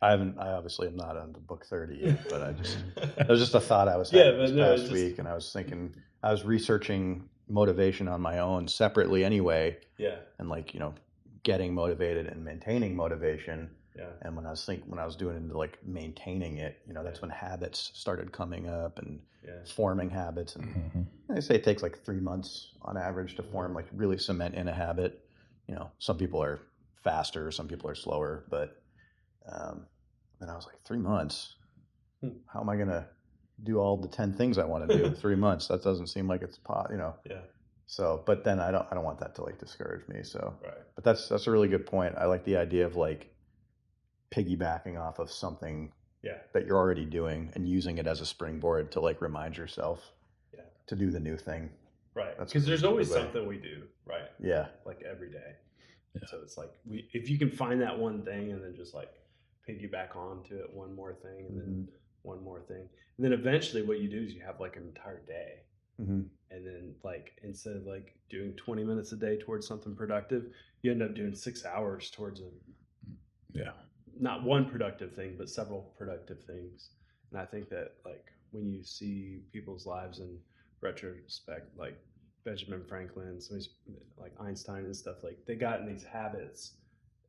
i 0.02 0.10
haven't 0.10 0.38
i 0.38 0.48
obviously 0.52 0.86
am 0.88 0.96
not 0.96 1.16
on 1.16 1.32
the 1.32 1.38
book 1.38 1.64
30 1.66 1.96
yet 1.96 2.18
but 2.28 2.42
i 2.42 2.52
just 2.52 2.76
It 3.18 3.28
was 3.28 3.40
just 3.40 3.54
a 3.54 3.60
thought 3.60 3.88
I 3.88 3.96
was 3.96 4.12
Yeah, 4.12 4.24
having 4.24 4.40
but 4.40 4.46
this 4.48 4.56
no, 4.56 4.64
past 4.70 4.80
just- 4.82 4.92
week, 4.92 5.18
and 5.18 5.26
I 5.28 5.34
was 5.34 5.52
thinking 5.52 5.94
I 6.22 6.30
was 6.32 6.44
researching 6.44 7.28
motivation 7.48 8.08
on 8.08 8.20
my 8.20 8.38
own 8.38 8.66
separately 8.68 9.24
anyway, 9.24 9.78
yeah, 9.98 10.16
and 10.38 10.48
like 10.48 10.74
you 10.74 10.80
know, 10.80 10.94
getting 11.42 11.74
motivated 11.74 12.26
and 12.26 12.44
maintaining 12.44 12.96
motivation. 12.96 13.70
yeah, 13.96 14.06
And 14.22 14.34
when 14.36 14.46
I 14.46 14.50
was 14.50 14.64
think 14.64 14.82
when 14.86 14.98
I 14.98 15.04
was 15.06 15.16
doing 15.16 15.36
into 15.36 15.56
like 15.56 15.78
maintaining 15.86 16.56
it, 16.58 16.80
you 16.86 16.92
know, 16.94 17.04
that's 17.04 17.20
when 17.22 17.30
habits 17.30 17.90
started 17.94 18.32
coming 18.32 18.68
up 18.68 18.98
and 18.98 19.20
yeah, 19.44 19.52
forming 19.66 20.10
habits. 20.10 20.56
And 20.56 20.64
Mhm. 20.66 21.06
they 21.28 21.40
say 21.40 21.54
it 21.56 21.64
takes 21.64 21.82
like 21.82 21.98
three 21.98 22.20
months 22.20 22.72
on 22.82 22.96
average 22.96 23.36
to 23.36 23.42
form 23.42 23.74
like 23.74 23.86
really 23.92 24.18
cement 24.18 24.54
in 24.54 24.68
a 24.68 24.72
habit. 24.74 25.23
You 25.66 25.74
know, 25.74 25.90
some 25.98 26.16
people 26.18 26.42
are 26.42 26.60
faster, 27.02 27.50
some 27.50 27.68
people 27.68 27.88
are 27.90 27.94
slower, 27.94 28.44
but 28.50 28.76
um, 29.50 29.86
and 30.40 30.50
I 30.50 30.56
was 30.56 30.66
like, 30.66 30.82
three 30.84 30.98
months. 30.98 31.54
Hmm. 32.20 32.30
How 32.52 32.60
am 32.60 32.68
I 32.68 32.76
gonna 32.76 33.06
do 33.62 33.78
all 33.78 33.96
the 33.96 34.08
ten 34.08 34.32
things 34.32 34.58
I 34.58 34.64
want 34.64 34.88
to 34.88 34.96
do 34.98 35.04
in 35.04 35.14
three 35.22 35.36
months? 35.36 35.68
That 35.68 35.82
doesn't 35.82 36.08
seem 36.08 36.26
like 36.28 36.42
it's 36.42 36.58
pot, 36.58 36.88
you 36.90 36.96
know. 36.96 37.14
yeah. 37.28 37.40
So, 37.86 38.22
but 38.24 38.44
then 38.44 38.60
I 38.60 38.70
don't, 38.70 38.86
I 38.90 38.94
don't 38.94 39.04
want 39.04 39.18
that 39.20 39.34
to 39.36 39.42
like 39.42 39.58
discourage 39.58 40.08
me. 40.08 40.22
So, 40.22 40.54
Right. 40.64 40.72
but 40.94 41.04
that's 41.04 41.28
that's 41.28 41.46
a 41.46 41.50
really 41.50 41.68
good 41.68 41.84
point. 41.86 42.14
I 42.16 42.24
like 42.24 42.44
the 42.44 42.56
idea 42.56 42.86
of 42.86 42.96
like 42.96 43.30
piggybacking 44.34 44.98
off 45.00 45.18
of 45.18 45.30
something 45.30 45.92
Yeah. 46.22 46.38
that 46.52 46.66
you're 46.66 46.78
already 46.78 47.04
doing 47.04 47.50
and 47.54 47.68
using 47.68 47.98
it 47.98 48.06
as 48.06 48.20
a 48.20 48.26
springboard 48.26 48.90
to 48.92 49.00
like 49.00 49.20
remind 49.20 49.56
yourself 49.56 50.00
Yeah. 50.54 50.62
to 50.86 50.96
do 50.96 51.10
the 51.10 51.20
new 51.20 51.36
thing. 51.36 51.70
Right. 52.14 52.38
Because 52.38 52.64
there's 52.64 52.84
always 52.84 53.10
way. 53.10 53.16
something 53.16 53.46
we 53.46 53.56
do, 53.58 53.82
right? 54.06 54.30
Yeah. 54.40 54.66
Like 54.86 55.02
every 55.02 55.30
day. 55.30 55.56
Yeah. 56.14 56.28
So 56.30 56.38
it's 56.42 56.56
like 56.56 56.72
we 56.86 57.08
if 57.12 57.28
you 57.28 57.38
can 57.38 57.50
find 57.50 57.80
that 57.82 57.98
one 57.98 58.22
thing 58.22 58.52
and 58.52 58.62
then 58.62 58.74
just 58.76 58.94
like 58.94 59.12
piggyback 59.68 60.14
onto 60.16 60.54
it 60.56 60.72
one 60.72 60.94
more 60.94 61.14
thing 61.14 61.46
and 61.48 61.58
then 61.58 61.88
one 62.22 62.42
more 62.42 62.60
thing. 62.60 62.88
And 63.16 63.24
then 63.24 63.32
eventually 63.32 63.82
what 63.82 64.00
you 64.00 64.08
do 64.08 64.20
is 64.22 64.32
you 64.32 64.42
have 64.44 64.60
like 64.60 64.76
an 64.76 64.84
entire 64.84 65.22
day. 65.26 65.62
hmm 65.98 66.22
And 66.50 66.66
then 66.66 66.94
like 67.02 67.32
instead 67.42 67.76
of 67.76 67.86
like 67.86 68.14
doing 68.30 68.52
20 68.54 68.84
minutes 68.84 69.10
a 69.12 69.16
day 69.16 69.36
towards 69.38 69.66
something 69.66 69.94
productive, 69.96 70.46
you 70.82 70.92
end 70.92 71.02
up 71.02 71.14
doing 71.14 71.34
six 71.34 71.64
hours 71.64 72.10
towards 72.10 72.40
a 72.40 72.50
Yeah. 73.52 73.72
not 74.20 74.44
one 74.44 74.66
productive 74.70 75.14
thing, 75.14 75.34
but 75.36 75.48
several 75.50 75.92
productive 75.98 76.44
things. 76.44 76.90
And 77.32 77.40
I 77.40 77.44
think 77.44 77.68
that 77.70 77.94
like 78.04 78.26
when 78.52 78.68
you 78.70 78.84
see 78.84 79.40
people's 79.52 79.84
lives 79.86 80.20
in 80.20 80.38
retrospect, 80.84 81.76
like 81.76 81.98
Benjamin 82.44 82.84
Franklin, 82.88 83.40
some 83.40 83.58
like 84.18 84.32
Einstein 84.40 84.84
and 84.84 84.94
stuff, 84.96 85.16
like 85.24 85.38
they 85.46 85.54
got 85.56 85.80
in 85.80 85.86
these 85.86 86.04
habits 86.04 86.74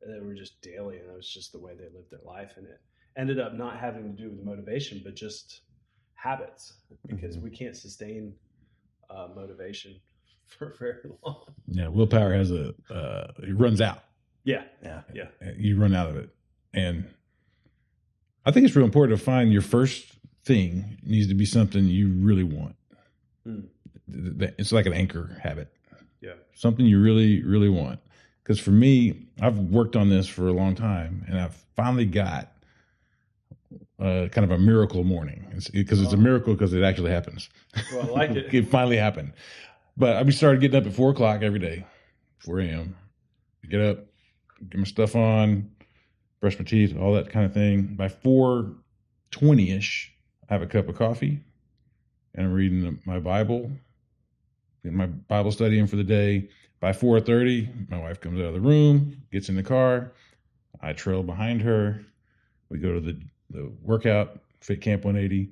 that 0.02 0.22
were 0.22 0.34
just 0.34 0.60
daily, 0.60 0.98
and 0.98 1.10
it 1.10 1.16
was 1.16 1.28
just 1.28 1.52
the 1.52 1.58
way 1.58 1.72
they 1.74 1.84
lived 1.94 2.10
their 2.10 2.20
life 2.24 2.52
and 2.56 2.66
it. 2.66 2.80
ended 3.16 3.40
up 3.40 3.54
not 3.54 3.78
having 3.78 4.02
to 4.14 4.22
do 4.22 4.28
with 4.28 4.44
motivation, 4.44 5.00
but 5.02 5.16
just 5.16 5.62
habits 6.16 6.74
because 7.06 7.38
Mhm. 7.38 7.42
we 7.42 7.50
can't 7.50 7.74
sustain 7.76 8.34
uh, 9.08 9.28
motivation 9.34 9.98
for 10.46 10.74
very 10.78 11.08
long. 11.24 11.44
Yeah, 11.66 11.88
willpower 11.88 12.34
has 12.34 12.50
a 12.50 12.74
uh, 12.90 13.32
it 13.42 13.56
runs 13.56 13.80
out. 13.80 14.02
Yeah, 14.44 14.64
Yeah. 14.82 15.02
yeah, 15.14 15.28
You 15.56 15.78
run 15.80 15.94
out 15.94 16.10
of 16.10 16.16
it, 16.16 16.28
and 16.74 17.08
I 18.44 18.50
think 18.52 18.66
it's 18.66 18.76
real 18.76 18.84
important 18.84 19.18
to 19.18 19.24
find 19.24 19.50
your 19.52 19.62
first 19.62 20.12
thing 20.44 20.98
needs 21.02 21.26
to 21.28 21.34
be 21.34 21.44
something 21.46 21.84
you 21.86 22.08
really 22.12 22.44
want. 22.44 22.76
Th- 23.46 24.54
It's 24.58 24.72
like 24.72 24.86
an 24.86 24.92
anchor 24.92 25.38
habit. 25.42 25.68
yeah. 26.20 26.32
something 26.54 26.84
you 26.86 27.00
really 27.00 27.42
really 27.44 27.68
want 27.68 28.00
because 28.42 28.58
for 28.60 28.70
me 28.72 29.26
i've 29.42 29.58
worked 29.58 29.94
on 29.96 30.08
this 30.08 30.26
for 30.28 30.48
a 30.48 30.52
long 30.52 30.74
time 30.74 31.24
and 31.28 31.38
i've 31.38 31.54
finally 31.76 32.06
got 32.06 32.52
uh, 33.98 34.28
kind 34.30 34.44
of 34.44 34.50
a 34.50 34.58
miracle 34.58 35.04
morning 35.04 35.44
because 35.72 36.00
it's, 36.02 36.12
a 36.12 36.16
Oh. 36.16 36.20
miracle 36.20 36.52
because 36.54 36.72
it 36.74 36.82
actually 36.82 37.10
happens 37.10 37.48
Well, 37.92 38.02
I 38.02 38.06
like 38.26 38.30
it. 38.30 38.52
it 38.54 38.68
finally 38.68 38.96
happened 38.96 39.32
but 39.96 40.16
i 40.16 40.28
started 40.30 40.60
getting 40.60 40.80
up 40.80 40.86
at 40.86 40.92
four 40.94 41.10
o'clock 41.10 41.42
every 41.42 41.58
day 41.60 41.84
4 42.40 42.60
a.m 42.60 42.96
get 43.70 43.80
up 43.80 43.98
get 44.70 44.78
my 44.78 44.84
stuff 44.84 45.14
on 45.16 45.70
brush 46.40 46.58
my 46.58 46.64
teeth 46.64 46.96
all 46.98 47.14
that 47.14 47.30
kind 47.30 47.46
of 47.46 47.52
thing 47.54 47.94
by 47.96 48.08
4.20ish 48.08 50.08
i 50.48 50.52
have 50.52 50.62
a 50.62 50.66
cup 50.66 50.88
of 50.88 50.96
coffee 50.96 51.40
and 52.36 52.46
i'm 52.46 52.52
reading 52.52 52.98
my 53.06 53.18
bible 53.18 53.70
getting 54.82 54.96
my 54.96 55.06
bible 55.06 55.50
study 55.50 55.78
in 55.78 55.86
for 55.86 55.96
the 55.96 56.04
day. 56.04 56.48
By 56.78 56.92
4.30 56.92 57.90
my 57.90 57.98
wife 57.98 58.20
comes 58.20 58.38
out 58.38 58.46
of 58.48 58.54
the 58.54 58.60
room 58.60 59.22
gets 59.32 59.48
in 59.48 59.56
the 59.56 59.62
car. 59.62 60.12
I 60.80 60.92
trail 60.92 61.22
behind 61.22 61.62
her. 61.62 62.02
We 62.68 62.78
go 62.78 62.92
to 62.92 63.00
the, 63.00 63.18
the 63.50 63.72
workout 63.82 64.40
fit 64.60 64.80
camp 64.82 65.04
180 65.04 65.50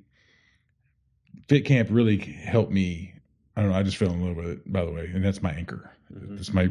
fit 1.47 1.65
camp 1.65 1.89
really 1.91 2.17
helped 2.19 2.71
me. 2.71 3.13
I 3.57 3.61
don't 3.61 3.71
know 3.71 3.77
i 3.77 3.83
just 3.83 3.97
fell 3.97 4.11
in 4.11 4.25
love 4.25 4.35
with 4.35 4.47
it 4.47 4.71
by 4.71 4.83
the 4.85 4.91
way 4.91 5.09
and 5.13 5.23
that's 5.23 5.41
my 5.41 5.51
anchor. 5.51 5.91
Mhm. 6.13 6.37
it's 6.39 6.53
my 6.53 6.69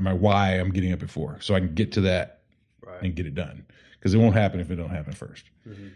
my 0.00 0.12
why 0.12 0.54
i'm 0.58 0.70
getting 0.70 0.92
up 0.92 1.02
at 1.04 1.08
four 1.10 1.38
so 1.40 1.54
i 1.54 1.60
can 1.60 1.72
get 1.74 1.92
to 1.92 2.00
that 2.02 2.40
Right. 2.84 3.00
and 3.02 3.14
get 3.14 3.26
it 3.26 3.34
done 3.36 3.64
because 3.92 4.12
it 4.12 4.18
won't 4.18 4.34
happen 4.34 4.58
if 4.58 4.68
it 4.72 4.74
don't 4.76 4.90
happen 4.90 5.12
first. 5.12 5.44
Mhm. 5.68 5.90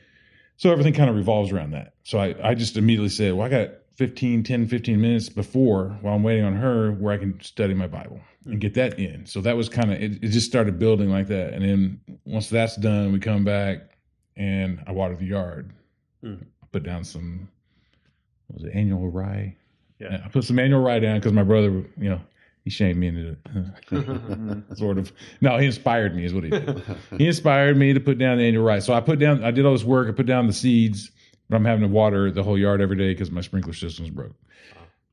So 0.56 0.70
everything 0.70 0.94
kind 0.94 1.10
of 1.10 1.16
revolves 1.16 1.52
around 1.52 1.72
that. 1.72 1.94
So 2.02 2.18
I, 2.18 2.34
I 2.42 2.54
just 2.54 2.76
immediately 2.76 3.10
said, 3.10 3.34
well, 3.34 3.46
I 3.46 3.50
got 3.50 3.70
15, 3.96 4.42
10, 4.42 4.66
15 4.68 5.00
minutes 5.00 5.28
before 5.28 5.96
while 6.00 6.14
I'm 6.14 6.22
waiting 6.22 6.44
on 6.44 6.54
her 6.54 6.92
where 6.92 7.12
I 7.12 7.18
can 7.18 7.40
study 7.40 7.74
my 7.74 7.86
Bible 7.86 8.20
and 8.44 8.60
get 8.60 8.74
that 8.74 8.98
in. 8.98 9.26
So 9.26 9.40
that 9.40 9.56
was 9.56 9.68
kind 9.68 9.92
of, 9.92 10.00
it, 10.00 10.22
it 10.22 10.28
just 10.28 10.46
started 10.46 10.78
building 10.78 11.10
like 11.10 11.26
that. 11.28 11.52
And 11.52 11.64
then 11.64 12.00
once 12.24 12.48
that's 12.48 12.76
done, 12.76 13.12
we 13.12 13.18
come 13.18 13.44
back 13.44 13.96
and 14.36 14.82
I 14.86 14.92
water 14.92 15.16
the 15.16 15.24
yard. 15.24 15.72
Mm. 16.22 16.42
I 16.62 16.66
put 16.72 16.84
down 16.84 17.04
some, 17.04 17.48
what 18.46 18.62
was 18.62 18.64
it, 18.64 18.76
annual 18.76 19.10
rye? 19.10 19.56
Yeah. 19.98 20.20
I 20.24 20.28
put 20.28 20.44
some 20.44 20.58
annual 20.58 20.82
rye 20.82 21.00
down 21.00 21.18
because 21.18 21.32
my 21.32 21.42
brother, 21.42 21.84
you 21.98 22.10
know, 22.10 22.20
he 22.66 22.70
shamed 22.70 22.98
me 22.98 23.06
into 23.06 23.36
it. 23.92 24.76
sort 24.76 24.98
of. 24.98 25.12
No, 25.40 25.56
he 25.56 25.66
inspired 25.66 26.16
me 26.16 26.24
is 26.24 26.34
what 26.34 26.42
he 26.42 26.50
did 26.50 26.82
he 27.16 27.28
inspired 27.28 27.76
me 27.76 27.92
to 27.92 28.00
put 28.00 28.18
down 28.18 28.38
the 28.38 28.44
annual 28.44 28.64
rye. 28.64 28.80
So 28.80 28.92
I 28.92 29.00
put 29.00 29.20
down, 29.20 29.44
I 29.44 29.52
did 29.52 29.64
all 29.64 29.72
this 29.72 29.84
work. 29.84 30.08
I 30.08 30.10
put 30.10 30.26
down 30.26 30.48
the 30.48 30.52
seeds, 30.52 31.12
but 31.48 31.54
I'm 31.54 31.64
having 31.64 31.82
to 31.82 31.88
water 31.88 32.32
the 32.32 32.42
whole 32.42 32.58
yard 32.58 32.80
every 32.80 32.96
day 32.96 33.12
because 33.12 33.30
my 33.30 33.40
sprinkler 33.40 33.72
system's 33.72 34.10
broke. 34.10 34.34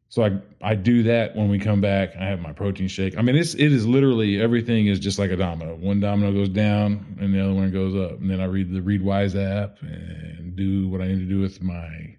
So 0.10 0.24
I 0.24 0.32
I 0.64 0.74
do 0.74 1.04
that 1.04 1.36
when 1.36 1.48
we 1.48 1.60
come 1.60 1.80
back. 1.80 2.16
I 2.20 2.26
have 2.26 2.40
my 2.40 2.54
protein 2.54 2.88
shake. 2.88 3.16
I 3.20 3.22
mean, 3.22 3.36
it's 3.36 3.54
it 3.54 3.72
is 3.72 3.86
literally 3.86 4.42
everything 4.42 4.88
is 4.88 5.00
just 5.00 5.20
like 5.20 5.30
a 5.30 5.38
domino. 5.38 5.76
One 5.76 6.00
domino 6.00 6.34
goes 6.34 6.50
down 6.50 7.18
and 7.20 7.36
the 7.36 7.40
other 7.40 7.54
one 7.54 7.70
goes 7.70 7.96
up, 7.96 8.20
and 8.20 8.32
then 8.32 8.42
I 8.42 8.46
read 8.46 8.74
the 8.74 8.80
Readwise 8.80 9.36
app 9.36 9.78
and 9.82 10.56
do 10.56 10.88
what 10.88 11.02
I 11.02 11.08
need 11.08 11.20
to 11.20 11.26
do 11.26 11.40
with 11.40 11.62
my 11.62 12.18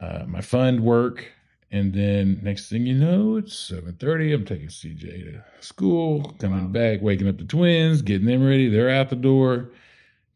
uh, 0.00 0.24
my 0.26 0.40
fund 0.40 0.80
work. 0.80 1.30
And 1.72 1.92
then 1.94 2.38
next 2.42 2.68
thing 2.68 2.84
you 2.86 2.94
know, 2.94 3.36
it's 3.38 3.58
seven 3.58 3.94
thirty. 3.94 4.32
I'm 4.34 4.44
taking 4.44 4.68
CJ 4.68 5.32
to 5.32 5.42
school, 5.66 6.36
coming 6.38 6.64
Wow. 6.66 6.70
back, 6.70 7.00
waking 7.00 7.28
up 7.28 7.38
the 7.38 7.44
twins, 7.44 8.02
getting 8.02 8.26
them 8.26 8.44
ready. 8.46 8.68
They're 8.68 8.90
out 8.90 9.08
the 9.08 9.16
door. 9.16 9.70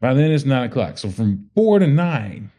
By 0.01 0.15
then 0.15 0.31
it's 0.31 0.45
nine 0.47 0.65
o'clock. 0.71 0.97
So 0.99 1.11
from 1.11 1.51
four 1.55 1.79
to 1.79 1.87
nine, 1.87 2.51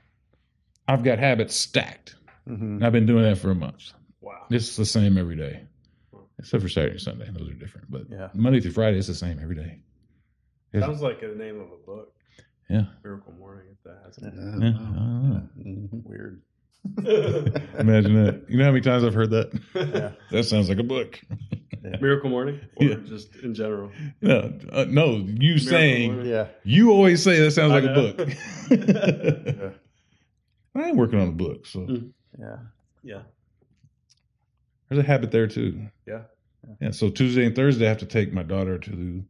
I've 0.87 1.03
got 1.03 1.17
habits 1.17 1.55
stacked. 1.55 2.15
Mhm. 2.47 2.61
And 2.61 2.85
I've 2.85 2.91
been 2.93 3.07
doing 3.07 3.23
that 3.23 3.37
for 3.39 3.49
a 3.51 3.55
month. 3.55 3.93
Wow. 4.21 4.45
It's 4.51 4.75
the 4.77 4.85
same 4.85 5.17
every 5.17 5.35
day, 5.35 5.63
except 6.39 6.61
for 6.61 6.69
Saturday 6.69 6.93
and 6.93 7.01
Sunday. 7.01 7.29
Those 7.31 7.49
are 7.49 7.53
different. 7.55 7.89
But 7.89 8.09
Yeah. 8.11 8.29
Monday 8.35 8.59
through 8.61 8.71
Friday, 8.71 8.97
it's 8.99 9.07
the 9.07 9.13
same 9.15 9.39
every 9.39 9.55
day. 9.55 9.79
It's- 10.71 10.83
Sounds 10.87 11.01
like 11.01 11.19
the 11.21 11.27
name 11.35 11.59
of 11.59 11.71
a 11.71 11.77
book. 11.85 12.13
Yeah. 12.69 12.85
Miracle 13.03 13.33
Morning, 13.33 13.65
if 13.71 13.81
that 13.83 14.01
has 14.05 14.19
Yeah. 14.21 14.29
Yeah, 14.33 14.71
know. 14.71 15.49
Mhm. 15.57 16.03
Weird. 16.05 16.41
Imagine 17.79 18.23
that. 18.25 18.45
You 18.49 18.57
know 18.57 18.65
how 18.65 18.71
many 18.71 18.81
times 18.81 19.03
I've 19.03 19.13
heard 19.13 19.31
that? 19.31 19.51
Yeah. 19.75 20.11
That 20.31 20.43
sounds 20.43 20.69
like 20.69 20.77
a 20.79 20.83
book. 20.83 21.19
Miracle 22.01 22.29
Morning, 22.29 22.59
or 22.75 22.85
Yeah. 22.85 22.95
just 23.05 23.35
in 23.37 23.53
general. 23.53 23.91
No, 24.21 24.51
uh, 24.71 24.85
no, 24.89 25.15
you 25.25 25.57
saying 25.57 26.13
Morning. 26.13 26.31
Yeah. 26.31 26.47
you 26.63 26.91
always 26.91 27.23
say 27.23 27.39
that 27.39 27.51
sounds 27.51 27.71
I 27.71 27.79
like 27.79 27.83
a 27.85 27.93
book. 27.93 28.29
Yeah. 28.71 29.69
I 30.83 30.87
ain't 30.89 30.97
working 30.97 31.19
on 31.19 31.29
a 31.29 31.31
book, 31.31 31.65
so 31.65 31.79
Mm. 31.81 32.11
Yeah. 32.37 32.57
Yeah. 33.03 33.21
there's 34.89 34.99
a 35.03 35.07
habit 35.07 35.31
there 35.31 35.47
too. 35.47 35.87
Yeah. 36.05 36.23
Yeah. 36.81 36.91
So 36.91 37.09
Tuesday 37.09 37.45
and 37.45 37.55
Thursday, 37.55 37.85
I 37.85 37.89
have 37.89 37.97
to 37.99 38.05
take 38.05 38.33
my 38.33 38.43
daughter 38.43 38.77
to 38.79 39.23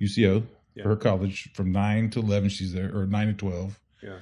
UCO 0.00 0.42
Yeah. 0.74 0.82
for 0.84 0.88
her 0.90 0.96
college 0.96 1.50
from 1.52 1.70
nine 1.72 2.08
to 2.10 2.20
eleven. 2.20 2.48
She's 2.48 2.72
there, 2.72 2.90
or 2.96 3.06
nine 3.06 3.26
to 3.28 3.32
twelve. 3.34 3.78
Yeah. 4.02 4.18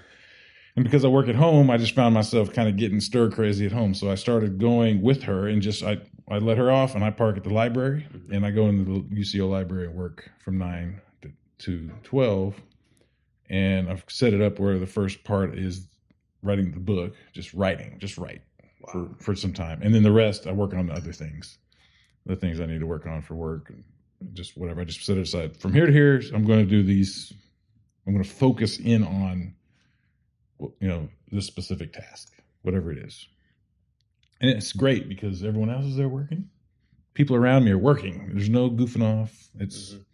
And 0.78 0.84
because 0.84 1.04
I 1.04 1.08
work 1.08 1.26
at 1.26 1.34
home, 1.34 1.70
I 1.70 1.76
just 1.76 1.92
found 1.96 2.14
myself 2.14 2.52
kind 2.52 2.68
of 2.68 2.76
getting 2.76 3.00
stir 3.00 3.30
crazy 3.32 3.66
at 3.66 3.72
home. 3.72 3.94
So 3.94 4.12
I 4.12 4.14
started 4.14 4.60
going 4.60 5.02
with 5.02 5.24
her 5.24 5.48
and 5.48 5.60
just 5.60 5.82
I 5.82 5.98
I 6.30 6.38
let 6.38 6.56
her 6.56 6.70
off 6.70 6.94
and 6.94 7.02
I 7.02 7.10
park 7.10 7.36
at 7.36 7.42
the 7.42 7.52
library 7.52 8.06
Mhm. 8.14 8.30
and 8.36 8.46
I 8.46 8.52
go 8.52 8.68
into 8.68 8.84
the 8.84 9.16
UCO 9.16 9.48
library 9.50 9.86
and 9.88 9.96
work 9.96 10.30
from 10.38 10.56
nine 10.56 11.00
to, 11.22 11.32
to 11.64 11.90
twelve. 12.04 12.54
And 13.50 13.90
I've 13.90 14.04
set 14.08 14.32
it 14.34 14.40
up 14.40 14.60
where 14.60 14.78
the 14.78 14.86
first 14.86 15.24
part 15.24 15.58
is 15.58 15.88
writing 16.44 16.70
the 16.70 16.78
book, 16.78 17.16
just 17.32 17.52
writing, 17.54 17.96
just 17.98 18.16
write 18.16 18.42
for, 18.92 19.02
Wow. 19.02 19.14
for 19.18 19.34
some 19.34 19.52
time. 19.52 19.82
And 19.82 19.92
then 19.92 20.04
the 20.04 20.12
rest 20.12 20.46
I 20.46 20.52
work 20.52 20.74
on 20.74 20.86
the 20.86 20.92
other 20.92 21.12
things. 21.12 21.58
The 22.24 22.36
things 22.36 22.60
I 22.60 22.66
need 22.66 22.78
to 22.78 22.86
work 22.86 23.04
on 23.04 23.20
for 23.20 23.34
work 23.34 23.70
and 23.70 23.82
just 24.32 24.56
whatever. 24.56 24.82
I 24.82 24.84
just 24.84 25.04
set 25.04 25.16
it 25.16 25.22
aside. 25.22 25.56
From 25.56 25.72
here 25.72 25.86
to 25.86 25.92
here, 25.92 26.22
I'm 26.32 26.44
going 26.44 26.60
to 26.60 26.70
do 26.70 26.84
these 26.84 27.32
I'm 28.06 28.12
going 28.12 28.24
to 28.24 28.30
focus 28.30 28.78
in 28.78 29.02
on 29.02 29.54
you 30.58 30.88
know 30.88 31.08
this 31.30 31.46
specific 31.46 31.92
task 31.92 32.32
whatever 32.62 32.90
it 32.92 32.98
is. 32.98 33.26
And 34.40 34.50
it's 34.50 34.72
great 34.72 35.08
because 35.08 35.42
everyone 35.44 35.70
else 35.70 35.84
is 35.84 35.96
there 35.96 36.08
working. 36.08 36.48
People 37.14 37.36
around 37.36 37.64
me 37.64 37.70
are 37.70 37.78
working. 37.78 38.30
There's 38.32 38.48
no 38.50 38.70
goofing 38.70 39.02
off. 39.02 39.48
It's 39.58 39.94
Mhm. 39.94 40.04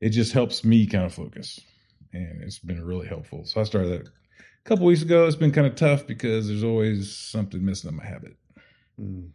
it 0.00 0.10
just 0.10 0.32
helps 0.32 0.64
me 0.64 0.86
kind 0.86 1.04
of 1.04 1.14
focus. 1.14 1.60
And 2.12 2.42
it's 2.42 2.58
been 2.58 2.84
really 2.84 3.06
helpful. 3.06 3.44
So 3.44 3.60
i 3.60 3.64
started 3.64 3.88
that 3.90 4.06
a 4.06 4.68
couple 4.68 4.86
weeks 4.86 5.02
ago. 5.02 5.26
It's 5.26 5.36
been 5.36 5.50
kind 5.52 5.66
of 5.66 5.74
tough 5.74 6.06
because 6.06 6.46
there's 6.48 6.62
always 6.64 7.14
something 7.16 7.64
missing 7.64 7.88
in 7.90 7.96
my 7.96 8.04
habit 8.04 8.36
Mm. 9.00 9.30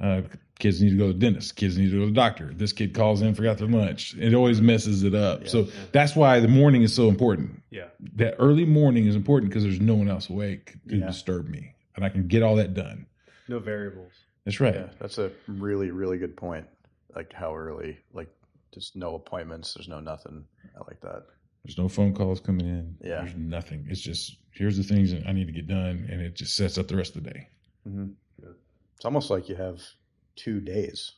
uh, 0.00 0.22
kids 0.58 0.82
need 0.82 0.90
to 0.90 0.96
go 0.96 1.06
to 1.08 1.12
the 1.12 1.18
dentist. 1.18 1.54
Kids 1.56 1.78
need 1.78 1.90
to 1.90 1.92
go 1.92 2.00
to 2.00 2.06
the 2.06 2.12
doctor. 2.12 2.52
This 2.54 2.72
kid 2.72 2.92
calls 2.94 3.22
in, 3.22 3.34
forgot 3.34 3.58
their 3.58 3.68
lunch. 3.68 4.14
It 4.18 4.34
always 4.34 4.60
messes 4.60 5.04
it 5.04 5.14
up. 5.14 5.42
Yeah. 5.42 5.48
so 5.48 5.68
that's 5.92 6.16
why 6.16 6.40
the 6.40 6.48
morning 6.48 6.82
is 6.82 6.92
so 6.94 7.08
important. 7.08 7.62
Yeah. 7.70 7.86
That 8.16 8.34
early 8.38 8.64
morning 8.64 9.06
is 9.06 9.14
important 9.14 9.50
because 9.50 9.62
there's 9.62 9.80
no 9.80 9.94
one 9.94 10.08
else 10.08 10.28
awake 10.28 10.74
to 10.88 10.96
Yeah. 10.96 11.06
disturb 11.06 11.48
me, 11.48 11.74
and 11.94 12.04
I 12.04 12.08
can 12.08 12.26
get 12.26 12.42
all 12.42 12.56
that 12.56 12.74
done. 12.74 13.06
No 13.48 13.58
variables. 13.60 14.12
That's 14.44 14.58
right. 14.60 14.74
Yeah. 14.74 14.88
That's 14.98 15.18
a 15.18 15.30
really, 15.46 15.90
really 15.90 16.18
good 16.18 16.36
point. 16.36 16.66
Like 17.14 17.32
how 17.32 17.54
early, 17.56 17.98
like 18.12 18.28
just 18.74 18.96
no 18.96 19.14
appointments. 19.14 19.74
There's 19.74 19.88
no 19.88 20.00
nothing. 20.00 20.44
I 20.76 20.80
like 20.88 21.00
that. 21.02 21.22
There's 21.64 21.78
no 21.78 21.88
phone 21.88 22.12
calls 22.14 22.40
coming 22.40 22.66
in. 22.66 22.96
Yeah. 23.02 23.22
There's 23.22 23.36
nothing. 23.36 23.86
It's 23.88 24.00
just 24.00 24.36
here's 24.50 24.76
the 24.76 24.82
things 24.82 25.12
that 25.12 25.26
I 25.26 25.32
need 25.32 25.46
to 25.46 25.52
get 25.52 25.66
done, 25.68 26.06
and 26.10 26.20
it 26.20 26.34
just 26.34 26.56
sets 26.56 26.76
up 26.76 26.88
the 26.88 26.96
rest 26.96 27.16
of 27.16 27.22
the 27.24 27.30
day. 27.30 27.48
hmm 27.84 28.00
Yeah. 28.02 28.06
It's 28.96 29.04
almost 29.04 29.30
like 29.30 29.48
you 29.48 29.56
have 29.56 29.80
two 30.36 30.60
days 30.60 31.12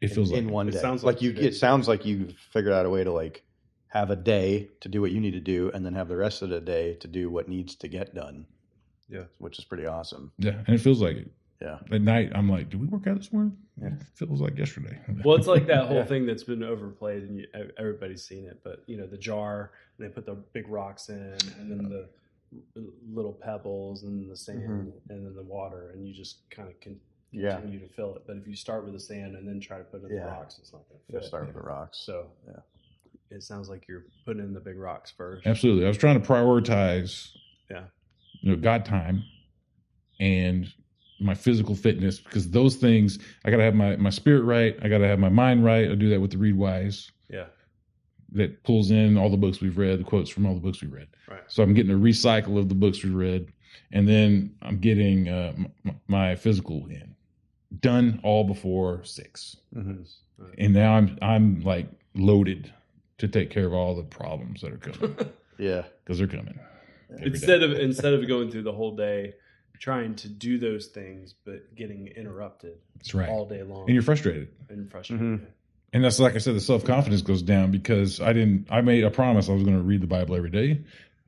It 0.00 0.08
feels 0.08 0.30
in, 0.30 0.34
like 0.36 0.42
in 0.44 0.48
it. 0.48 0.52
one 0.52 0.68
It 0.68 0.72
day. 0.72 0.78
sounds 0.80 1.02
like 1.04 1.16
like 1.16 1.22
you. 1.22 1.32
two 1.32 1.40
It 1.42 1.54
sounds 1.54 1.88
like 1.88 2.04
you 2.06 2.28
figured 2.52 2.72
out 2.72 2.86
a 2.86 2.90
way 2.90 3.02
to 3.04 3.12
like 3.12 3.42
have 3.88 4.10
a 4.10 4.16
day 4.16 4.70
to 4.80 4.88
do 4.88 5.00
what 5.02 5.10
you 5.12 5.20
need 5.20 5.32
to 5.32 5.40
do, 5.40 5.70
and 5.74 5.84
then 5.84 5.92
have 5.94 6.08
the 6.08 6.16
rest 6.16 6.40
of 6.42 6.48
the 6.48 6.60
day 6.60 6.94
to 6.94 7.06
do 7.08 7.28
what 7.28 7.46
needs 7.48 7.74
to 7.76 7.88
get 7.88 8.14
done. 8.14 8.46
Yeah. 9.08 9.24
which 9.36 9.58
is 9.58 9.64
pretty 9.66 9.84
awesome. 9.84 10.32
Yeah, 10.38 10.62
and 10.66 10.74
it 10.74 10.78
feels 10.80 11.02
like 11.02 11.16
it. 11.16 11.30
Yeah. 11.60 11.78
At 11.92 12.00
night, 12.00 12.32
I'm 12.34 12.48
like, 12.48 12.70
did 12.70 12.80
we 12.80 12.86
work 12.86 13.06
out 13.06 13.18
this 13.18 13.30
morning? 13.32 13.54
Yeah. 13.80 13.88
It 13.88 14.02
feels 14.14 14.40
like 14.40 14.56
yesterday. 14.56 14.98
Well, 15.24 15.36
it's 15.36 15.46
like 15.46 15.66
that 15.66 15.86
whole 15.86 15.98
Yeah. 15.98 16.04
thing 16.06 16.24
that's 16.26 16.42
been 16.44 16.62
overplayed, 16.62 17.22
and 17.24 17.36
you, 17.36 17.46
everybody's 17.78 18.24
seen 18.24 18.46
it. 18.46 18.60
But 18.64 18.82
you 18.86 18.96
know, 18.96 19.06
the 19.06 19.18
jar, 19.18 19.72
and 19.98 20.06
they 20.08 20.10
put 20.12 20.24
the 20.24 20.34
big 20.54 20.66
rocks 20.68 21.10
in, 21.10 21.36
and 21.60 21.70
then 21.70 21.88
the 21.90 22.08
little 23.12 23.32
pebbles, 23.32 24.02
and 24.04 24.30
the 24.30 24.36
sand, 24.36 24.60
mm-hmm. 24.62 25.12
and 25.12 25.26
then 25.26 25.34
the 25.34 25.42
water, 25.42 25.90
and 25.94 26.06
you 26.06 26.12
just 26.14 26.48
kind 26.50 26.68
of 26.68 26.78
can 26.80 26.98
Yeah. 27.30 27.54
continue 27.56 27.80
to 27.80 27.88
fill 27.94 28.14
it. 28.16 28.22
But 28.26 28.36
if 28.36 28.46
you 28.46 28.54
start 28.56 28.84
with 28.84 28.92
the 28.92 29.00
sand 29.00 29.36
and 29.36 29.46
then 29.48 29.58
try 29.60 29.78
to 29.78 29.84
put 29.84 30.02
in 30.02 30.10
Yeah. 30.10 30.24
the 30.24 30.30
rocks, 30.30 30.58
it's 30.58 30.72
not 30.72 30.86
going 30.88 31.00
to 31.06 31.12
Just 31.12 31.24
fit. 31.24 31.28
start 31.28 31.46
with 31.46 31.54
the 31.54 31.62
rocks. 31.62 31.98
So 32.04 32.30
Yeah. 32.46 32.60
it 33.30 33.42
sounds 33.42 33.68
like 33.68 33.88
you're 33.88 34.04
putting 34.26 34.42
in 34.42 34.52
the 34.52 34.60
big 34.60 34.78
rocks 34.78 35.10
first. 35.10 35.46
Absolutely. 35.46 35.84
I 35.84 35.88
was 35.88 35.96
trying 35.98 36.20
to 36.20 36.26
prioritize, 36.28 37.34
Yeah. 37.70 37.86
you 38.42 38.50
know, 38.50 38.56
God 38.56 38.84
time 38.84 39.22
and 40.20 40.66
my 41.20 41.34
physical 41.34 41.74
fitness 41.74 42.20
because 42.20 42.50
those 42.50 42.76
things 42.76 43.18
I 43.44 43.50
got 43.50 43.58
to 43.58 43.62
have 43.62 43.74
my 43.74 43.96
my 43.96 44.10
spirit 44.10 44.42
right. 44.42 44.76
I 44.82 44.88
got 44.88 44.98
to 44.98 45.06
have 45.06 45.18
my 45.20 45.28
mind 45.28 45.64
right. 45.64 45.90
I 45.90 45.94
do 45.94 46.08
that 46.10 46.20
with 46.20 46.32
the 46.32 46.36
Readwise 46.36 47.10
Yeah. 47.30 47.46
That 48.34 48.62
pulls 48.64 48.90
in 48.90 49.16
all 49.18 49.28
the 49.30 49.36
books 49.36 49.60
we've 49.60 49.78
read, 49.78 49.98
the 50.00 50.04
quotes 50.04 50.30
from 50.30 50.46
all 50.46 50.54
the 50.54 50.60
books 50.60 50.80
we 50.82 50.88
read. 50.88 51.08
Right. 51.28 51.40
So 51.48 51.62
I'm 51.62 51.74
getting 51.74 51.92
a 51.92 51.98
recycle 51.98 52.58
of 52.58 52.68
the 52.68 52.74
books 52.74 53.02
we 53.04 53.10
read, 53.10 53.52
and 53.92 54.08
then 54.08 54.54
I'm 54.62 54.78
getting 54.78 55.28
uh, 55.28 55.52
m- 55.84 56.00
my 56.08 56.34
physical 56.36 56.86
in 56.86 57.14
done 57.80 58.20
all 58.22 58.44
before 58.44 59.02
six, 59.04 59.56
Mm-hmm. 59.74 60.02
and 60.58 60.74
now 60.74 60.92
I'm 60.94 61.18
I'm 61.22 61.60
like 61.62 61.88
loaded 62.14 62.72
to 63.18 63.28
take 63.28 63.50
care 63.50 63.66
of 63.66 63.72
all 63.72 63.94
the 63.96 64.02
problems 64.02 64.60
that 64.60 64.72
are 64.72 64.76
coming 64.78 65.16
Yeah. 65.58 65.84
because 66.04 66.18
they're 66.18 66.26
coming. 66.26 66.58
every 67.10 67.24
day. 67.24 67.30
instead 67.30 67.62
of 67.62 67.72
instead 67.72 68.12
of 68.12 68.26
going 68.28 68.50
through 68.50 68.64
the 68.64 68.72
whole 68.72 68.94
day 68.96 69.34
trying 69.78 70.14
to 70.16 70.28
do 70.28 70.58
those 70.58 70.86
things 70.88 71.34
but 71.44 71.74
getting 71.74 72.08
interrupted 72.08 72.76
That's 72.96 73.14
right, 73.14 73.28
all 73.28 73.46
day 73.48 73.62
long 73.62 73.84
and 73.86 73.94
you're 73.94 74.02
frustrated. 74.02 74.48
and 74.68 74.90
frustrated. 74.90 75.24
Mhm. 75.40 75.46
And 75.92 76.02
that's 76.02 76.18
like 76.18 76.34
I 76.34 76.38
said, 76.38 76.54
the 76.54 76.60
self 76.60 76.84
confidence 76.84 77.22
goes 77.22 77.42
down 77.42 77.70
because 77.70 78.20
I 78.20 78.32
didn't. 78.32 78.66
I 78.70 78.80
made 78.80 79.04
a 79.04 79.10
promise 79.10 79.48
I 79.48 79.52
was 79.52 79.62
going 79.62 79.76
to 79.76 79.82
read 79.82 80.00
the 80.00 80.06
Bible 80.06 80.34
every 80.36 80.50
day. 80.50 80.80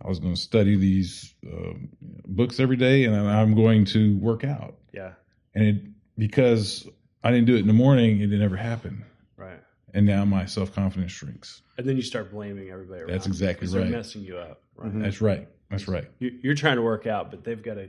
I 0.03 0.09
was 0.09 0.19
going 0.19 0.35
to 0.35 0.41
study 0.41 0.77
these 0.77 1.35
um 1.47 1.89
books 2.27 2.61
every 2.61 2.77
day, 2.77 3.05
and 3.05 3.15
I'm 3.15 3.55
going 3.55 3.85
to 3.87 4.17
work 4.19 4.45
out. 4.45 4.75
Yeah. 4.93 5.13
And 5.55 5.65
it, 5.65 5.77
because 6.17 6.89
I 7.23 7.31
didn't 7.31 7.47
do 7.47 7.57
it 7.57 7.61
in 7.61 7.67
the 7.67 7.73
morning, 7.73 8.21
it 8.21 8.29
never 8.31 8.57
happened. 8.57 9.03
Right. 9.37 9.61
And 9.93 10.07
now 10.07 10.25
my 10.25 10.47
self 10.47 10.75
confidence 10.75 11.13
shrinks. 11.13 11.61
And 11.77 11.87
then 11.89 11.97
you 11.97 12.03
start 12.03 12.31
blaming 12.33 12.71
everybody 12.71 13.03
around. 13.03 13.11
That's 13.13 13.27
exactly 13.27 13.67
'cause 13.67 13.73
they're 13.73 13.83
right. 13.83 13.91
messing 13.91 14.23
you 14.23 14.39
up. 14.39 14.63
Right. 14.77 14.93
Mhm. 14.93 15.03
That's 15.03 15.21
right. 15.21 15.47
That's 15.71 15.89
right. 15.89 16.07
You, 16.21 16.39
you're 16.43 16.55
trying 16.55 16.77
to 16.77 16.83
work 16.83 17.07
out, 17.07 17.31
but 17.31 17.45
they've 17.45 17.63
got 17.63 17.75
to 17.75 17.89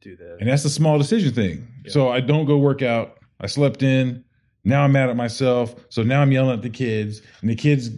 do 0.00 0.16
this. 0.16 0.38
And 0.40 0.48
that's 0.48 0.62
the 0.62 0.70
small 0.70 0.98
decision 0.98 1.32
thing. 1.34 1.68
Yeah. 1.84 1.92
So 1.92 2.08
I 2.08 2.20
don't 2.20 2.44
go 2.46 2.58
work 2.58 2.82
out. 2.82 3.18
I 3.40 3.46
slept 3.46 3.82
in. 3.82 4.24
Now 4.68 4.84
I'm 4.84 4.92
mad 4.92 5.08
at 5.08 5.16
myself. 5.16 5.74
So 5.88 6.02
now 6.02 6.20
I'm 6.22 6.30
yelling 6.30 6.52
at 6.52 6.62
the 6.62 6.68
kids, 6.70 7.22
and 7.40 7.48
the 7.50 7.56
kids 7.56 7.88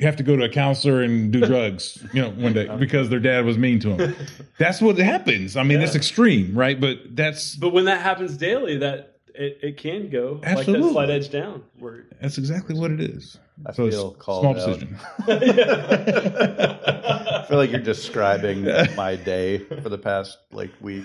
have 0.00 0.16
to 0.16 0.22
go 0.22 0.36
to 0.36 0.44
a 0.44 0.48
counselor 0.50 1.00
and 1.02 1.32
do 1.32 1.40
drugs, 1.46 2.04
you 2.12 2.20
know, 2.20 2.30
one 2.30 2.52
day 2.52 2.68
because 2.78 3.08
their 3.08 3.18
dad 3.20 3.46
was 3.46 3.56
mean 3.56 3.80
to 3.80 3.94
them. 3.96 4.14
That's 4.58 4.82
what 4.82 4.98
happens. 4.98 5.56
I 5.56 5.62
mean, 5.62 5.78
Yeah. 5.80 5.86
it's 5.86 5.96
extreme, 5.96 6.54
right? 6.54 6.78
But 6.78 7.16
that's 7.16 7.56
But 7.56 7.72
when 7.72 7.86
that 7.86 8.02
happens 8.02 8.36
daily, 8.36 8.76
that 8.78 9.16
it, 9.34 9.58
it 9.62 9.76
can 9.78 10.10
go 10.10 10.40
like 10.42 10.58
Absolutely. 10.58 10.88
that 10.88 10.92
slight 10.92 11.08
edge 11.10 11.30
down. 11.30 11.62
Where 11.78 12.04
that's 12.20 12.36
exactly 12.36 12.78
what 12.78 12.90
it 12.90 13.00
is. 13.00 13.38
I 13.64 13.72
so 13.72 13.86
it's 13.86 13.96
feel 13.96 14.10
called 14.12 14.42
small 14.42 14.60
out. 14.60 14.78
decision. 14.78 14.98
I 15.26 17.46
feel 17.48 17.56
like 17.56 17.70
you're 17.70 17.80
describing 17.80 18.64
my 18.94 19.16
day 19.16 19.56
for 19.58 19.88
the 19.88 19.96
past 19.98 20.36
like 20.52 20.70
week. 20.82 21.04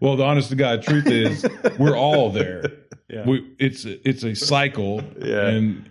Well, 0.00 0.16
the 0.16 0.24
honest 0.24 0.50
to 0.50 0.56
God 0.56 0.82
truth 0.82 1.06
is, 1.06 1.44
we're 1.78 1.96
all 1.96 2.30
there. 2.30 2.62
yeah. 3.08 3.26
We, 3.26 3.54
it's 3.58 3.84
it's 3.84 4.22
a 4.24 4.34
cycle, 4.34 5.02
Yeah. 5.18 5.48
and 5.48 5.88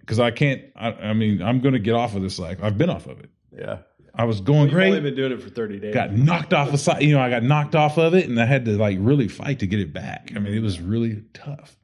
because 0.00 0.20
I 0.20 0.30
can't. 0.30 0.62
I, 0.76 0.92
I 0.92 1.12
mean, 1.14 1.42
I'm 1.42 1.60
going 1.60 1.72
to 1.74 1.80
get 1.80 1.94
off 1.94 2.14
of 2.14 2.22
this 2.22 2.36
cycle. 2.36 2.64
I've 2.64 2.78
been 2.78 2.90
off 2.90 3.06
of 3.06 3.20
it. 3.20 3.30
Yeah. 3.56 3.78
I 4.14 4.24
was 4.24 4.40
going 4.40 4.68
You've 4.70 4.74
only 4.78 4.90
great. 4.90 5.02
been 5.02 5.14
doing 5.14 5.32
it 5.32 5.40
for 5.40 5.48
30 5.48 5.78
days. 5.78 5.94
got 5.94 6.12
knocked 6.12 6.52
off 6.52 6.72
a 6.72 6.78
side. 6.78 7.02
You 7.02 7.14
know, 7.14 7.20
I 7.20 7.30
got 7.30 7.42
knocked 7.44 7.74
off 7.76 7.98
of 7.98 8.14
it, 8.14 8.28
and 8.28 8.40
I 8.40 8.46
had 8.46 8.64
to 8.64 8.76
like 8.76 8.98
really 9.00 9.28
fight 9.28 9.60
to 9.60 9.66
get 9.66 9.78
it 9.80 9.92
back. 9.92 10.32
I 10.34 10.40
mean, 10.40 10.54
it 10.54 10.60
was 10.62 10.80
really 10.80 11.22
tough 11.34 11.76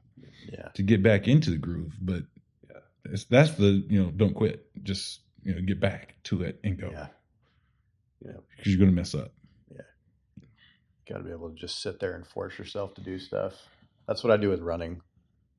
Yeah. 0.53 0.69
to 0.75 0.83
get 0.83 1.03
back 1.03 1.29
into 1.29 1.51
the 1.51 1.57
groove. 1.59 1.95
But 2.01 2.23
Yeah. 2.69 2.79
that's, 3.05 3.25
that's 3.27 3.53
the 3.53 3.85
you 3.89 4.03
know, 4.03 4.11
don't 4.11 4.35
quit. 4.35 4.67
Just 4.83 5.21
you 5.45 5.55
know, 5.55 5.61
get 5.61 5.79
back 5.79 6.15
to 6.25 6.43
it 6.43 6.59
and 6.65 6.77
go 6.79 6.91
Yeah. 6.93 7.07
because 8.23 8.67
you're 8.73 8.79
going 8.79 8.91
to 8.91 8.97
mess 8.97 9.15
up. 9.15 9.33
Got 11.09 11.19
to 11.19 11.25
be 11.25 11.31
able 11.31 11.51
to 11.51 11.55
just 11.57 11.83
sit 11.83 12.01
there 12.01 12.15
and 12.15 12.27
force 12.27 12.59
yourself 12.59 12.95
to 12.95 13.01
do 13.03 13.19
stuff. 13.19 13.55
That's 14.09 14.25
what 14.25 14.33
I 14.33 14.37
do 14.39 14.49
with 14.49 14.61
running. 14.61 15.01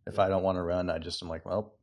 If 0.08 0.18
I 0.20 0.28
don't 0.28 0.44
want 0.44 0.58
to 0.58 0.62
run, 0.64 0.90
I 0.90 0.98
just 0.98 1.22
am 1.22 1.30
like, 1.30 1.46
well, 1.46 1.74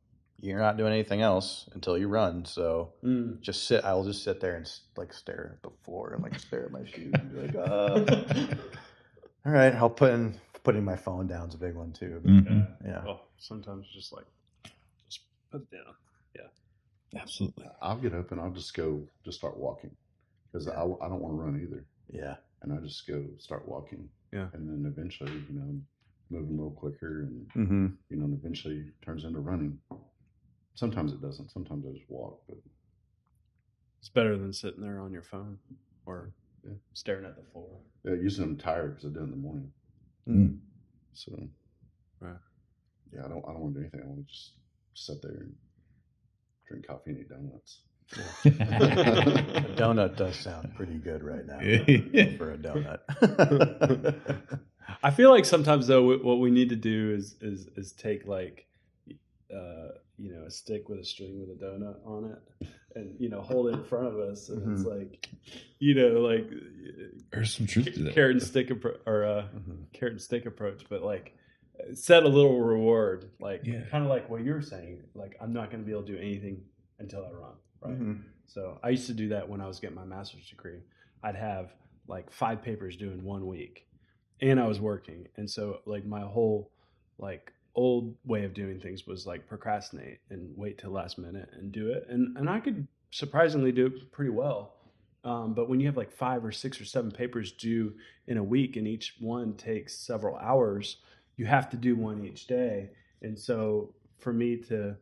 you're 0.41 0.59
not 0.59 0.77
doing 0.77 0.91
anything 0.91 1.21
else 1.21 1.69
until 1.73 1.97
you 1.97 2.07
run. 2.07 2.43
So 2.45 2.93
Mm. 3.03 3.39
just 3.41 3.63
sit. 3.65 3.85
I'll 3.85 4.03
just 4.03 4.23
sit 4.23 4.39
there 4.41 4.55
and 4.55 4.69
like 4.97 5.13
stare 5.13 5.51
at 5.55 5.63
the 5.63 5.75
floor 5.83 6.13
and 6.13 6.23
like 6.23 6.37
stare 6.39 6.65
at 6.65 6.71
my 6.71 6.83
shoes 6.85 7.13
and 7.13 7.31
be 7.31 7.41
like, 7.41 7.55
uh. 7.55 8.25
all 9.45 9.51
right. 9.51 9.73
I'll 9.75 9.89
put 9.89 10.11
in 10.13 10.39
putting 10.63 10.83
my 10.83 10.95
phone 10.95 11.27
down 11.27 11.49
is 11.49 11.55
a 11.55 11.57
big 11.57 11.75
one 11.75 11.91
too. 11.93 12.21
Mhm. 12.25 12.67
Yeah. 12.85 13.03
Oh, 13.07 13.21
sometimes 13.37 13.87
just 13.93 14.11
like, 14.13 14.25
just 15.05 15.21
put 15.51 15.61
it 15.61 15.71
down. 15.71 15.95
Yeah. 16.35 17.21
Absolutely. 17.21 17.65
I'll 17.81 17.97
get 17.97 18.13
up 18.13 18.31
and 18.31 18.41
I'll 18.41 18.51
just 18.51 18.73
go, 18.73 19.07
just 19.23 19.37
start 19.37 19.57
walking 19.57 19.95
because 20.51 20.67
I, 20.67 20.73
I 20.81 21.07
don't 21.09 21.21
want 21.21 21.33
to 21.35 21.41
run 21.41 21.61
either. 21.61 21.85
Yeah. 22.09 22.35
And 22.63 22.71
I 22.73 22.77
just 22.77 23.05
go 23.07 23.23
start 23.39 23.67
walking. 23.67 24.07
Yeah. 24.31 24.47
And 24.53 24.67
then 24.67 24.89
eventually, 24.91 25.31
you 25.49 25.53
know, 25.59 25.79
moving 26.29 26.55
a 26.57 26.61
little 26.61 26.71
quicker 26.71 27.23
and, 27.23 27.45
Mm-hmm. 27.55 27.87
you 28.09 28.17
know, 28.17 28.25
and 28.25 28.33
eventually 28.39 28.85
turns 29.05 29.25
into 29.25 29.39
running. 29.39 29.77
Sometimes 30.75 31.11
it 31.13 31.21
doesn't. 31.21 31.51
Sometimes 31.51 31.85
I 31.85 31.91
just 31.91 32.09
walk, 32.09 32.41
but 32.47 32.57
It's 33.99 34.09
better 34.09 34.37
than 34.37 34.51
sitting 34.53 34.81
there 34.81 34.99
on 35.01 35.11
your 35.13 35.21
phone 35.23 35.59
or 36.05 36.33
Yeah. 36.63 36.73
staring 36.93 37.25
at 37.25 37.35
the 37.35 37.43
floor. 37.51 37.79
yeah, 38.05 38.13
usually 38.13 38.47
I'm 38.47 38.57
tired 38.57 38.95
because 38.95 39.05
I 39.05 39.13
did 39.13 39.19
it 39.21 39.23
in 39.25 39.31
the 39.31 39.37
morning. 39.37 39.71
Mm. 40.27 40.59
So, 41.13 41.31
Right. 42.19 42.39
yeah, 43.13 43.25
I 43.25 43.27
don't, 43.27 43.43
I 43.47 43.51
don't 43.51 43.61
want 43.61 43.73
to 43.75 43.79
do 43.81 43.83
anything. 43.83 44.01
I 44.01 44.07
want 44.07 44.25
to 44.25 44.33
just 44.33 44.53
sit 44.93 45.21
there 45.21 45.41
and 45.41 45.55
drink 46.67 46.87
coffee 46.87 47.11
and 47.11 47.19
eat 47.19 47.29
donuts. 47.29 47.83
A 48.45 48.49
donut 49.75 50.15
does 50.17 50.35
sound 50.35 50.73
pretty 50.75 50.95
good 50.95 51.23
right 51.23 51.45
now 51.45 51.57
for 52.37 52.51
a 52.53 52.57
donut. 52.57 52.99
I 55.01 55.11
feel 55.11 55.29
like 55.31 55.45
sometimes 55.45 55.87
though, 55.87 56.03
what- 56.03 56.23
what 56.23 56.39
we 56.39 56.51
need 56.51 56.69
to 56.69 56.75
do 56.75 57.11
is 57.13 57.35
is 57.41 57.67
is 57.75 57.91
take 57.93 58.25
like, 58.27 58.67
uh, 59.53 59.89
you 60.17 60.31
know, 60.33 60.43
a 60.45 60.51
stick 60.51 60.89
with 60.89 60.99
a 60.99 61.05
string 61.05 61.39
with 61.39 61.49
a 61.49 61.63
donut 61.65 61.97
on 62.05 62.31
it, 62.31 62.67
and 62.95 63.15
you 63.19 63.29
know, 63.29 63.41
hold 63.41 63.67
it 63.69 63.73
in 63.73 63.83
front 63.83 64.07
of 64.07 64.19
us, 64.19 64.49
and 64.49 64.71
it's 64.77 64.85
like, 64.85 65.27
you 65.79 65.95
know, 65.95 66.19
like 66.21 66.49
There's 67.31 67.53
some 67.55 67.65
truth 67.67 67.93
to 67.95 68.03
that. 68.03 68.13
carrot 68.13 68.31
and 68.37 68.43
stick 68.43 68.69
appro- 68.69 68.99
or 69.05 69.25
uh, 69.25 69.47
Mhm. 69.55 69.91
carrot 69.93 70.13
and 70.13 70.21
stick 70.21 70.45
approach, 70.45 70.83
but 70.89 71.01
like 71.03 71.35
set 71.95 72.23
a 72.23 72.27
little 72.29 72.59
reward, 72.61 73.29
like 73.39 73.65
Yeah. 73.65 73.81
kind 73.89 74.03
of 74.03 74.09
like 74.09 74.29
what 74.29 74.43
you're 74.43 74.61
saying. 74.61 75.01
Like 75.15 75.35
I'm 75.41 75.53
not 75.53 75.71
going 75.71 75.81
to 75.81 75.85
be 75.85 75.91
able 75.91 76.03
to 76.03 76.11
do 76.13 76.19
anything 76.19 76.63
until 76.99 77.25
I 77.25 77.31
run, 77.31 77.53
right? 77.85 77.99
Mhm. 77.99 78.23
So 78.45 78.79
I 78.83 78.89
used 78.89 79.07
to 79.07 79.13
do 79.13 79.29
that 79.29 79.47
when 79.47 79.61
I 79.61 79.67
was 79.67 79.79
getting 79.79 79.95
my 79.95 80.05
master's 80.05 80.49
degree. 80.49 80.81
I'd 81.23 81.35
have 81.35 81.73
like 82.07 82.29
five 82.31 82.61
papers 82.61 82.97
due 82.97 83.11
in 83.11 83.23
one 83.23 83.47
week, 83.47 83.87
and 84.41 84.59
I 84.59 84.67
was 84.67 84.79
working, 84.79 85.27
and 85.37 85.49
so 85.49 85.79
like 85.85 86.05
my 86.05 86.21
whole 86.21 86.71
like 87.17 87.51
old 87.75 88.15
way 88.25 88.43
of 88.45 88.53
doing 88.53 88.79
things 88.79 89.07
was 89.07 89.25
like 89.25 89.47
procrastinate 89.47 90.19
and 90.29 90.55
wait 90.57 90.77
till 90.77 90.91
last 90.91 91.17
minute 91.17 91.49
and 91.53 91.71
do 91.71 91.91
it, 91.91 92.05
and 92.09 92.37
and 92.37 92.49
I 92.49 92.59
could 92.59 92.87
surprisingly 93.11 93.71
do 93.71 93.85
it 93.87 94.11
pretty 94.11 94.31
well. 94.31 94.75
Um, 95.23 95.53
but 95.53 95.69
when 95.69 95.79
you 95.79 95.85
have 95.85 95.95
like 95.95 96.11
five 96.11 96.43
or 96.43 96.51
six 96.51 96.81
or 96.81 96.85
seven 96.85 97.09
papers 97.09 97.53
due 97.53 97.95
in 98.27 98.37
a 98.37 98.43
week, 98.43 98.75
and 98.75 98.85
each 98.87 99.15
one 99.21 99.55
takes 99.55 99.95
several 99.97 100.35
hours, 100.35 100.97
you 101.37 101.45
have 101.45 101.69
to 101.69 101.77
do 101.77 101.95
one 101.95 102.25
each 102.25 102.45
day, 102.47 102.89
and 103.21 103.39
so 103.39 103.95
for 104.17 104.33
me 104.33 104.57
to 104.57 104.97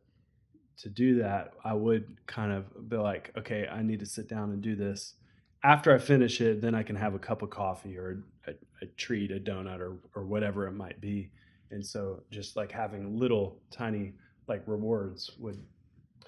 to 0.78 0.90
do 0.90 1.16
that, 1.20 1.54
I 1.64 1.74
would 1.74 2.18
kind 2.28 2.52
of 2.52 2.90
be 2.90 2.98
like, 2.98 3.32
okay, 3.38 3.68
I 3.68 3.82
need 3.84 4.00
to 4.00 4.06
sit 4.06 4.28
down 4.28 4.52
and 4.52 4.62
do 4.62 4.76
this. 4.76 5.16
After 5.64 5.94
I 5.94 6.00
finish 6.00 6.42
it, 6.42 6.60
then 6.62 6.74
I 6.74 6.82
can 6.84 6.96
have 6.96 7.14
a 7.14 7.20
cup 7.20 7.42
of 7.44 7.50
coffee 7.52 7.98
or 7.98 8.24
a, 8.48 8.52
a 8.82 8.86
treat, 8.98 9.32
a 9.32 9.40
donut, 9.40 9.80
or 9.80 9.98
or 10.16 10.26
whatever 10.26 10.68
it 10.68 10.72
might 10.74 11.00
be. 11.00 11.32
And 11.70 11.86
so, 11.86 12.24
just 12.32 12.56
like 12.56 12.72
having 12.72 13.18
little 13.20 13.60
tiny 13.70 14.14
like 14.48 14.64
rewards 14.66 15.30
would 15.38 15.64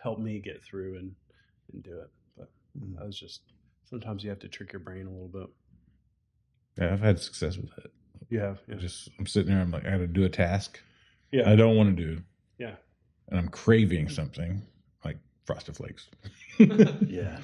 help 0.01 0.19
me 0.19 0.39
get 0.39 0.61
through 0.63 0.97
and 0.99 1.11
and 1.73 1.83
do 1.83 1.99
it. 1.99 2.09
But 2.37 2.51
Mhm. 2.79 3.01
I 3.01 3.05
was 3.05 3.17
just 3.19 3.41
sometimes 3.85 4.23
you 4.23 4.29
have 4.29 4.39
to 4.39 4.47
trick 4.47 4.71
your 4.71 4.79
brain 4.81 5.07
a 5.07 5.11
little 5.11 5.27
bit. 5.27 5.47
Yeah, 6.77 6.93
I've 6.93 7.01
had 7.01 7.19
success 7.19 7.57
with 7.57 7.69
that. 7.75 7.91
You 8.29 8.39
have, 8.39 8.59
yeah, 8.67 8.75
Just 8.75 9.09
I'm 9.19 9.27
sitting 9.27 9.51
there. 9.53 9.61
I'm 9.61 9.71
like, 9.71 9.85
I 9.85 9.91
got 9.91 9.97
to 9.97 10.07
do 10.07 10.23
a 10.25 10.29
task. 10.29 10.79
yeah, 11.31 11.49
I 11.49 11.55
don't 11.55 11.75
want 11.75 11.95
to 11.95 12.03
do. 12.03 12.21
Yeah. 12.57 12.75
And 13.29 13.39
I'm 13.39 13.47
craving 13.49 14.09
something 14.09 14.61
like 15.05 15.17
Frosted 15.45 15.75
Flakes. 15.75 16.09
Yeah. 17.07 17.39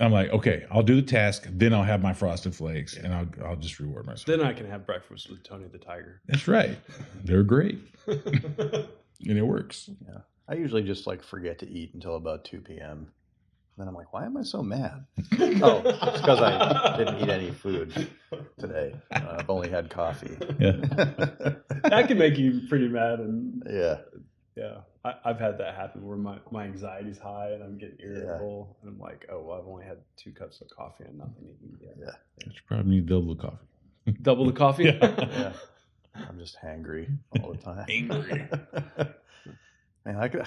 I'm 0.00 0.12
like, 0.12 0.30
okay, 0.30 0.64
I'll 0.70 0.82
do 0.84 0.94
the 0.96 1.02
task, 1.02 1.48
then 1.50 1.74
I'll 1.74 1.82
have 1.82 2.02
my 2.02 2.12
Frosted 2.12 2.54
Flakes, 2.54 2.96
and 2.96 3.12
I'll 3.12 3.26
I'll 3.44 3.56
just 3.56 3.80
reward 3.80 4.06
myself. 4.06 4.26
then 4.26 4.40
I 4.42 4.52
can 4.52 4.68
have 4.70 4.86
breakfast 4.86 5.28
with 5.28 5.42
Tony 5.42 5.66
the 5.66 5.78
Tiger. 5.78 6.20
That's 6.28 6.46
right. 6.46 6.78
They're 7.24 7.42
great, 7.42 7.78
and 8.06 8.86
it 9.20 9.42
works. 9.42 9.90
Yeah, 10.06 10.18
I 10.48 10.54
usually 10.54 10.82
just 10.84 11.08
like 11.08 11.22
forget 11.24 11.58
to 11.60 11.68
eat 11.68 11.94
until 11.94 12.14
about 12.14 12.44
2 12.44 12.60
p.m. 12.60 13.08
Then 13.76 13.88
I'm 13.88 13.94
like, 13.94 14.12
why 14.12 14.24
am 14.24 14.36
I 14.36 14.42
so 14.42 14.62
mad? 14.62 15.04
Oh, 15.62 15.82
it's 15.84 16.20
because 16.20 16.40
I 16.40 16.96
didn't 16.96 17.20
eat 17.20 17.28
any 17.28 17.50
food 17.50 18.08
today. 18.58 18.94
Uh, 19.10 19.36
I've 19.38 19.50
only 19.50 19.68
had 19.68 19.88
coffee. 19.90 20.36
Yeah. 20.60 20.72
that 21.84 22.04
can 22.06 22.18
make 22.18 22.38
you 22.38 22.62
pretty 22.68 22.88
mad 22.88 23.18
and 23.20 23.62
yeah. 23.68 23.98
Yeah, 24.58 24.78
I, 25.04 25.14
I've 25.24 25.38
had 25.38 25.58
that 25.58 25.76
happen 25.76 26.04
where 26.04 26.16
my, 26.16 26.38
my 26.50 26.64
anxiety's 26.64 27.18
high 27.18 27.52
and 27.52 27.62
I'm 27.62 27.78
getting 27.78 27.98
irritable, 28.00 28.76
and 28.82 28.90
I'm 28.90 28.98
like, 28.98 29.26
oh, 29.30 29.40
well, 29.40 29.58
I've 29.58 29.68
only 29.68 29.84
had 29.84 29.98
two 30.16 30.32
cups 30.32 30.60
of 30.60 30.68
coffee 30.68 31.04
and 31.04 31.16
nothing 31.16 31.44
to 31.44 31.64
eat 31.64 31.78
yet. 31.80 31.94
Yeah. 32.00 32.10
You 32.44 32.52
probably 32.66 32.90
need 32.90 33.06
double 33.06 33.34
the 33.36 33.40
coffee. 33.40 34.18
Double 34.22 34.46
the 34.46 34.52
coffee. 34.52 34.84
Yeah. 34.84 35.52
I'm 36.28 36.38
just 36.38 36.56
hangry 36.60 37.08
all 37.40 37.52
the 37.52 37.58
time. 37.58 37.86
Angry. 37.88 38.48
Man, 40.04 40.16
I 40.16 40.26
could. 40.28 40.44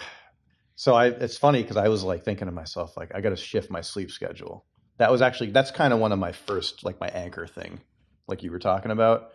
So 0.75 0.93
I, 0.93 1.07
it's 1.07 1.37
funny 1.37 1.61
because 1.61 1.77
I 1.77 1.87
was 1.87 2.03
like 2.03 2.23
thinking 2.23 2.47
to 2.47 2.51
myself, 2.51 2.97
like, 2.97 3.15
I 3.15 3.21
got 3.21 3.29
to 3.29 3.37
shift 3.37 3.71
my 3.71 3.81
sleep 3.81 4.11
schedule. 4.11 4.65
That 4.97 5.09
was 5.09 5.21
actually 5.21 5.51
that's 5.51 5.71
kind 5.71 5.93
of 5.93 5.99
one 5.99 6.11
of 6.11 6.19
my 6.19 6.33
first, 6.33 6.83
like, 6.83 6.99
my 6.99 7.07
anchor 7.07 7.47
thing, 7.47 7.79
like 8.27 8.43
you 8.43 8.51
were 8.51 8.59
talking 8.59 8.91
about. 8.91 9.31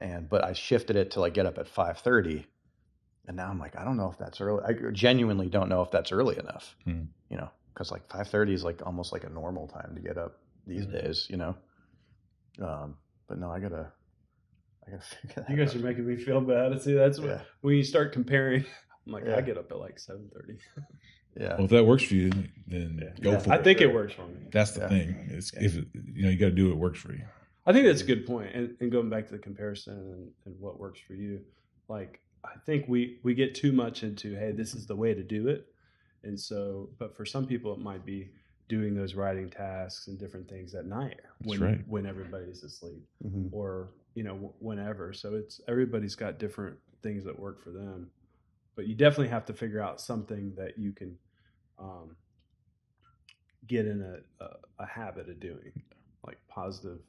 And 0.00 0.28
but 0.28 0.44
I 0.44 0.52
shifted 0.52 0.96
it 0.96 1.12
to 1.12 1.20
like 1.20 1.32
get 1.32 1.46
up 1.46 1.56
at 1.58 1.68
five 1.68 1.98
thirty, 1.98 2.46
and 3.26 3.36
now 3.36 3.48
I'm 3.50 3.58
like, 3.58 3.76
I 3.76 3.84
don't 3.84 3.96
know 3.96 4.10
if 4.10 4.18
that's 4.18 4.40
early. 4.40 4.62
I 4.66 4.72
genuinely 4.92 5.48
don't 5.48 5.68
know 5.68 5.82
if 5.82 5.90
that's 5.90 6.12
early 6.12 6.38
enough. 6.38 6.74
Hmm. 6.84 7.02
You 7.30 7.36
know, 7.38 7.50
because 7.74 7.90
like 7.90 8.08
five 8.10 8.28
thirty 8.28 8.54
is 8.54 8.64
like 8.64 8.84
almost 8.86 9.12
like 9.12 9.24
a 9.24 9.28
normal 9.30 9.68
time 9.68 9.92
to 9.94 10.00
get 10.00 10.16
up 10.18 10.38
these 10.66 10.86
Mhm. 10.86 10.92
days. 10.92 11.26
You 11.30 11.36
know. 11.36 11.56
Um, 12.60 12.96
but 13.28 13.38
no, 13.38 13.50
I 13.50 13.58
gotta, 13.58 13.92
I 14.86 14.90
gotta 14.92 15.02
figure 15.22 15.34
that 15.42 15.50
You 15.50 15.56
guys 15.56 15.70
out. 15.70 15.76
are 15.76 15.84
making 15.84 16.06
me 16.06 16.16
feel 16.16 16.40
bad. 16.40 16.80
See, 16.82 16.94
that's 16.94 17.18
Yeah. 17.18 17.40
when 17.60 17.74
you 17.74 17.84
start 17.84 18.12
comparing. 18.12 18.64
I'm 19.06 19.12
like, 19.12 19.24
Yeah. 19.26 19.36
I 19.36 19.40
get 19.40 19.58
up 19.58 19.70
at 19.70 19.78
like 19.78 19.98
seven 19.98 20.30
thirty. 20.34 20.58
Yeah. 21.38 21.54
Well, 21.56 21.64
if 21.64 21.70
that 21.70 21.84
works 21.84 22.04
for 22.04 22.14
you, 22.14 22.30
then 22.66 22.98
Yeah. 23.02 23.10
go 23.20 23.30
Yeah. 23.32 23.38
for 23.38 23.52
I 23.52 23.56
it. 23.56 23.60
I 23.60 23.62
think 23.62 23.80
it 23.82 23.92
works 23.92 24.14
for 24.14 24.26
me. 24.26 24.48
That's 24.52 24.72
the 24.72 24.80
Yeah. 24.80 24.88
thing. 24.88 25.26
It's 25.30 25.52
Yeah. 25.52 25.64
if 25.64 25.74
you 25.76 26.22
know 26.24 26.30
you 26.30 26.38
got 26.38 26.46
to 26.46 26.52
do 26.52 26.70
what 26.70 26.78
works 26.78 26.98
for 26.98 27.12
you. 27.12 27.24
I 27.66 27.72
think 27.72 27.84
that's 27.86 28.00
a 28.00 28.06
good 28.06 28.26
point. 28.26 28.54
And, 28.54 28.76
and 28.80 28.90
going 28.92 29.10
back 29.10 29.26
to 29.26 29.32
the 29.32 29.38
comparison 29.38 29.94
and, 29.98 30.30
and 30.46 30.60
what 30.60 30.78
works 30.78 31.00
for 31.06 31.14
you, 31.14 31.40
like 31.88 32.20
I 32.54 32.58
think 32.64 32.86
we 32.88 33.18
we 33.22 33.34
get 33.34 33.54
too 33.54 33.72
much 33.72 34.02
into 34.02 34.34
hey, 34.34 34.52
this 34.52 34.74
is 34.74 34.86
the 34.86 34.96
way 34.96 35.14
to 35.14 35.22
do 35.22 35.48
it, 35.48 35.66
and 36.22 36.38
so 36.38 36.90
but 36.98 37.16
for 37.16 37.24
some 37.24 37.46
people 37.46 37.72
it 37.72 37.80
might 37.80 38.04
be 38.04 38.30
doing 38.68 38.94
those 38.94 39.14
writing 39.14 39.48
tasks 39.48 40.08
and 40.08 40.18
different 40.18 40.48
things 40.48 40.74
at 40.74 40.86
night 40.86 41.20
when 41.44 41.60
right. 41.60 41.88
when 41.88 42.06
everybody's 42.06 42.64
asleep 42.64 43.04
Mhm. 43.24 43.48
or 43.52 43.90
you 44.14 44.22
know 44.24 44.34
wh- 44.36 44.62
whenever. 44.62 45.12
So 45.12 45.34
it's 45.34 45.60
everybody's 45.68 46.14
got 46.16 46.38
different 46.38 46.78
things 47.02 47.24
that 47.24 47.38
work 47.38 47.62
for 47.62 47.70
them, 47.70 48.10
but 48.74 48.86
you 48.86 48.94
definitely 48.94 49.28
have 49.28 49.46
to 49.46 49.52
figure 49.52 49.80
out 49.80 50.00
something 50.00 50.54
that 50.56 50.78
you 50.78 50.92
can 50.92 51.16
um, 51.78 52.16
get 53.66 53.86
in 53.86 54.02
a, 54.02 54.44
a 54.44 54.48
a 54.80 54.86
habit 54.86 55.28
of 55.28 55.40
doing, 55.40 55.72
like 56.26 56.38
positive 56.48 57.00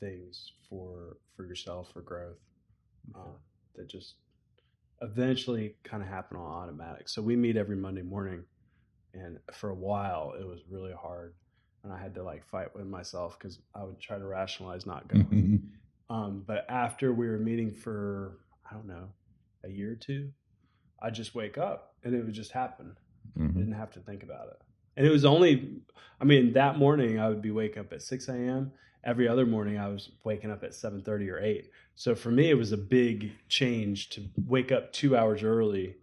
things 0.00 0.52
for 0.68 1.16
for 1.36 1.46
yourself 1.46 1.92
for 1.92 2.00
growth 2.02 2.38
uh, 3.14 3.36
that 3.76 3.88
just 3.88 4.14
eventually 5.02 5.74
kind 5.84 6.02
of 6.02 6.08
happen 6.08 6.36
on 6.36 6.46
automatic. 6.46 7.08
So 7.08 7.20
we 7.22 7.36
meet 7.36 7.56
every 7.56 7.76
Monday 7.76 8.02
morning, 8.02 8.44
and 9.14 9.38
for 9.52 9.70
a 9.70 9.74
while 9.74 10.34
it 10.38 10.46
was 10.46 10.60
really 10.70 10.92
hard, 10.92 11.34
and 11.84 11.92
I 11.92 11.98
had 12.00 12.14
to 12.14 12.22
like 12.22 12.44
fight 12.46 12.74
with 12.74 12.86
myself 12.86 13.38
because 13.38 13.58
I 13.74 13.84
would 13.84 14.00
try 14.00 14.18
to 14.18 14.24
rationalize 14.24 14.86
not 14.86 15.08
going. 15.08 15.62
Um, 16.10 16.44
but 16.46 16.66
after 16.68 17.10
we 17.14 17.26
were 17.26 17.38
meeting 17.38 17.72
for 17.72 18.36
I 18.70 18.74
don't 18.74 18.86
know 18.86 19.08
a 19.64 19.70
year 19.70 19.92
or 19.92 19.96
two, 19.96 20.30
I 21.00 21.08
just 21.08 21.34
wake 21.34 21.56
up 21.56 21.94
and 22.04 22.14
it 22.14 22.22
would 22.22 22.34
just 22.34 22.52
happen. 22.52 22.98
I 23.36 23.40
Mhm. 23.40 23.54
didn't 23.54 23.72
have 23.72 23.92
to 23.92 24.00
think 24.00 24.22
about 24.22 24.48
it. 24.48 24.60
And 24.98 25.06
it 25.06 25.10
was 25.10 25.24
only, 25.24 25.80
I 26.20 26.24
mean, 26.24 26.52
that 26.52 26.76
morning 26.76 27.18
I 27.18 27.30
would 27.30 27.40
be 27.40 27.50
wake 27.50 27.78
up 27.78 27.94
at 27.94 28.02
6 28.02 28.28
a.m. 28.28 28.72
Every 29.04 29.26
other 29.26 29.44
morning 29.46 29.78
I 29.78 29.88
was 29.88 30.10
waking 30.24 30.50
up 30.50 30.62
at 30.62 30.70
7:30 30.74 31.28
or 31.30 31.40
8. 31.40 31.70
So 31.94 32.14
for 32.14 32.30
me, 32.30 32.50
it 32.50 32.54
was 32.54 32.72
a 32.72 32.76
big 32.76 33.32
change 33.48 34.10
to 34.10 34.22
wake 34.46 34.70
up 34.72 34.92
two 34.92 35.16
hours 35.16 35.42
early 35.42 35.96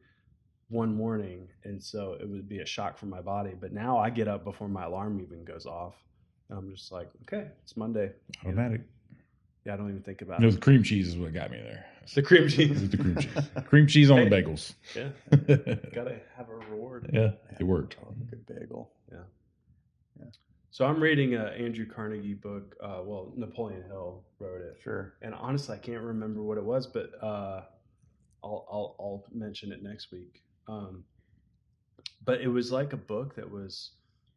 one 0.68 0.94
morning, 0.96 1.48
and 1.64 1.82
so 1.82 2.14
it 2.20 2.28
would 2.30 2.48
be 2.50 2.60
a 2.60 2.66
shock 2.66 2.98
for 2.98 3.06
my 3.08 3.22
body. 3.22 3.54
But 3.60 3.72
now 3.74 3.98
I 3.98 4.10
get 4.10 4.28
up 4.28 4.44
before 4.44 4.68
my 4.68 4.84
alarm 4.84 5.20
even 5.22 5.44
goes 5.46 5.66
off. 5.66 5.96
And 6.50 6.58
I'm 6.60 6.70
just 6.76 6.92
like, 6.92 7.10
okay, 7.24 7.48
it's 7.64 7.78
Monday. 7.78 8.12
Automatic. 8.44 8.82
Yeah, 9.66 9.74
I 9.74 9.78
don't 9.78 9.90
even 9.90 10.02
think 10.02 10.22
about 10.22 10.42
No, 10.42 10.48
it. 10.48 10.52
the 10.52 10.58
cream 10.60 10.84
cheese 10.84 11.08
is 11.08 11.18
what 11.18 11.34
got 11.34 11.52
me 11.52 11.58
there. 11.58 11.86
The 12.16 12.22
cream 12.24 12.48
cheese. 12.48 12.90
the 12.90 12.98
cream 12.98 13.16
cheese. 13.18 13.50
Cream 13.66 13.88
cheese 13.94 14.10
on 14.12 14.18
the 14.20 14.30
bagels. 14.30 14.74
Yeah, 14.96 15.10
gotta 15.94 16.20
have 16.36 16.50
a 16.50 16.56
reward. 16.56 17.10
yeah, 17.14 17.32
it 17.60 17.64
worked. 17.64 17.98
Oh, 18.04 18.14
good 18.30 18.46
bagel. 18.48 18.92
So 20.72 20.86
I'm 20.86 21.02
reading 21.02 21.36
a 21.36 21.46
Andrew 21.46 21.86
Carnegie 21.86 22.36
book. 22.36 22.76
Uh, 22.82 23.02
well, 23.04 23.34
Napoleon 23.36 23.84
Hill 23.84 24.24
wrote 24.40 24.62
it, 24.62 24.78
Sure. 24.84 25.16
and 25.22 25.34
honestly, 25.34 25.76
I 25.76 25.80
can't 25.80 26.02
remember 26.04 26.44
what 26.44 26.58
it 26.58 26.64
was, 26.64 26.86
but 26.86 27.12
uh, 27.24 27.64
I'll, 28.44 28.68
I'll 28.72 28.96
I'll 29.00 29.26
mention 29.34 29.72
it 29.72 29.82
next 29.82 30.12
week. 30.12 30.44
Um, 30.68 31.04
but 32.24 32.42
it 32.42 32.48
was 32.48 32.72
like 32.72 32.94
a 32.94 32.98
book 32.98 33.36
that 33.36 33.50
was 33.50 33.92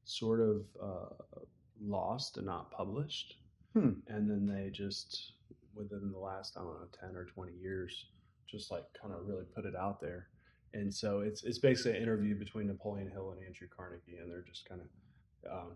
sort 0.04 0.40
of 0.40 0.62
uh, 0.82 1.34
lost 1.80 2.38
and 2.38 2.46
not 2.46 2.70
published, 2.70 3.36
Hmm. 3.74 3.90
and 4.08 4.28
then 4.28 4.46
they 4.46 4.70
just 4.70 5.32
within 5.74 6.10
the 6.12 6.18
last 6.18 6.56
I 6.56 6.60
don't 6.60 6.80
know 6.80 6.88
ten 6.98 7.14
or 7.14 7.26
twenty 7.26 7.52
years, 7.54 8.06
just 8.50 8.70
like 8.70 8.84
kind 9.00 9.12
of 9.14 9.26
really 9.26 9.44
put 9.54 9.66
it 9.66 9.76
out 9.76 10.00
there. 10.00 10.28
And 10.72 10.92
so 10.92 11.20
it's 11.20 11.44
it's 11.44 11.58
basically 11.58 11.98
an 11.98 12.02
interview 12.02 12.34
between 12.38 12.68
Napoleon 12.68 13.10
Hill 13.10 13.32
and 13.32 13.46
Andrew 13.46 13.68
Carnegie, 13.76 14.16
and 14.18 14.30
they're 14.30 14.40
just 14.48 14.66
kind 14.66 14.80
of 14.80 15.52
um, 15.52 15.72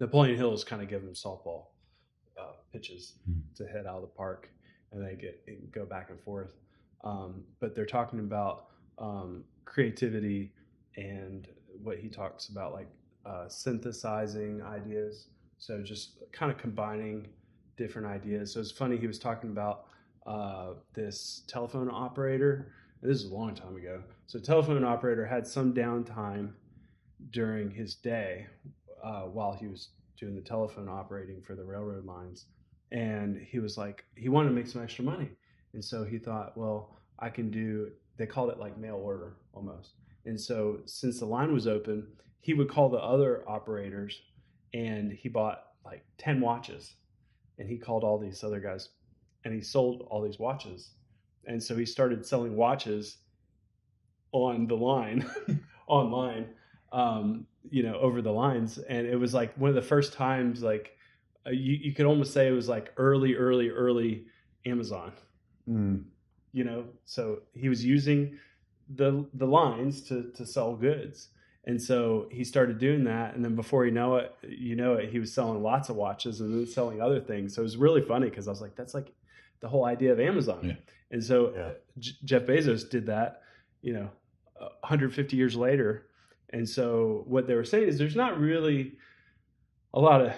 Napoleon 0.00 0.36
Hill 0.36 0.52
is 0.54 0.64
kind 0.64 0.82
of 0.82 0.88
giving 0.88 1.06
them 1.06 1.14
softball 1.14 1.66
uh, 2.40 2.52
pitches 2.72 3.14
Hmm. 3.26 3.40
to 3.56 3.66
hit 3.66 3.86
out 3.86 3.96
of 3.96 4.02
the 4.02 4.08
park, 4.08 4.48
and 4.92 5.04
they 5.04 5.14
get 5.14 5.42
and 5.46 5.70
go 5.70 5.84
back 5.84 6.10
and 6.10 6.18
forth. 6.20 6.54
Um, 7.04 7.44
but 7.60 7.74
they're 7.74 7.86
talking 7.86 8.18
about 8.20 8.66
um, 8.98 9.44
creativity 9.64 10.52
and 10.96 11.46
what 11.82 11.98
he 11.98 12.08
talks 12.08 12.48
about, 12.48 12.72
like 12.72 12.88
uh, 13.26 13.48
synthesizing 13.48 14.62
ideas. 14.62 15.28
So 15.58 15.82
just 15.82 16.18
kind 16.32 16.50
of 16.50 16.58
combining 16.58 17.28
different 17.76 18.06
ideas. 18.08 18.52
So 18.52 18.60
it's 18.60 18.70
funny 18.70 18.96
he 18.96 19.06
was 19.06 19.18
talking 19.18 19.50
about 19.50 19.86
uh, 20.26 20.74
this 20.94 21.42
telephone 21.46 21.90
operator. 21.90 22.72
This 23.02 23.22
is 23.22 23.30
a 23.30 23.34
long 23.34 23.54
time 23.54 23.76
ago. 23.76 24.02
So 24.26 24.38
telephone 24.38 24.84
operator 24.84 25.24
had 25.26 25.46
some 25.46 25.72
downtime 25.72 26.52
during 27.30 27.70
his 27.70 27.94
day 27.94 28.46
uh, 29.02 29.22
while 29.22 29.52
he 29.52 29.66
was 29.66 29.88
doing 30.18 30.34
the 30.34 30.40
telephone 30.40 30.88
operating 30.88 31.40
for 31.42 31.54
the 31.54 31.64
railroad 31.64 32.04
lines, 32.04 32.46
and 32.92 33.36
he 33.36 33.58
was 33.58 33.78
like 33.78 34.04
he 34.16 34.28
wanted 34.28 34.50
to 34.50 34.54
make 34.54 34.66
some 34.66 34.82
extra 34.82 35.04
money, 35.04 35.30
and 35.72 35.84
so 35.84 36.04
he 36.04 36.18
thought, 36.18 36.56
well, 36.56 36.96
I 37.18 37.30
can 37.30 37.50
do. 37.50 37.90
They 38.16 38.26
called 38.26 38.50
it 38.50 38.58
like 38.58 38.76
mail 38.78 38.96
order 38.96 39.36
almost, 39.52 39.94
and 40.26 40.38
so 40.40 40.80
since 40.86 41.18
the 41.20 41.26
line 41.26 41.52
was 41.52 41.66
open, 41.66 42.06
he 42.40 42.54
would 42.54 42.68
call 42.68 42.88
the 42.88 42.98
other 42.98 43.44
operators, 43.48 44.20
and 44.74 45.12
he 45.12 45.28
bought 45.28 45.64
like 45.84 46.04
ten 46.18 46.40
watches, 46.40 46.94
and 47.58 47.68
he 47.68 47.78
called 47.78 48.04
all 48.04 48.18
these 48.18 48.44
other 48.44 48.60
guys, 48.60 48.90
and 49.44 49.54
he 49.54 49.60
sold 49.60 50.06
all 50.10 50.22
these 50.22 50.38
watches, 50.38 50.90
and 51.46 51.62
so 51.62 51.76
he 51.76 51.86
started 51.86 52.26
selling 52.26 52.56
watches 52.56 53.18
on 54.32 54.66
the 54.66 54.76
line 54.76 55.28
online. 55.86 56.48
Um, 56.92 57.46
you 57.68 57.82
know, 57.82 57.94
over 57.96 58.22
the 58.22 58.32
lines. 58.32 58.78
And 58.78 59.06
it 59.06 59.16
was 59.16 59.34
like 59.34 59.54
one 59.56 59.68
of 59.68 59.74
the 59.74 59.82
first 59.82 60.12
times, 60.14 60.62
like 60.62 60.96
uh, 61.46 61.50
you, 61.50 61.74
you 61.74 61.92
could 61.94 62.06
almost 62.06 62.32
say 62.32 62.48
it 62.48 62.52
was 62.52 62.68
like 62.68 62.92
early, 62.96 63.34
early, 63.34 63.68
early 63.70 64.26
Amazon, 64.66 65.12
Mm. 65.68 66.04
you 66.52 66.64
know? 66.64 66.84
So 67.04 67.40
he 67.54 67.68
was 67.68 67.84
using 67.84 68.38
the, 68.94 69.26
the 69.34 69.46
lines 69.46 70.02
to, 70.08 70.30
to 70.36 70.44
sell 70.46 70.74
goods. 70.74 71.28
And 71.64 71.80
so 71.80 72.26
he 72.30 72.42
started 72.44 72.78
doing 72.78 73.04
that. 73.04 73.34
And 73.34 73.44
then 73.44 73.54
before 73.54 73.84
you 73.84 73.92
know 73.92 74.16
it, 74.16 74.34
you 74.48 74.74
know 74.74 74.94
it, 74.94 75.10
he 75.10 75.18
was 75.18 75.32
selling 75.32 75.62
lots 75.62 75.90
of 75.90 75.96
watches 75.96 76.40
and 76.40 76.52
then 76.52 76.66
selling 76.66 77.00
other 77.02 77.20
things. 77.20 77.54
So 77.54 77.60
it 77.60 77.64
was 77.64 77.76
really 77.76 78.00
funny 78.02 78.30
because 78.30 78.48
I 78.48 78.50
was 78.50 78.62
like, 78.62 78.74
that's 78.74 78.94
like 78.94 79.12
the 79.60 79.68
whole 79.68 79.84
idea 79.84 80.12
of 80.12 80.18
Amazon. 80.20 80.60
Yeah. 80.64 80.72
And 81.10 81.22
so 81.22 81.52
Yeah. 81.54 81.70
J- 81.98 82.12
Jeff 82.24 82.42
Bezos 82.44 82.88
did 82.88 83.06
that, 83.06 83.42
you 83.82 83.92
know, 83.92 84.08
uh, 84.60 84.68
150 84.80 85.36
years 85.36 85.54
later. 85.54 86.06
And 86.52 86.68
so 86.68 87.24
what 87.26 87.46
they 87.46 87.54
were 87.54 87.64
saying 87.64 87.88
is 87.88 87.98
there's 87.98 88.16
not 88.16 88.38
really 88.38 88.96
a 89.94 90.00
lot 90.00 90.20
of 90.20 90.32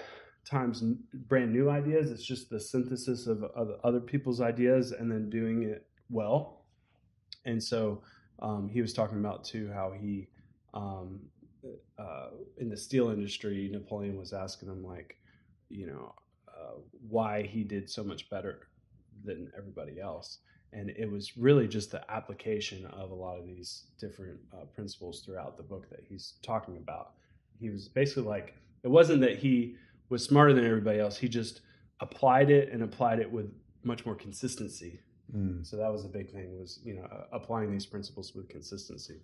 times 0.45 0.83
brand 1.27 1.51
new 1.51 1.69
ideas. 1.69 2.11
It's 2.11 2.25
just 2.25 2.49
the 2.49 2.59
synthesis 2.59 3.27
of, 3.27 3.43
of 3.43 3.79
other 3.83 3.99
people's 3.99 4.41
ideas 4.41 4.91
and 4.91 5.11
then 5.11 5.29
doing 5.29 5.63
it 5.63 5.87
well. 6.09 6.65
And 7.45 7.61
so 7.61 8.03
um, 8.41 8.69
he 8.69 8.81
was 8.81 8.93
talking 8.93 9.19
about 9.19 9.43
too 9.43 9.71
how 9.73 9.91
he, 9.99 10.27
um, 10.73 11.21
uh, 11.97 12.29
in 12.57 12.69
the 12.69 12.77
steel 12.77 13.09
industry, 13.09 13.69
Napoleon 13.71 14.17
was 14.17 14.33
asking 14.33 14.69
him 14.69 14.83
like, 14.83 15.17
you 15.69 15.87
know, 15.87 16.13
uh, 16.47 16.79
why 17.09 17.43
he 17.43 17.63
did 17.63 17.89
so 17.89 18.03
much 18.03 18.29
better 18.29 18.67
than 19.23 19.51
everybody 19.57 19.99
else 19.99 20.39
and 20.73 20.89
it 20.89 21.09
was 21.09 21.37
really 21.37 21.67
just 21.67 21.91
the 21.91 22.11
application 22.11 22.85
of 22.87 23.11
a 23.11 23.15
lot 23.15 23.37
of 23.37 23.45
these 23.45 23.85
different 23.99 24.39
uh, 24.53 24.65
principles 24.65 25.21
throughout 25.21 25.57
the 25.57 25.63
book 25.63 25.89
that 25.89 26.01
he's 26.07 26.33
talking 26.41 26.77
about. 26.77 27.11
He 27.59 27.69
was 27.69 27.87
basically 27.87 28.23
like, 28.23 28.55
it 28.83 28.89
wasn't 28.89 29.21
that 29.21 29.37
he 29.37 29.75
was 30.09 30.23
smarter 30.23 30.53
than 30.53 30.65
everybody 30.65 30.99
else. 30.99 31.17
He 31.17 31.29
just 31.29 31.61
applied 31.99 32.49
it 32.49 32.71
and 32.71 32.83
applied 32.83 33.19
it 33.19 33.31
with 33.31 33.53
much 33.83 34.05
more 34.05 34.15
consistency 34.15 34.99
Mm. 35.35 35.65
So 35.65 35.77
that 35.77 35.91
was 35.91 36.05
a 36.05 36.09
big 36.09 36.31
thing 36.31 36.59
was 36.59 36.79
you 36.83 36.95
know 36.95 37.07
applying 37.31 37.71
these 37.71 37.85
principles 37.85 38.33
with 38.35 38.49
consistency 38.49 39.21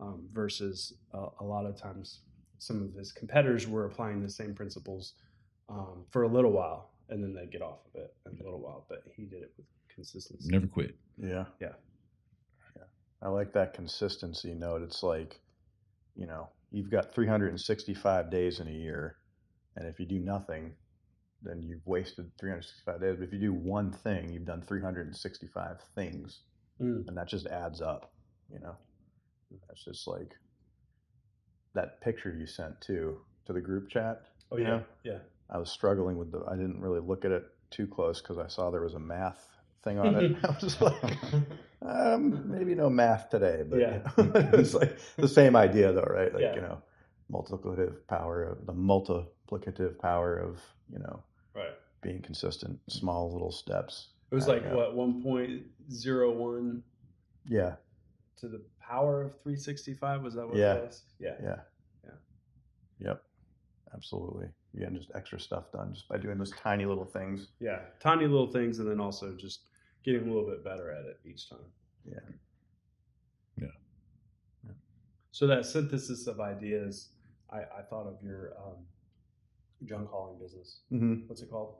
um, 0.00 0.26
versus 0.32 0.94
uh, 1.12 1.28
a 1.40 1.44
lot 1.44 1.66
of 1.66 1.76
times 1.76 2.20
some 2.58 2.82
of 2.82 2.94
his 2.94 3.12
competitors 3.12 3.66
were 3.66 3.86
applying 3.86 4.22
the 4.22 4.28
same 4.28 4.54
principles 4.54 5.14
um, 5.68 6.04
for 6.10 6.22
a 6.22 6.28
little 6.28 6.52
while 6.52 6.92
and 7.08 7.22
then 7.22 7.34
they 7.34 7.46
get 7.46 7.62
off 7.62 7.80
of 7.86 8.00
it 8.00 8.14
in 8.26 8.38
a 8.40 8.44
little 8.44 8.60
while. 8.60 8.86
But 8.88 9.02
he 9.14 9.24
did 9.24 9.42
it 9.42 9.52
with 9.56 9.66
consistency. 9.94 10.48
Never 10.50 10.66
quit. 10.66 10.96
Yeah. 11.18 11.44
Yeah. 11.60 11.74
Yeah. 12.76 12.84
I 13.22 13.28
like 13.28 13.52
that 13.54 13.74
consistency 13.74 14.54
note. 14.54 14.82
It's 14.82 15.02
like, 15.02 15.40
you 16.16 16.26
know, 16.26 16.48
you've 16.70 16.90
got 16.90 17.14
365 17.14 18.30
days 18.30 18.60
in 18.60 18.68
a 18.68 18.72
year. 18.72 19.16
And 19.76 19.86
if 19.86 20.00
you 20.00 20.06
do 20.06 20.18
nothing, 20.18 20.72
then 21.42 21.62
you've 21.62 21.86
wasted 21.86 22.30
365 22.38 23.00
days. 23.00 23.16
But 23.18 23.24
if 23.24 23.32
you 23.32 23.40
do 23.40 23.52
one 23.52 23.92
thing, 23.92 24.32
you've 24.32 24.44
done 24.44 24.62
365 24.62 25.76
things. 25.94 26.40
Mm. 26.80 27.08
And 27.08 27.16
that 27.16 27.28
just 27.28 27.46
adds 27.46 27.80
up, 27.80 28.12
you 28.52 28.60
know? 28.60 28.76
That's 29.68 29.84
just 29.84 30.06
like 30.06 30.32
that 31.74 32.00
picture 32.00 32.34
you 32.34 32.46
sent 32.46 32.80
too 32.80 33.18
to 33.46 33.52
the 33.52 33.60
group 33.60 33.88
chat. 33.88 34.22
Oh 34.52 34.56
you 34.56 34.64
yeah, 34.64 34.70
know? 34.70 34.84
yeah. 35.04 35.18
I 35.48 35.58
was 35.58 35.70
struggling 35.70 36.16
with 36.16 36.30
the. 36.32 36.42
I 36.48 36.56
didn't 36.56 36.80
really 36.80 37.00
look 37.00 37.24
at 37.24 37.32
it 37.32 37.44
too 37.70 37.86
close 37.86 38.20
because 38.20 38.38
I 38.38 38.48
saw 38.48 38.70
there 38.70 38.82
was 38.82 38.94
a 38.94 39.00
math 39.00 39.48
thing 39.82 39.98
on 39.98 40.14
it. 40.16 40.36
I 40.44 40.46
was 40.48 40.58
just 40.60 40.80
like, 40.80 41.02
um, 41.82 42.50
maybe 42.50 42.74
no 42.74 42.90
math 42.90 43.30
today, 43.30 43.62
but 43.68 43.78
Yeah. 43.80 44.00
you 44.16 44.24
know, 44.24 44.32
it's 44.54 44.74
like 44.74 44.98
the 45.16 45.28
same 45.28 45.56
idea 45.56 45.92
though, 45.92 46.02
right? 46.02 46.32
Like 46.32 46.42
Yeah. 46.42 46.54
you 46.54 46.60
know, 46.60 46.82
multiplicative 47.30 48.06
power 48.08 48.42
of 48.42 48.66
the 48.66 48.72
multiplicative 48.72 49.98
power 49.98 50.36
of 50.36 50.60
you 50.92 50.98
know 50.98 51.22
Right. 51.54 51.72
being 52.02 52.20
consistent, 52.22 52.78
small 52.88 53.32
little 53.32 53.52
steps. 53.52 54.08
It 54.30 54.34
was 54.34 54.46
like 54.48 54.62
yeah. 54.62 54.74
what 54.74 54.94
one 54.94 55.22
point 55.22 55.62
zero 55.90 56.30
one 56.32 56.82
Yeah, 57.46 57.76
to 58.36 58.48
the 58.48 58.60
power 58.80 59.22
of 59.22 59.40
three 59.42 59.56
sixty 59.56 59.94
five. 59.94 60.22
Was 60.22 60.34
that 60.34 60.46
what 60.46 60.56
Yeah. 60.56 60.74
it 60.74 60.82
was? 60.86 61.02
Yeah. 61.18 61.34
yeah, 61.42 61.56
Yeah. 62.04 62.10
Yep, 63.00 63.22
absolutely. 63.94 64.48
You 64.72 64.80
get 64.80 64.92
just 64.92 65.10
extra 65.16 65.40
stuff 65.40 65.72
done 65.72 65.94
just 65.94 66.08
by 66.08 66.16
doing 66.18 66.38
those 66.38 66.52
tiny 66.52 66.84
little 66.84 67.04
things. 67.06 67.48
Yeah. 67.58 67.80
Tiny 67.98 68.26
little 68.26 68.46
things, 68.52 68.78
and 68.78 68.88
then 68.88 69.00
also 69.00 69.32
just 69.34 69.69
getting 70.04 70.22
a 70.22 70.32
little 70.32 70.48
bit 70.48 70.64
better 70.64 70.90
at 70.90 71.04
it 71.04 71.20
each 71.24 71.48
time. 71.48 71.58
Yeah. 72.04 72.18
Yeah. 73.60 73.66
Yeah. 74.64 74.72
So 75.32 75.46
that 75.46 75.66
synthesis 75.66 76.26
of 76.26 76.40
ideas, 76.40 77.08
I, 77.52 77.58
I 77.58 77.82
thought 77.88 78.06
of 78.06 78.22
your 78.22 78.52
um, 78.58 78.76
junk 79.84 80.08
hauling 80.10 80.38
business. 80.38 80.80
Mm-hmm. 80.92 81.26
What's 81.26 81.42
it 81.42 81.50
called? 81.50 81.74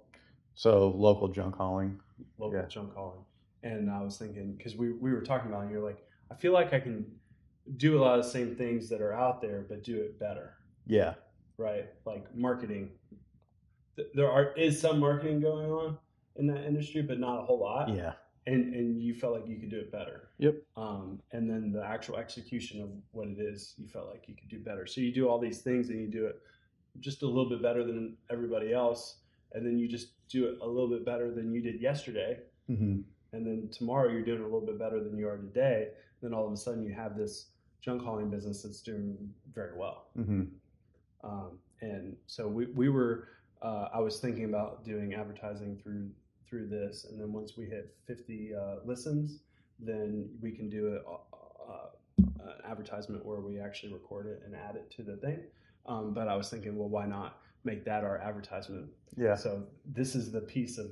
So 0.54 0.88
local 0.88 1.28
junk 1.28 1.56
hauling. 1.56 2.00
Local 2.38 2.58
Yeah. 2.58 2.66
junk 2.66 2.94
hauling. 2.94 3.24
And 3.62 3.90
I 3.90 4.02
was 4.02 4.16
thinking 4.16 4.54
because 4.56 4.74
we 4.76 4.92
we 4.92 5.12
were 5.12 5.20
talking 5.20 5.50
about, 5.50 5.60
it, 5.60 5.64
and 5.64 5.72
you're 5.72 5.84
like, 5.84 6.02
I 6.30 6.34
feel 6.34 6.52
like 6.52 6.72
I 6.72 6.80
can 6.80 7.04
do 7.76 7.98
a 7.98 8.00
lot 8.00 8.18
of 8.18 8.24
the 8.24 8.30
same 8.30 8.56
things 8.56 8.88
that 8.88 9.02
are 9.02 9.12
out 9.12 9.42
there, 9.42 9.66
but 9.68 9.84
do 9.84 9.96
it 10.00 10.18
better. 10.18 10.54
Yeah, 10.86 11.14
right? 11.58 11.86
Like 12.06 12.34
marketing. 12.34 12.90
There 14.14 14.30
are 14.30 14.54
is 14.54 14.80
some 14.80 14.98
marketing 14.98 15.40
going 15.40 15.70
on 15.70 15.98
in 16.36 16.46
that 16.46 16.64
industry, 16.64 17.02
but 17.02 17.18
not 17.18 17.40
a 17.40 17.42
whole 17.42 17.60
lot. 17.60 17.88
yeah, 17.88 18.12
And 18.46 18.74
and 18.74 19.00
you 19.00 19.14
felt 19.14 19.34
like 19.34 19.48
you 19.48 19.56
could 19.56 19.70
do 19.70 19.78
it 19.78 19.92
better. 19.92 20.28
Yep. 20.38 20.56
Um, 20.76 21.20
and 21.32 21.48
then 21.48 21.72
the 21.72 21.84
actual 21.84 22.16
execution 22.16 22.82
of 22.82 22.90
what 23.12 23.28
it 23.28 23.38
is, 23.38 23.74
you 23.78 23.88
felt 23.88 24.08
like 24.08 24.28
you 24.28 24.34
could 24.34 24.48
do 24.48 24.58
better. 24.58 24.86
So 24.86 25.00
you 25.00 25.12
do 25.12 25.28
all 25.28 25.38
these 25.38 25.58
things 25.58 25.90
and 25.90 26.00
you 26.00 26.08
do 26.08 26.26
it 26.26 26.40
just 26.98 27.22
a 27.22 27.26
little 27.26 27.48
bit 27.48 27.62
better 27.62 27.84
than 27.84 28.16
everybody 28.30 28.72
else, 28.72 29.16
and 29.52 29.64
then 29.64 29.78
you 29.78 29.88
just 29.88 30.08
do 30.28 30.46
it 30.46 30.58
a 30.60 30.66
little 30.66 30.88
bit 30.88 31.04
better 31.04 31.32
than 31.32 31.52
you 31.52 31.60
did 31.60 31.80
yesterday, 31.80 32.38
mm-hmm. 32.68 33.00
and 33.32 33.46
then 33.46 33.68
tomorrow 33.72 34.10
you're 34.10 34.24
doing 34.24 34.40
a 34.40 34.44
little 34.44 34.60
bit 34.60 34.78
better 34.78 35.02
than 35.02 35.16
you 35.18 35.28
are 35.28 35.36
today. 35.36 35.88
Then 36.22 36.34
all 36.34 36.46
of 36.46 36.52
a 36.52 36.56
sudden 36.56 36.82
you 36.82 36.92
have 36.94 37.16
this 37.16 37.46
junk 37.80 38.02
hauling 38.02 38.30
business 38.30 38.62
that's 38.62 38.80
doing 38.80 39.16
very 39.54 39.76
well. 39.76 40.08
Mm-hmm. 40.18 40.42
Um, 41.22 41.58
and 41.80 42.16
so 42.26 42.46
we, 42.46 42.66
we 42.66 42.88
were, 42.88 43.28
uh, 43.62 43.88
I 43.92 44.00
was 44.00 44.20
thinking 44.20 44.44
about 44.44 44.84
doing 44.84 45.14
advertising 45.14 45.78
through 45.82 46.10
through 46.48 46.68
this, 46.68 47.06
and 47.08 47.20
then 47.20 47.32
once 47.32 47.56
we 47.56 47.66
hit 47.66 47.94
50 48.08 48.50
uh, 48.54 48.74
listens, 48.84 49.40
then 49.78 50.28
we 50.40 50.50
can 50.50 50.68
do 50.68 50.98
a, 51.06 51.72
uh, 51.72 51.86
an 52.18 52.70
advertisement 52.70 53.24
where 53.24 53.40
we 53.40 53.60
actually 53.60 53.92
record 53.92 54.26
it 54.26 54.42
and 54.44 54.56
add 54.56 54.74
it 54.74 54.90
to 54.96 55.04
the 55.04 55.16
thing. 55.18 55.44
Um, 55.86 56.12
but 56.12 56.26
I 56.26 56.34
was 56.34 56.48
thinking, 56.48 56.76
well, 56.76 56.88
why 56.88 57.06
not 57.06 57.38
make 57.62 57.84
that 57.84 58.02
our 58.02 58.18
advertisement? 58.18 58.88
Yeah. 59.16 59.36
So 59.36 59.62
this 59.84 60.16
is 60.16 60.32
the 60.32 60.40
piece 60.40 60.76
of 60.76 60.90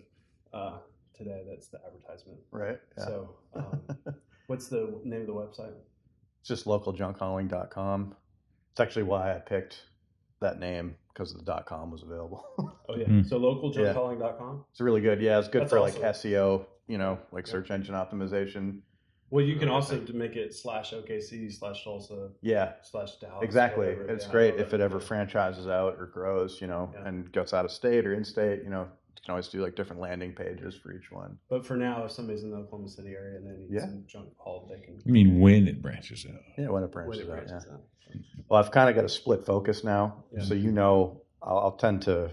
uh, 0.52 0.78
today 1.12 1.42
that's 1.48 1.66
the 1.68 1.80
advertisement. 1.84 2.38
Right. 2.52 2.78
Yeah. 2.96 3.04
So 3.04 3.30
um, 3.54 3.80
what's 4.46 4.68
the 4.68 5.00
name 5.04 5.22
of 5.22 5.26
the 5.26 5.34
website? 5.34 5.74
it's 6.40 6.48
just 6.48 6.66
localjunkhauling.com. 6.66 8.14
It's 8.70 8.80
actually 8.80 9.02
why 9.02 9.34
I 9.34 9.38
picked 9.38 9.82
that 10.41 10.59
name 10.61 10.97
because 11.12 11.34
the 11.34 11.43
dot 11.43 11.66
com 11.66 11.91
was 11.91 12.03
available. 12.03 12.45
Oh 12.91 12.97
yeah, 12.97 13.07
Hmm. 13.07 13.22
so 13.22 13.39
localjunkhauling.com. 13.39 14.64
it's 14.70 14.80
really 14.80 15.01
good. 15.01 15.20
Yeah, 15.20 15.39
it's 15.39 15.49
good 15.49 15.62
That's 15.62 15.72
for 15.72 15.80
like. 15.80 15.95
SEO, 15.95 16.64
you 16.86 16.99
know, 16.99 17.18
like 17.32 17.47
Yeah. 17.47 17.53
search 17.53 17.70
engine 17.70 17.95
optimization. 17.95 18.80
Well, 19.30 19.45
you 19.45 19.57
can 19.57 19.68
also 19.68 20.01
make 20.14 20.36
it 20.36 20.55
slash 20.55 20.95
OKC 20.95 21.51
slash 21.53 21.84
Tulsa 21.84 22.30
Yeah, 22.41 22.72
slash 22.82 23.16
Dallas. 23.16 23.45
exactly. 23.45 23.89
It's 23.89 24.24
Yeah, 24.24 24.32
great 24.32 24.55
if 24.55 24.72
it 24.72 24.80
ever 24.80 25.01
franchises 25.01 25.68
out 25.68 25.97
or 25.99 26.07
grows, 26.07 26.62
you 26.62 26.66
know, 26.66 26.91
Yeah. 26.95 27.07
and 27.09 27.30
goes 27.30 27.53
out 27.53 27.66
of 27.66 27.70
state 27.70 28.07
or 28.07 28.14
in 28.14 28.24
state, 28.24 28.62
you 28.62 28.70
know, 28.70 28.89
you 29.18 29.24
can 29.24 29.32
always 29.32 29.48
do 29.48 29.62
like 29.62 29.74
different 29.76 30.00
landing 30.00 30.32
pages 30.32 30.74
for 30.76 30.92
each 30.92 31.10
one. 31.10 31.38
But 31.50 31.66
for 31.66 31.76
now, 31.76 32.04
if 32.04 32.12
somebody's 32.12 32.42
in 32.44 32.50
the 32.50 32.56
Oklahoma 32.56 32.88
City 32.88 33.10
area 33.10 33.36
and 33.38 33.46
they 33.46 33.58
need 33.60 33.68
Yeah. 33.70 33.80
some 33.80 34.04
junk 34.06 34.28
haul, 34.38 34.68
they 34.70 34.80
can. 34.84 34.98
I 35.06 35.10
mean, 35.10 35.40
when 35.40 35.66
it 35.68 35.82
branches 35.82 36.26
out. 36.28 36.40
Yeah, 36.56 36.68
when 36.68 36.82
it 36.82 36.94
when 36.94 37.04
branches 37.06 37.26
it 37.26 37.30
out. 37.30 37.52
Yeah. 37.66 37.74
out. 37.74 37.80
Well, 38.48 38.60
I've 38.62 38.70
kind 38.70 38.88
of 38.88 38.94
got 38.96 39.04
a 39.04 39.08
split 39.08 39.44
focus 39.44 39.84
now, 39.84 40.24
Yeah. 40.32 40.42
so 40.44 40.54
you 40.54 40.72
know, 40.72 41.22
I'll, 41.42 41.58
I'll 41.58 41.76
tend 41.76 42.02
to 42.02 42.30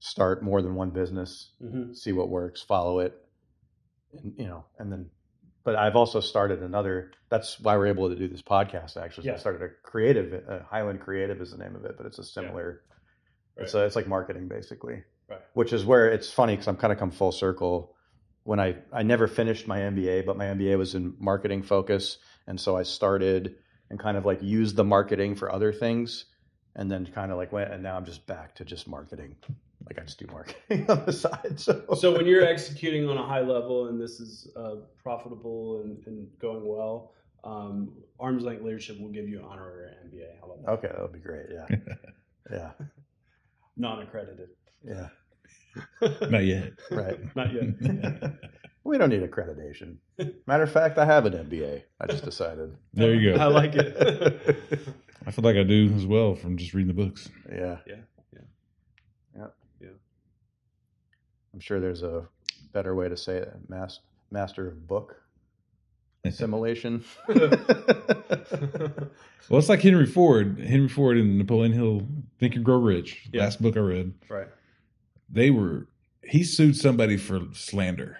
start 0.00 0.42
more 0.42 0.62
than 0.62 0.74
one 0.74 0.90
business 0.90 1.52
Mm-hmm. 1.62 1.92
see 1.94 2.12
what 2.12 2.28
works, 2.28 2.60
follow 2.62 3.00
it, 3.00 3.14
and, 4.12 4.32
you 4.38 4.46
know, 4.46 4.64
and 4.78 4.90
then. 4.90 5.10
But 5.64 5.74
I've 5.76 5.96
also 5.96 6.20
started 6.20 6.62
another. 6.62 7.10
That's 7.28 7.58
why 7.58 7.76
we're 7.76 7.88
able 7.88 8.08
to 8.08 8.14
do 8.16 8.28
this 8.28 8.40
podcast. 8.42 8.96
Actually, 8.96 9.26
so 9.28 9.34
I 9.34 9.36
started 9.36 9.62
a 9.62 9.68
creative. 9.82 10.44
Uh, 10.48 10.60
Highland 10.70 11.00
Creative 11.00 11.40
is 11.40 11.50
the 11.50 11.58
name 11.58 11.74
of 11.74 11.84
it, 11.84 11.96
but 11.96 12.06
it's 12.06 12.18
a 12.20 12.24
similar. 12.24 12.82
It's 13.56 13.74
a, 13.74 13.84
it's 13.84 13.96
like 13.96 14.06
marketing 14.06 14.46
basically, 14.48 15.02
Right. 15.28 15.40
which 15.54 15.72
is 15.72 15.84
where 15.84 16.08
it's 16.08 16.30
funny 16.30 16.52
because 16.54 16.68
I'm 16.68 16.76
kind 16.76 16.92
of 16.92 16.98
come 16.98 17.10
full 17.10 17.32
circle. 17.32 17.94
When 18.44 18.60
I 18.60 18.76
I 18.92 19.02
never 19.02 19.26
finished 19.26 19.66
my 19.66 19.80
MBA, 19.80 20.24
but 20.24 20.36
my 20.36 20.44
MBA 20.46 20.78
was 20.78 20.94
in 20.94 21.14
marketing 21.18 21.62
focus, 21.62 22.18
and 22.46 22.60
so 22.60 22.76
I 22.76 22.84
started 22.84 23.56
and 23.90 23.98
kind 23.98 24.16
of 24.16 24.24
like 24.24 24.42
used 24.42 24.76
the 24.76 24.84
marketing 24.84 25.34
for 25.34 25.50
other 25.52 25.72
things, 25.72 26.26
and 26.76 26.90
then 26.90 27.06
kind 27.06 27.32
of 27.32 27.38
like 27.38 27.52
went, 27.52 27.72
and 27.72 27.82
now 27.82 27.96
I'm 27.96 28.04
just 28.04 28.26
back 28.26 28.54
to 28.56 28.64
just 28.64 28.86
marketing. 28.86 29.34
Like 29.84 29.98
I 30.00 30.02
just 30.02 30.18
do 30.18 30.26
marketing 30.32 30.86
on 30.88 31.04
the 31.06 31.12
side. 31.12 31.58
So 31.58 31.84
So 31.96 32.12
when 32.16 32.26
you're 32.26 32.44
executing 32.44 33.08
on 33.08 33.16
a 33.18 33.26
high 33.26 33.42
level 33.42 33.88
and 33.88 34.00
this 34.00 34.18
is 34.20 34.48
uh, 34.56 34.76
profitable 35.00 35.82
and, 35.82 35.98
and 36.06 36.26
going 36.40 36.66
well, 36.66 37.12
um, 37.44 37.92
Arms 38.18 38.42
Length 38.44 38.62
Leadership 38.62 39.00
will 39.00 39.10
give 39.10 39.28
you 39.28 39.38
an 39.38 39.44
honorary 39.44 39.90
MBA. 40.06 40.40
How 40.40 40.46
about 40.46 40.62
that? 40.64 40.70
Okay, 40.72 40.88
that 40.88 41.02
would 41.02 41.12
be 41.12 41.20
great. 41.20 41.46
Yeah, 41.52 41.76
yeah, 42.50 42.70
Non-accredited. 43.76 44.48
Yeah. 44.86 45.08
Not 46.30 46.44
yet. 46.44 46.72
Right. 46.90 47.18
Not 47.36 47.52
yet. 47.52 47.64
we 48.84 48.96
don't 48.98 49.10
need 49.10 49.22
accreditation. 49.22 49.96
Matter 50.46 50.62
of 50.62 50.72
fact, 50.72 50.96
I 50.98 51.04
have 51.04 51.26
an 51.26 51.32
MBA. 51.34 51.82
I 52.00 52.06
just 52.06 52.24
decided. 52.24 52.76
There 52.94 53.14
you 53.14 53.34
go. 53.34 53.40
I 53.40 53.46
like 53.46 53.74
it. 53.74 53.96
I 55.26 55.30
feel 55.30 55.44
like 55.44 55.56
I 55.56 55.64
do 55.64 55.92
as 55.94 56.06
well 56.06 56.34
from 56.34 56.56
just 56.56 56.72
reading 56.72 56.88
the 56.88 56.94
books. 57.04 57.28
Yeah. 57.50 57.78
Yeah, 57.86 57.96
yeah. 58.32 58.40
Yeah. 59.36 59.46
Yeah. 59.80 59.88
I'm 61.52 61.60
sure 61.60 61.80
there's 61.80 62.02
a 62.02 62.26
better 62.72 62.94
way 62.94 63.08
to 63.08 63.16
say 63.16 63.36
it. 63.38 63.52
Mas- 63.68 64.00
master 64.30 64.68
of 64.68 64.86
book 64.86 65.16
assimilation. 66.24 67.04
Well, 69.48 69.60
it's 69.60 69.68
like 69.68 69.80
Henry 69.80 70.06
Ford. 70.06 70.58
Henry 70.58 70.88
Ford 70.88 71.16
and 71.16 71.38
Napoleon 71.38 71.72
Hill, 71.72 72.02
Think 72.40 72.56
and 72.56 72.64
Grow 72.64 72.78
Rich. 72.78 73.28
Yeah. 73.32 73.42
Last 73.42 73.62
book 73.62 73.76
I 73.76 73.80
read. 73.80 74.12
right. 74.28 74.48
They 75.28 75.50
were 75.50 75.88
he 76.22 76.42
sued 76.44 76.76
somebody 76.76 77.16
for 77.16 77.40
slander, 77.52 78.18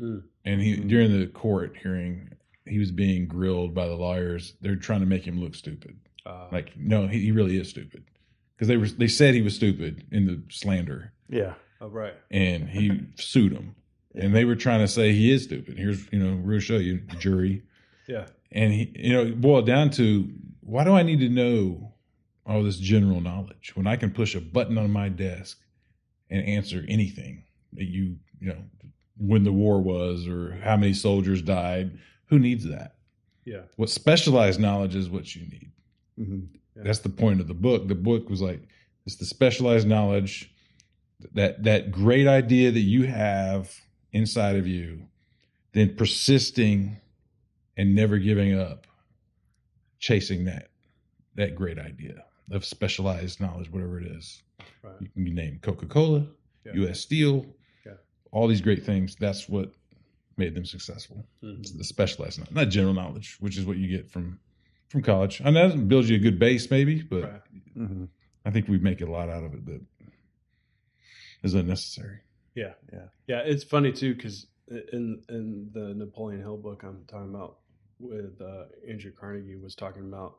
Mm. 0.00 0.22
and 0.44 0.60
he 0.60 0.76
Mm. 0.76 0.88
during 0.88 1.18
the 1.18 1.26
court 1.26 1.76
hearing 1.82 2.30
he 2.66 2.78
was 2.78 2.90
being 2.90 3.26
grilled 3.26 3.74
by 3.74 3.86
the 3.86 3.94
lawyers. 3.96 4.54
They're 4.60 4.76
trying 4.76 5.00
to 5.00 5.06
make 5.06 5.26
him 5.26 5.40
look 5.40 5.54
stupid. 5.54 5.96
Uh, 6.24 6.48
Like 6.52 6.76
no, 6.76 7.06
he, 7.08 7.20
he 7.20 7.30
really 7.32 7.56
is 7.58 7.68
stupid 7.68 8.04
because 8.54 8.68
they 8.68 8.76
were 8.76 8.86
they 8.88 9.08
said 9.08 9.34
he 9.34 9.42
was 9.42 9.54
stupid 9.54 10.04
in 10.10 10.26
the 10.26 10.42
slander, 10.50 11.12
yeah. 11.28 11.54
oh, 11.80 11.88
right. 11.88 12.14
and 12.30 12.68
he 12.68 13.00
sued 13.16 13.54
them. 13.54 13.74
And 14.14 14.34
they 14.34 14.44
were 14.44 14.56
trying 14.56 14.80
to 14.80 14.88
say 14.88 15.12
he 15.12 15.30
is 15.32 15.44
stupid. 15.44 15.78
Here's 15.78 16.06
you 16.12 16.18
know 16.18 16.36
we'll 16.44 16.60
show 16.60 16.76
you 16.76 17.00
the 17.10 17.16
jury. 17.16 17.62
Yeah. 18.06 18.26
And 18.50 18.72
he, 18.72 18.92
you 18.94 19.12
know, 19.14 19.22
it 19.22 19.40
boiled 19.40 19.66
down 19.66 19.90
to 19.92 20.30
why 20.60 20.84
do 20.84 20.92
I 20.92 21.02
need 21.02 21.20
to 21.20 21.28
know 21.30 21.92
all 22.44 22.62
this 22.62 22.78
general 22.78 23.20
knowledge 23.22 23.72
when 23.74 23.86
I 23.86 23.96
can 23.96 24.10
push 24.10 24.34
a 24.34 24.40
button 24.40 24.76
on 24.76 24.90
my 24.90 25.08
desk 25.08 25.58
and 26.32 26.48
answer 26.48 26.84
anything 26.88 27.44
that 27.74 27.84
you, 27.84 28.16
you 28.40 28.48
know, 28.48 28.64
when 29.18 29.44
the 29.44 29.52
war 29.52 29.80
was 29.80 30.26
or 30.26 30.58
how 30.62 30.76
many 30.76 30.94
soldiers 30.94 31.42
died. 31.42 31.98
Who 32.26 32.38
needs 32.38 32.64
that? 32.64 32.96
Yeah. 33.44 33.62
What 33.76 33.90
specialized 33.90 34.58
knowledge 34.58 34.94
is 34.94 35.10
what 35.10 35.34
you 35.34 35.42
need. 35.42 35.70
Mm-hmm. 36.18 36.40
Yeah. 36.76 36.82
That's 36.84 37.00
the 37.00 37.10
point 37.10 37.40
of 37.40 37.48
the 37.48 37.54
book. 37.54 37.86
The 37.86 37.94
book 37.94 38.30
was 38.30 38.40
like 38.40 38.62
it's 39.04 39.16
the 39.16 39.26
specialized 39.26 39.86
knowledge 39.86 40.50
that 41.34 41.62
that 41.64 41.92
great 41.92 42.26
idea 42.26 42.70
that 42.70 42.80
you 42.80 43.04
have 43.04 43.70
inside 44.12 44.56
of 44.56 44.66
you, 44.66 45.02
then 45.72 45.94
persisting 45.96 46.96
and 47.76 47.94
never 47.94 48.18
giving 48.18 48.58
up, 48.58 48.86
chasing 49.98 50.44
that 50.46 50.68
that 51.34 51.54
great 51.54 51.78
idea 51.78 52.24
of 52.50 52.64
specialized 52.64 53.40
knowledge, 53.40 53.70
whatever 53.70 54.00
it 54.00 54.06
is. 54.06 54.42
Right. 54.82 54.94
You 55.00 55.08
can 55.08 55.34
name 55.34 55.58
Coca 55.62 55.86
Cola, 55.86 56.26
Yeah. 56.64 56.72
U.S. 56.74 57.00
Steel, 57.00 57.46
Yeah. 57.86 57.94
all 58.32 58.48
these 58.48 58.60
great 58.60 58.84
things. 58.84 59.14
That's 59.16 59.48
what 59.48 59.72
made 60.36 60.54
them 60.54 60.64
successful. 60.64 61.24
Mhm. 61.42 61.60
It's 61.60 61.72
the 61.72 61.84
specialized 61.84 62.38
knowledge, 62.38 62.54
not 62.54 62.68
general 62.68 62.94
knowledge, 62.94 63.36
which 63.40 63.56
is 63.58 63.64
what 63.66 63.76
you 63.76 63.88
get 63.88 64.08
from 64.10 64.38
from 64.88 65.02
college. 65.02 65.40
I 65.40 65.48
And 65.48 65.56
that 65.56 65.88
builds 65.88 66.10
you 66.10 66.16
a 66.16 66.18
good 66.20 66.38
base, 66.38 66.70
maybe, 66.70 67.00
but 67.02 67.22
Right. 67.22 67.42
Mm-hmm. 67.76 68.04
I 68.44 68.50
think 68.50 68.68
we 68.68 68.78
make 68.78 69.00
a 69.00 69.06
lot 69.06 69.30
out 69.30 69.42
of 69.44 69.54
it 69.54 69.64
that 69.66 69.80
is 71.42 71.54
unnecessary. 71.54 72.20
Yeah. 72.54 72.74
Yeah. 72.92 73.08
Yeah. 73.26 73.40
It's 73.40 73.64
funny 73.64 73.92
too, 73.92 74.14
because 74.14 74.46
in 74.68 75.22
in 75.28 75.70
the 75.72 75.94
Napoleon 75.94 76.40
Hill 76.40 76.56
book 76.58 76.82
I'm 76.82 77.04
talking 77.06 77.30
about 77.34 77.58
with 77.98 78.40
uh, 78.40 78.64
Andrew 78.88 79.12
Carnegie 79.12 79.56
was 79.56 79.74
talking 79.74 80.02
about 80.02 80.38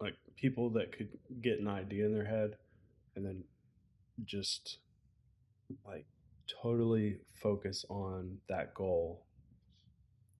like 0.00 0.14
people 0.36 0.70
that 0.70 0.92
could 0.96 1.08
get 1.40 1.60
an 1.60 1.68
idea 1.68 2.06
in 2.06 2.12
their 2.12 2.24
head 2.24 2.56
and 3.16 3.24
then 3.24 3.44
just 4.24 4.78
like 5.86 6.06
totally 6.62 7.18
focus 7.32 7.84
on 7.88 8.38
that 8.48 8.74
goal. 8.74 9.24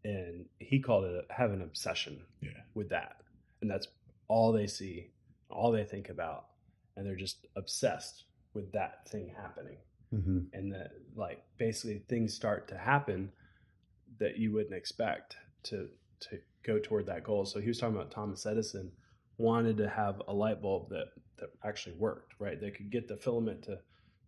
And 0.04 0.46
he 0.58 0.80
called 0.80 1.04
it 1.04 1.24
a, 1.30 1.32
have 1.32 1.52
an 1.52 1.62
obsession 1.62 2.22
Yeah. 2.40 2.50
with 2.74 2.88
that. 2.90 3.16
And 3.60 3.70
that's 3.70 3.86
all 4.28 4.52
they 4.52 4.66
see, 4.66 5.10
all 5.48 5.70
they 5.70 5.84
think 5.84 6.08
about. 6.08 6.46
And 6.96 7.06
they're 7.06 7.14
just 7.16 7.46
obsessed 7.56 8.24
with 8.54 8.72
that 8.72 9.08
thing 9.08 9.32
happening 9.40 9.78
Mm-hmm. 10.14 10.40
and 10.52 10.70
that 10.74 10.90
like 11.16 11.42
basically 11.56 12.02
things 12.06 12.34
start 12.34 12.68
to 12.68 12.76
happen 12.76 13.32
that 14.18 14.36
you 14.36 14.52
wouldn't 14.52 14.74
expect 14.74 15.36
to 15.62 15.88
to 16.20 16.38
go 16.66 16.78
toward 16.78 17.06
that 17.06 17.24
goal. 17.24 17.46
So 17.46 17.60
he 17.60 17.68
was 17.68 17.78
talking 17.78 17.96
about 17.96 18.10
Thomas 18.10 18.44
Edison 18.44 18.92
wanted 19.42 19.76
to 19.78 19.88
have 19.88 20.22
a 20.28 20.32
light 20.32 20.62
bulb 20.62 20.88
that 20.90 21.08
that 21.38 21.50
actually 21.64 21.96
worked, 21.96 22.34
right? 22.38 22.60
They 22.60 22.70
could 22.70 22.90
get 22.90 23.08
the 23.08 23.16
filament 23.16 23.62
to 23.64 23.78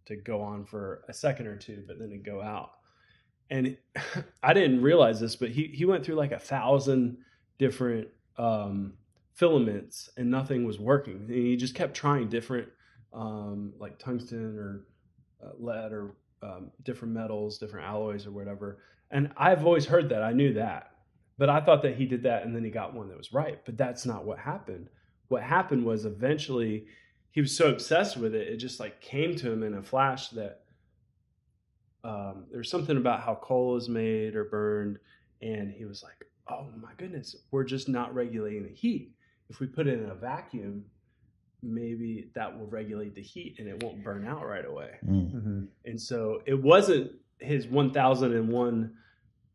to 0.06 0.16
go 0.16 0.42
on 0.42 0.66
for 0.66 1.04
a 1.08 1.14
second 1.14 1.46
or 1.46 1.56
two, 1.56 1.84
but 1.86 1.98
then 1.98 2.12
it 2.12 2.24
go 2.24 2.42
out. 2.42 2.72
And 3.48 3.76
I 4.42 4.52
didn't 4.52 4.82
realize 4.82 5.20
this, 5.20 5.36
but 5.36 5.50
he 5.50 5.68
he 5.68 5.84
went 5.84 6.04
through 6.04 6.16
like 6.16 6.32
a 6.32 6.38
thousand 6.38 7.18
different 7.58 8.08
um, 8.36 8.94
filaments, 9.32 10.10
and 10.16 10.30
nothing 10.30 10.64
was 10.64 10.78
working. 10.78 11.26
And 11.28 11.30
he 11.30 11.56
just 11.56 11.74
kept 11.74 11.94
trying 11.94 12.28
different, 12.28 12.68
um, 13.12 13.72
like 13.78 13.98
tungsten 13.98 14.58
or 14.58 14.86
uh, 15.44 15.52
lead 15.58 15.92
or 15.92 16.16
um, 16.42 16.70
different 16.82 17.14
metals, 17.14 17.58
different 17.58 17.86
alloys 17.86 18.26
or 18.26 18.32
whatever. 18.32 18.78
And 19.10 19.30
I've 19.36 19.64
always 19.64 19.86
heard 19.86 20.08
that. 20.08 20.22
I 20.22 20.32
knew 20.32 20.54
that. 20.54 20.90
But 21.36 21.50
I 21.50 21.60
thought 21.60 21.82
that 21.82 21.96
he 21.96 22.06
did 22.06 22.22
that 22.24 22.44
and 22.44 22.54
then 22.54 22.64
he 22.64 22.70
got 22.70 22.94
one 22.94 23.08
that 23.08 23.16
was 23.16 23.32
right. 23.32 23.60
But 23.64 23.76
that's 23.76 24.06
not 24.06 24.24
what 24.24 24.38
happened. 24.38 24.88
What 25.28 25.42
happened 25.42 25.84
was 25.84 26.04
eventually 26.04 26.86
he 27.30 27.40
was 27.40 27.56
so 27.56 27.68
obsessed 27.70 28.16
with 28.16 28.34
it, 28.34 28.48
it 28.48 28.56
just 28.58 28.78
like 28.78 29.00
came 29.00 29.34
to 29.36 29.50
him 29.50 29.62
in 29.62 29.74
a 29.74 29.82
flash 29.82 30.28
that 30.30 30.60
um, 32.04 32.44
there's 32.52 32.70
something 32.70 32.96
about 32.96 33.22
how 33.22 33.34
coal 33.36 33.76
is 33.76 33.88
made 33.88 34.36
or 34.36 34.44
burned. 34.44 34.98
And 35.42 35.72
he 35.72 35.84
was 35.84 36.02
like, 36.02 36.26
oh 36.48 36.66
my 36.80 36.92
goodness, 36.96 37.34
we're 37.50 37.64
just 37.64 37.88
not 37.88 38.14
regulating 38.14 38.62
the 38.62 38.72
heat. 38.72 39.12
If 39.48 39.60
we 39.60 39.66
put 39.66 39.86
it 39.86 39.98
in 39.98 40.10
a 40.10 40.14
vacuum, 40.14 40.84
maybe 41.62 42.30
that 42.34 42.56
will 42.56 42.66
regulate 42.66 43.14
the 43.14 43.22
heat 43.22 43.56
and 43.58 43.66
it 43.68 43.82
won't 43.82 44.04
burn 44.04 44.26
out 44.26 44.46
right 44.46 44.64
away. 44.64 44.90
Mm-hmm. 45.04 45.64
And 45.86 46.00
so 46.00 46.42
it 46.46 46.62
wasn't 46.62 47.12
his 47.38 47.66
1001 47.66 48.92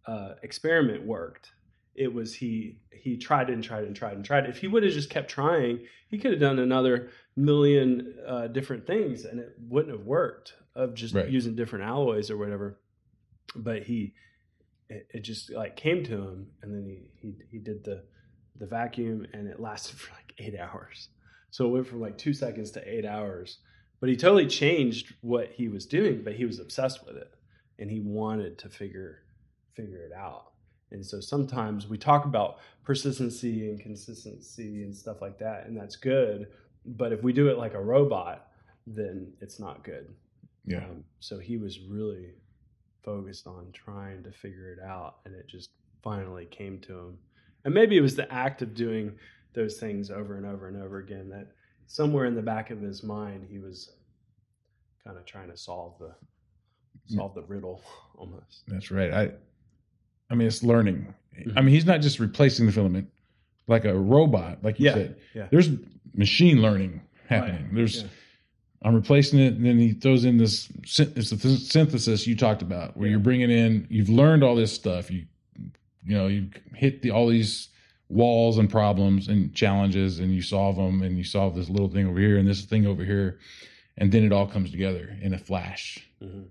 uh, 0.05 0.29
experiment 0.41 1.05
worked. 1.05 1.51
It 1.95 2.13
was 2.13 2.33
he 2.35 2.79
he 2.91 3.17
tried 3.17 3.49
and 3.49 3.63
tried 3.63 3.85
and 3.85 3.95
tried 3.95 4.13
and 4.15 4.25
tried. 4.25 4.45
If 4.47 4.57
he 4.59 4.67
would 4.67 4.83
have 4.83 4.93
just 4.93 5.09
kept 5.09 5.29
trying, 5.29 5.85
he 6.09 6.17
could 6.17 6.31
have 6.31 6.39
done 6.39 6.59
another 6.59 7.09
million 7.35 8.15
uh, 8.27 8.47
different 8.47 8.85
things 8.87 9.25
and 9.25 9.39
it 9.39 9.53
wouldn't 9.59 9.95
have 9.97 10.05
worked 10.05 10.53
of 10.75 10.93
just 10.93 11.13
Right. 11.15 11.29
using 11.29 11.55
different 11.55 11.85
alloys 11.85 12.29
or 12.29 12.37
whatever. 12.37 12.79
But 13.55 13.83
he 13.83 14.13
it, 14.89 15.07
it 15.13 15.19
just 15.21 15.51
like 15.51 15.75
came 15.75 16.03
to 16.05 16.11
him 16.27 16.47
and 16.61 16.73
then 16.73 16.85
he 16.85 17.09
he 17.15 17.35
he 17.51 17.59
did 17.59 17.83
the 17.83 18.03
the 18.57 18.65
vacuum 18.67 19.25
and 19.33 19.47
it 19.47 19.59
lasted 19.59 19.95
for 19.99 20.11
like 20.13 20.33
8 20.37 20.59
hours. 20.59 21.09
So 21.51 21.65
it 21.65 21.69
went 21.69 21.87
from 21.87 22.01
like 22.01 22.17
2 22.17 22.33
seconds 22.33 22.71
to 22.71 22.87
8 22.99 23.05
hours 23.05 23.59
but 23.99 24.09
he 24.09 24.15
totally 24.15 24.47
changed 24.47 25.13
what 25.21 25.49
he 25.51 25.67
was 25.67 25.85
doing 25.85 26.21
but 26.23 26.33
he 26.33 26.45
was 26.45 26.59
obsessed 26.59 27.05
with 27.05 27.17
it 27.17 27.29
and 27.79 27.89
he 27.91 27.99
wanted 27.99 28.57
to 28.59 28.69
figure 28.69 29.23
figure 29.75 30.03
it 30.03 30.13
out 30.13 30.51
and 30.91 31.05
so 31.05 31.19
sometimes 31.19 31.87
we 31.87 31.97
talk 31.97 32.25
about 32.25 32.57
persistency 32.83 33.69
and 33.69 33.79
consistency 33.79 34.83
and 34.83 34.95
stuff 34.95 35.21
like 35.21 35.37
that 35.39 35.65
and 35.67 35.77
that's 35.77 35.95
good 35.95 36.47
but 36.85 37.11
if 37.11 37.21
we 37.23 37.31
do 37.33 37.47
it 37.49 37.57
like 37.57 37.73
a 37.73 37.81
robot 37.81 38.47
then 38.87 39.31
it's 39.41 39.59
not 39.59 39.83
good 39.83 40.07
Yeah. 40.65 40.79
um, 40.79 41.03
so 41.19 41.37
he 41.39 41.57
was 41.57 41.79
really 41.81 42.33
focused 43.03 43.47
on 43.47 43.71
trying 43.73 44.23
to 44.23 44.31
figure 44.31 44.71
it 44.73 44.79
out 44.83 45.17
and 45.25 45.35
it 45.35 45.47
just 45.47 45.69
finally 46.03 46.45
came 46.45 46.79
to 46.81 46.97
him 46.97 47.17
and 47.65 47.73
maybe 47.73 47.97
it 47.97 48.01
was 48.01 48.15
the 48.15 48.31
act 48.33 48.61
of 48.61 48.73
doing 48.73 49.11
those 49.53 49.77
things 49.77 50.09
over 50.11 50.37
and 50.37 50.45
over 50.45 50.67
and 50.67 50.81
over 50.81 50.99
again 50.99 51.29
that 51.29 51.47
somewhere 51.87 52.25
in 52.25 52.35
the 52.35 52.41
back 52.41 52.69
of 52.71 52.81
his 52.81 53.03
mind 53.03 53.45
he 53.49 53.59
was 53.59 53.91
kind 55.03 55.17
of 55.17 55.25
trying 55.25 55.49
to 55.49 55.57
solve 55.57 55.97
the 55.99 56.13
solve 57.07 57.33
the 57.35 57.43
riddle 57.43 57.81
almost 58.17 58.63
That's 58.67 58.91
right. 58.91 59.11
I 59.13 59.31
I 60.29 60.35
mean 60.35 60.47
it's 60.47 60.63
learning. 60.63 61.13
Mhm. 61.37 61.53
I 61.57 61.61
mean 61.61 61.73
he's 61.73 61.85
not 61.85 62.01
just 62.01 62.19
replacing 62.19 62.65
the 62.65 62.71
filament 62.71 63.09
like 63.67 63.85
a 63.85 63.97
robot, 63.97 64.63
like 64.63 64.79
you 64.79 64.85
Yeah, 64.87 64.93
said. 64.93 65.15
yeah. 65.35 65.47
There's 65.51 65.69
machine 66.15 66.61
learning 66.61 67.01
happening. 67.27 67.63
Right, 67.65 67.75
There's 67.75 68.01
yeah. 68.03 68.07
I'm 68.81 68.95
replacing 68.95 69.39
it, 69.39 69.53
and 69.55 69.65
then 69.65 69.77
he 69.77 69.91
throws 69.91 70.23
in 70.25 70.37
this. 70.37 70.69
It's 70.83 71.29
the 71.31 71.35
th- 71.37 71.59
synthesis 71.59 72.25
you 72.25 72.35
talked 72.35 72.61
about, 72.61 72.95
where 72.95 73.07
Yeah. 73.07 73.11
you're 73.11 73.19
bringing 73.19 73.51
in. 73.51 73.85
You've 73.89 74.07
learned 74.09 74.41
all 74.41 74.55
this 74.55 74.71
stuff. 74.71 75.11
You, 75.11 75.25
you 76.05 76.15
know, 76.15 76.27
you 76.27 76.49
hit 76.73 77.01
the, 77.01 77.11
all 77.11 77.27
these 77.27 77.67
walls 78.07 78.57
and 78.57 78.69
problems 78.69 79.27
and 79.27 79.53
challenges, 79.53 80.19
and 80.19 80.33
you 80.33 80.41
solve 80.41 80.77
them, 80.77 81.01
and 81.03 81.17
you 81.17 81.25
solve 81.25 81.55
this 81.55 81.69
little 81.69 81.89
thing 81.89 82.07
over 82.07 82.19
here 82.19 82.37
and 82.37 82.47
this 82.47 82.63
thing 82.63 82.85
over 82.87 83.03
here, 83.03 83.37
and 83.97 84.11
then 84.13 84.23
it 84.23 84.31
all 84.31 84.47
comes 84.47 84.71
together 84.71 85.15
in 85.21 85.33
a 85.33 85.37
flash, 85.37 85.99
Mhm. 86.23 86.45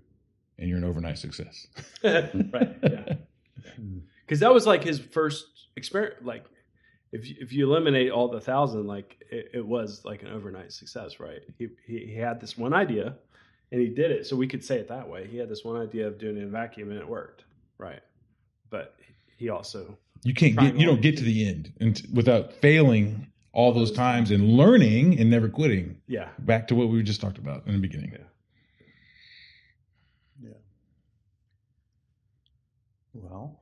and 0.59 0.69
you're 0.69 0.77
an 0.77 0.83
overnight 0.83 1.17
success. 1.17 1.67
right 2.03 2.77
yeah 2.83 3.15
Hmm. 3.75 3.99
because 4.25 4.39
that 4.41 4.53
was 4.53 4.65
like 4.67 4.83
his 4.83 4.99
first 4.99 5.45
experiment 5.75 6.25
like 6.25 6.45
if 7.11 7.27
you, 7.27 7.35
if 7.39 7.51
you 7.53 7.69
eliminate 7.69 8.11
all 8.11 8.27
the 8.27 8.41
thousand 8.41 8.85
like 8.87 9.23
it, 9.31 9.51
it 9.53 9.65
was 9.65 10.03
like 10.05 10.21
an 10.23 10.29
overnight 10.29 10.71
success 10.71 11.19
right 11.19 11.41
he, 11.57 11.67
he 11.85 12.05
he 12.05 12.15
had 12.15 12.39
this 12.39 12.57
one 12.57 12.73
idea 12.73 13.15
and 13.71 13.81
he 13.81 13.87
did 13.87 14.11
it 14.11 14.25
so 14.27 14.35
we 14.35 14.47
could 14.47 14.63
say 14.63 14.77
it 14.77 14.87
that 14.89 15.07
way 15.07 15.27
he 15.27 15.37
had 15.37 15.49
this 15.49 15.63
one 15.63 15.79
idea 15.81 16.07
of 16.07 16.17
doing 16.19 16.37
it 16.37 16.41
in 16.41 16.47
a 16.47 16.51
vacuum 16.51 16.89
and 16.91 16.99
it 16.99 17.07
worked 17.07 17.43
right 17.77 18.01
but 18.69 18.95
he 19.37 19.49
also 19.49 19.97
You 20.23 20.33
can't 20.33 20.57
get. 20.57 20.75
You 20.75 20.85
don't 20.85 21.01
get 21.01 21.17
to 21.17 21.23
the 21.23 21.47
end 21.47 21.71
and 21.79 22.01
without 22.13 22.51
failing 22.53 23.27
all 23.53 23.71
those 23.73 23.91
times 23.91 24.31
and 24.31 24.43
learning 24.57 25.17
and 25.19 25.29
never 25.29 25.49
quitting. 25.49 25.95
yeah 26.07 26.27
Back 26.39 26.67
to 26.67 26.75
what 26.75 26.89
we 26.89 27.01
just 27.03 27.21
talked 27.21 27.37
about 27.39 27.65
in 27.65 27.73
the 27.73 27.79
beginning. 27.79 28.11
Yeah. 28.11 28.25
Well, 33.13 33.59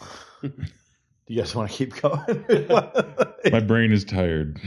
do 0.42 0.50
you 1.26 1.40
guys 1.40 1.54
want 1.54 1.70
to 1.70 1.76
keep 1.76 2.00
going? 2.00 2.44
My 3.52 3.60
brain 3.60 3.92
is 3.92 4.04
tired. 4.04 4.60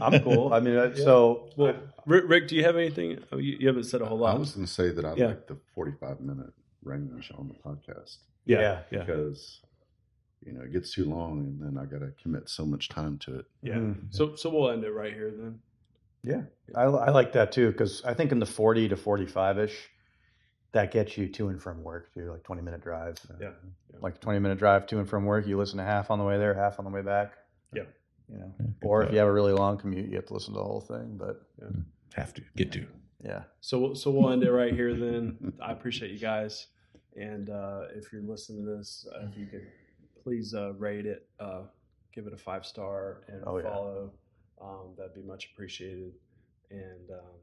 I'm 0.00 0.20
cool. 0.22 0.52
I 0.52 0.60
mean, 0.60 0.96
so 0.96 1.50
well 1.56 1.74
rick, 2.06 2.24
rick 2.26 2.48
do 2.48 2.56
you 2.56 2.64
have 2.64 2.76
anything 2.76 3.18
oh, 3.32 3.38
you, 3.38 3.56
you 3.60 3.66
haven't 3.68 3.84
said 3.84 4.00
a 4.02 4.06
whole 4.06 4.18
lot. 4.18 4.34
I 4.34 4.38
was 4.38 4.52
going 4.52 4.66
to 4.66 4.72
say 4.72 4.90
that 4.90 5.04
I 5.04 5.14
Yeah. 5.14 5.26
like 5.28 5.46
the 5.46 5.56
45 5.74 6.20
minute 6.20 6.52
range 6.82 7.30
on 7.36 7.48
the 7.48 7.54
podcast 7.54 8.16
yeah 8.46 8.80
yeah 8.90 9.00
because 9.04 9.60
you 10.44 10.52
know 10.52 10.62
it 10.62 10.72
gets 10.72 10.92
too 10.94 11.04
long 11.04 11.38
and 11.40 11.60
then 11.60 11.80
I 11.82 11.84
got 11.86 12.00
to 12.00 12.12
commit 12.22 12.48
so 12.48 12.64
much 12.64 12.88
time 12.88 13.18
to 13.26 13.40
it. 13.40 13.46
yeah 13.62 13.74
Mhm. 13.74 14.06
so 14.14 14.34
so 14.36 14.48
we'll 14.50 14.70
end 14.70 14.84
it 14.84 14.92
right 14.92 15.12
here 15.12 15.32
then 15.36 15.58
Yeah, 16.24 16.42
I, 16.74 16.84
I 16.84 17.10
like 17.10 17.32
that 17.34 17.52
too 17.52 17.70
because 17.70 18.02
I 18.04 18.14
think 18.14 18.32
in 18.32 18.38
the 18.40 18.46
forty 18.46 18.88
to 18.88 18.96
forty-five 18.96 19.58
ish, 19.58 19.88
that 20.72 20.90
gets 20.90 21.16
you 21.16 21.28
to 21.28 21.48
and 21.48 21.60
from 21.62 21.82
work 21.82 22.12
too, 22.14 22.30
like 22.30 22.42
twenty 22.42 22.62
minute 22.62 22.82
drive. 22.82 23.16
Yeah, 23.40 23.50
yeah. 23.92 23.98
like 24.00 24.20
twenty 24.20 24.38
minute 24.38 24.58
drive 24.58 24.86
to 24.88 24.98
and 24.98 25.08
from 25.08 25.24
work. 25.24 25.46
You 25.46 25.56
listen 25.58 25.78
to 25.78 25.84
half 25.84 26.10
on 26.10 26.18
the 26.18 26.24
way 26.24 26.38
there, 26.38 26.54
half 26.54 26.78
on 26.78 26.84
the 26.84 26.90
way 26.90 27.02
back. 27.02 27.32
Yeah. 27.72 27.82
you 28.30 28.38
know. 28.38 28.52
Yeah, 28.60 28.66
Or 28.82 29.02
if 29.04 29.12
you 29.12 29.18
have 29.18 29.28
a 29.28 29.32
really 29.32 29.52
long 29.52 29.78
commute, 29.78 30.08
you 30.08 30.16
have 30.16 30.26
to 30.26 30.34
listen 30.34 30.52
to 30.54 30.58
the 30.58 30.64
whole 30.64 30.80
thing. 30.80 31.16
But 31.18 31.42
have 32.14 32.32
to 32.34 32.42
get 32.56 32.72
to. 32.72 32.86
yeah, 33.24 33.42
So 33.60 33.78
we'll- 33.78 33.94
so 33.94 34.10
we'll 34.10 34.30
end 34.32 34.42
it 34.42 34.50
right 34.52 34.72
here 34.74 34.94
then. 34.94 35.52
I 35.62 35.72
appreciate 35.72 36.10
you 36.10 36.18
guys, 36.18 36.66
And 37.16 37.50
uh, 37.50 37.82
if 37.94 38.12
you're 38.12 38.22
listening 38.22 38.64
to 38.64 38.76
this, 38.76 39.06
uh, 39.14 39.26
if 39.30 39.36
you 39.38 39.46
could 39.46 39.66
please 40.22 40.54
uh, 40.54 40.72
rate 40.74 41.06
it, 41.06 41.26
uh, 41.40 41.62
give 42.12 42.26
it 42.26 42.32
a 42.32 42.36
five 42.36 42.64
star, 42.66 43.22
and 43.28 43.42
Oh, 43.46 43.56
yeah. 43.58 43.64
follow, 43.64 44.12
um, 44.60 44.94
that'd 44.96 45.14
be 45.14 45.22
much 45.22 45.50
appreciated. 45.52 46.12
And 46.70 47.10
um, 47.10 47.38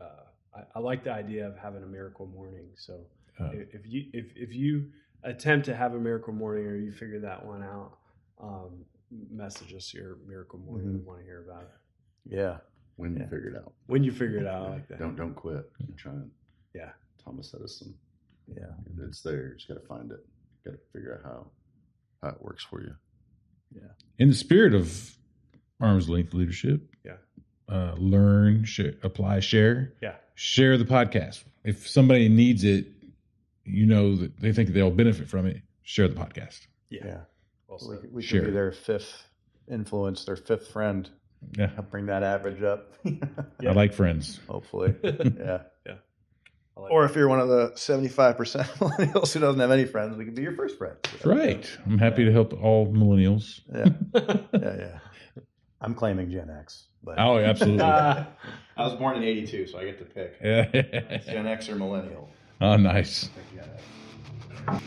uh, 0.00 0.24
I, 0.54 0.60
I 0.74 0.78
like 0.80 1.04
the 1.04 1.12
idea 1.12 1.46
of 1.46 1.56
having 1.56 1.82
a 1.82 1.86
miracle 1.86 2.26
morning. 2.26 2.68
So 2.76 3.06
Uh, 3.38 3.50
if, 3.54 3.74
if 3.74 3.86
you 3.86 4.04
if, 4.12 4.26
if 4.36 4.54
you 4.54 4.90
attempt 5.22 5.66
to 5.66 5.74
have 5.76 5.94
a 5.94 5.98
miracle 6.00 6.32
morning 6.32 6.66
or 6.66 6.76
you 6.76 6.92
figure 6.92 7.20
that 7.20 7.44
one 7.44 7.62
out, 7.62 7.98
um, 8.42 8.84
message 9.30 9.72
us 9.74 9.92
your 9.94 10.16
miracle 10.26 10.58
morning. 10.58 10.88
Mhm. 10.88 10.98
We 10.98 11.04
want 11.04 11.18
to 11.20 11.24
hear 11.24 11.42
about 11.48 11.62
it 11.64 12.34
Yeah. 12.36 12.58
When 12.96 13.16
you 13.16 13.22
figure 13.24 13.48
it 13.48 13.56
out. 13.56 13.72
when 13.86 14.04
you 14.04 14.12
figure 14.12 14.38
it 14.38 14.46
out. 14.46 14.66
I 14.66 14.70
like 14.70 14.88
that. 14.88 14.98
Don't 14.98 15.16
don't 15.16 15.34
quit. 15.34 15.64
Keep 15.78 15.96
trying. 15.96 16.30
Yeah. 16.74 16.92
Thomas 17.24 17.54
Edison. 17.54 17.94
Yeah. 18.46 18.72
It's 19.06 19.22
there. 19.22 19.48
You 19.48 19.54
just 19.54 19.68
got 19.68 19.74
to 19.80 19.86
find 19.86 20.10
it. 20.10 20.20
Got 20.64 20.72
to 20.72 20.78
figure 20.92 21.14
out 21.18 21.22
how 21.24 21.50
how 22.22 22.28
it 22.36 22.42
works 22.42 22.64
for 22.64 22.82
you. 22.82 22.94
Yeah. 23.72 23.92
In 24.18 24.28
the 24.28 24.34
spirit 24.34 24.74
of 24.74 25.16
arm's 25.80 26.08
length 26.10 26.34
leadership, 26.34 26.82
Yeah. 27.04 27.16
Uh, 27.70 27.94
learn, 27.98 28.64
share, 28.64 28.94
apply, 29.02 29.40
share, 29.40 29.92
Yeah. 30.02 30.14
share 30.34 30.76
the 30.76 30.84
podcast. 30.84 31.44
If 31.64 31.88
somebody 31.88 32.28
needs 32.28 32.64
it, 32.64 32.86
you 33.64 33.86
know 33.86 34.16
that 34.16 34.40
they 34.40 34.52
think 34.52 34.70
they'll 34.70 34.90
benefit 34.90 35.28
from 35.28 35.46
it. 35.46 35.62
Share 35.82 36.08
the 36.08 36.14
podcast. 36.14 36.66
Yeah. 36.90 37.00
Yeah. 37.04 37.20
Well 37.68 37.78
We, 37.88 37.96
said. 37.96 38.12
we 38.12 38.22
Sure. 38.22 38.40
could 38.40 38.46
be 38.48 38.52
their 38.52 38.72
fifth 38.72 39.24
influence, 39.70 40.24
their 40.24 40.36
fifth 40.36 40.68
friend. 40.68 41.08
Yeah, 41.56 41.68
Help 41.68 41.90
bring 41.90 42.06
that 42.06 42.22
average 42.22 42.62
up. 42.62 42.92
Yeah. 43.62 43.70
I 43.70 43.72
like 43.72 43.92
friends. 43.94 44.40
Hopefully. 44.48 44.94
Yeah. 45.02 45.62
I 46.76 46.80
like 46.82 46.92
Or 46.92 47.02
that. 47.02 47.10
if 47.10 47.16
you're 47.16 47.28
one 47.28 47.40
of 47.40 47.48
the 47.48 47.72
75% 47.74 48.36
millennials 48.36 49.32
who 49.32 49.40
doesn't 49.40 49.60
have 49.60 49.70
any 49.70 49.84
friends, 49.84 50.16
we 50.16 50.24
could 50.24 50.34
be 50.34 50.42
your 50.42 50.54
first 50.54 50.78
friend. 50.78 50.96
Right. 51.24 51.68
I'm 51.86 51.98
happy 51.98 52.24
to 52.24 52.32
help 52.32 52.52
all 52.54 52.86
millennials. 52.92 53.60
Yeah. 53.74 53.88
Yeah. 54.14 54.76
Yeah. 54.76 54.98
I'm 55.80 55.94
claiming 55.94 56.30
Gen 56.30 56.50
X. 56.50 56.84
But 57.02 57.18
Oh, 57.18 57.38
absolutely. 57.38 57.82
I 57.84 58.26
was 58.78 58.94
born 58.94 59.16
in 59.16 59.22
82, 59.22 59.66
so 59.66 59.78
I 59.78 59.84
get 59.84 59.98
to 59.98 60.04
pick 60.04 60.36
Yeah. 60.42 61.18
Gen 61.32 61.46
X 61.46 61.68
or 61.68 61.76
millennial. 61.76 62.28
oh, 62.60 62.76
nice. 62.76 63.28
Pick 63.28 63.62
Gen 63.62 63.70
X. 64.68 64.82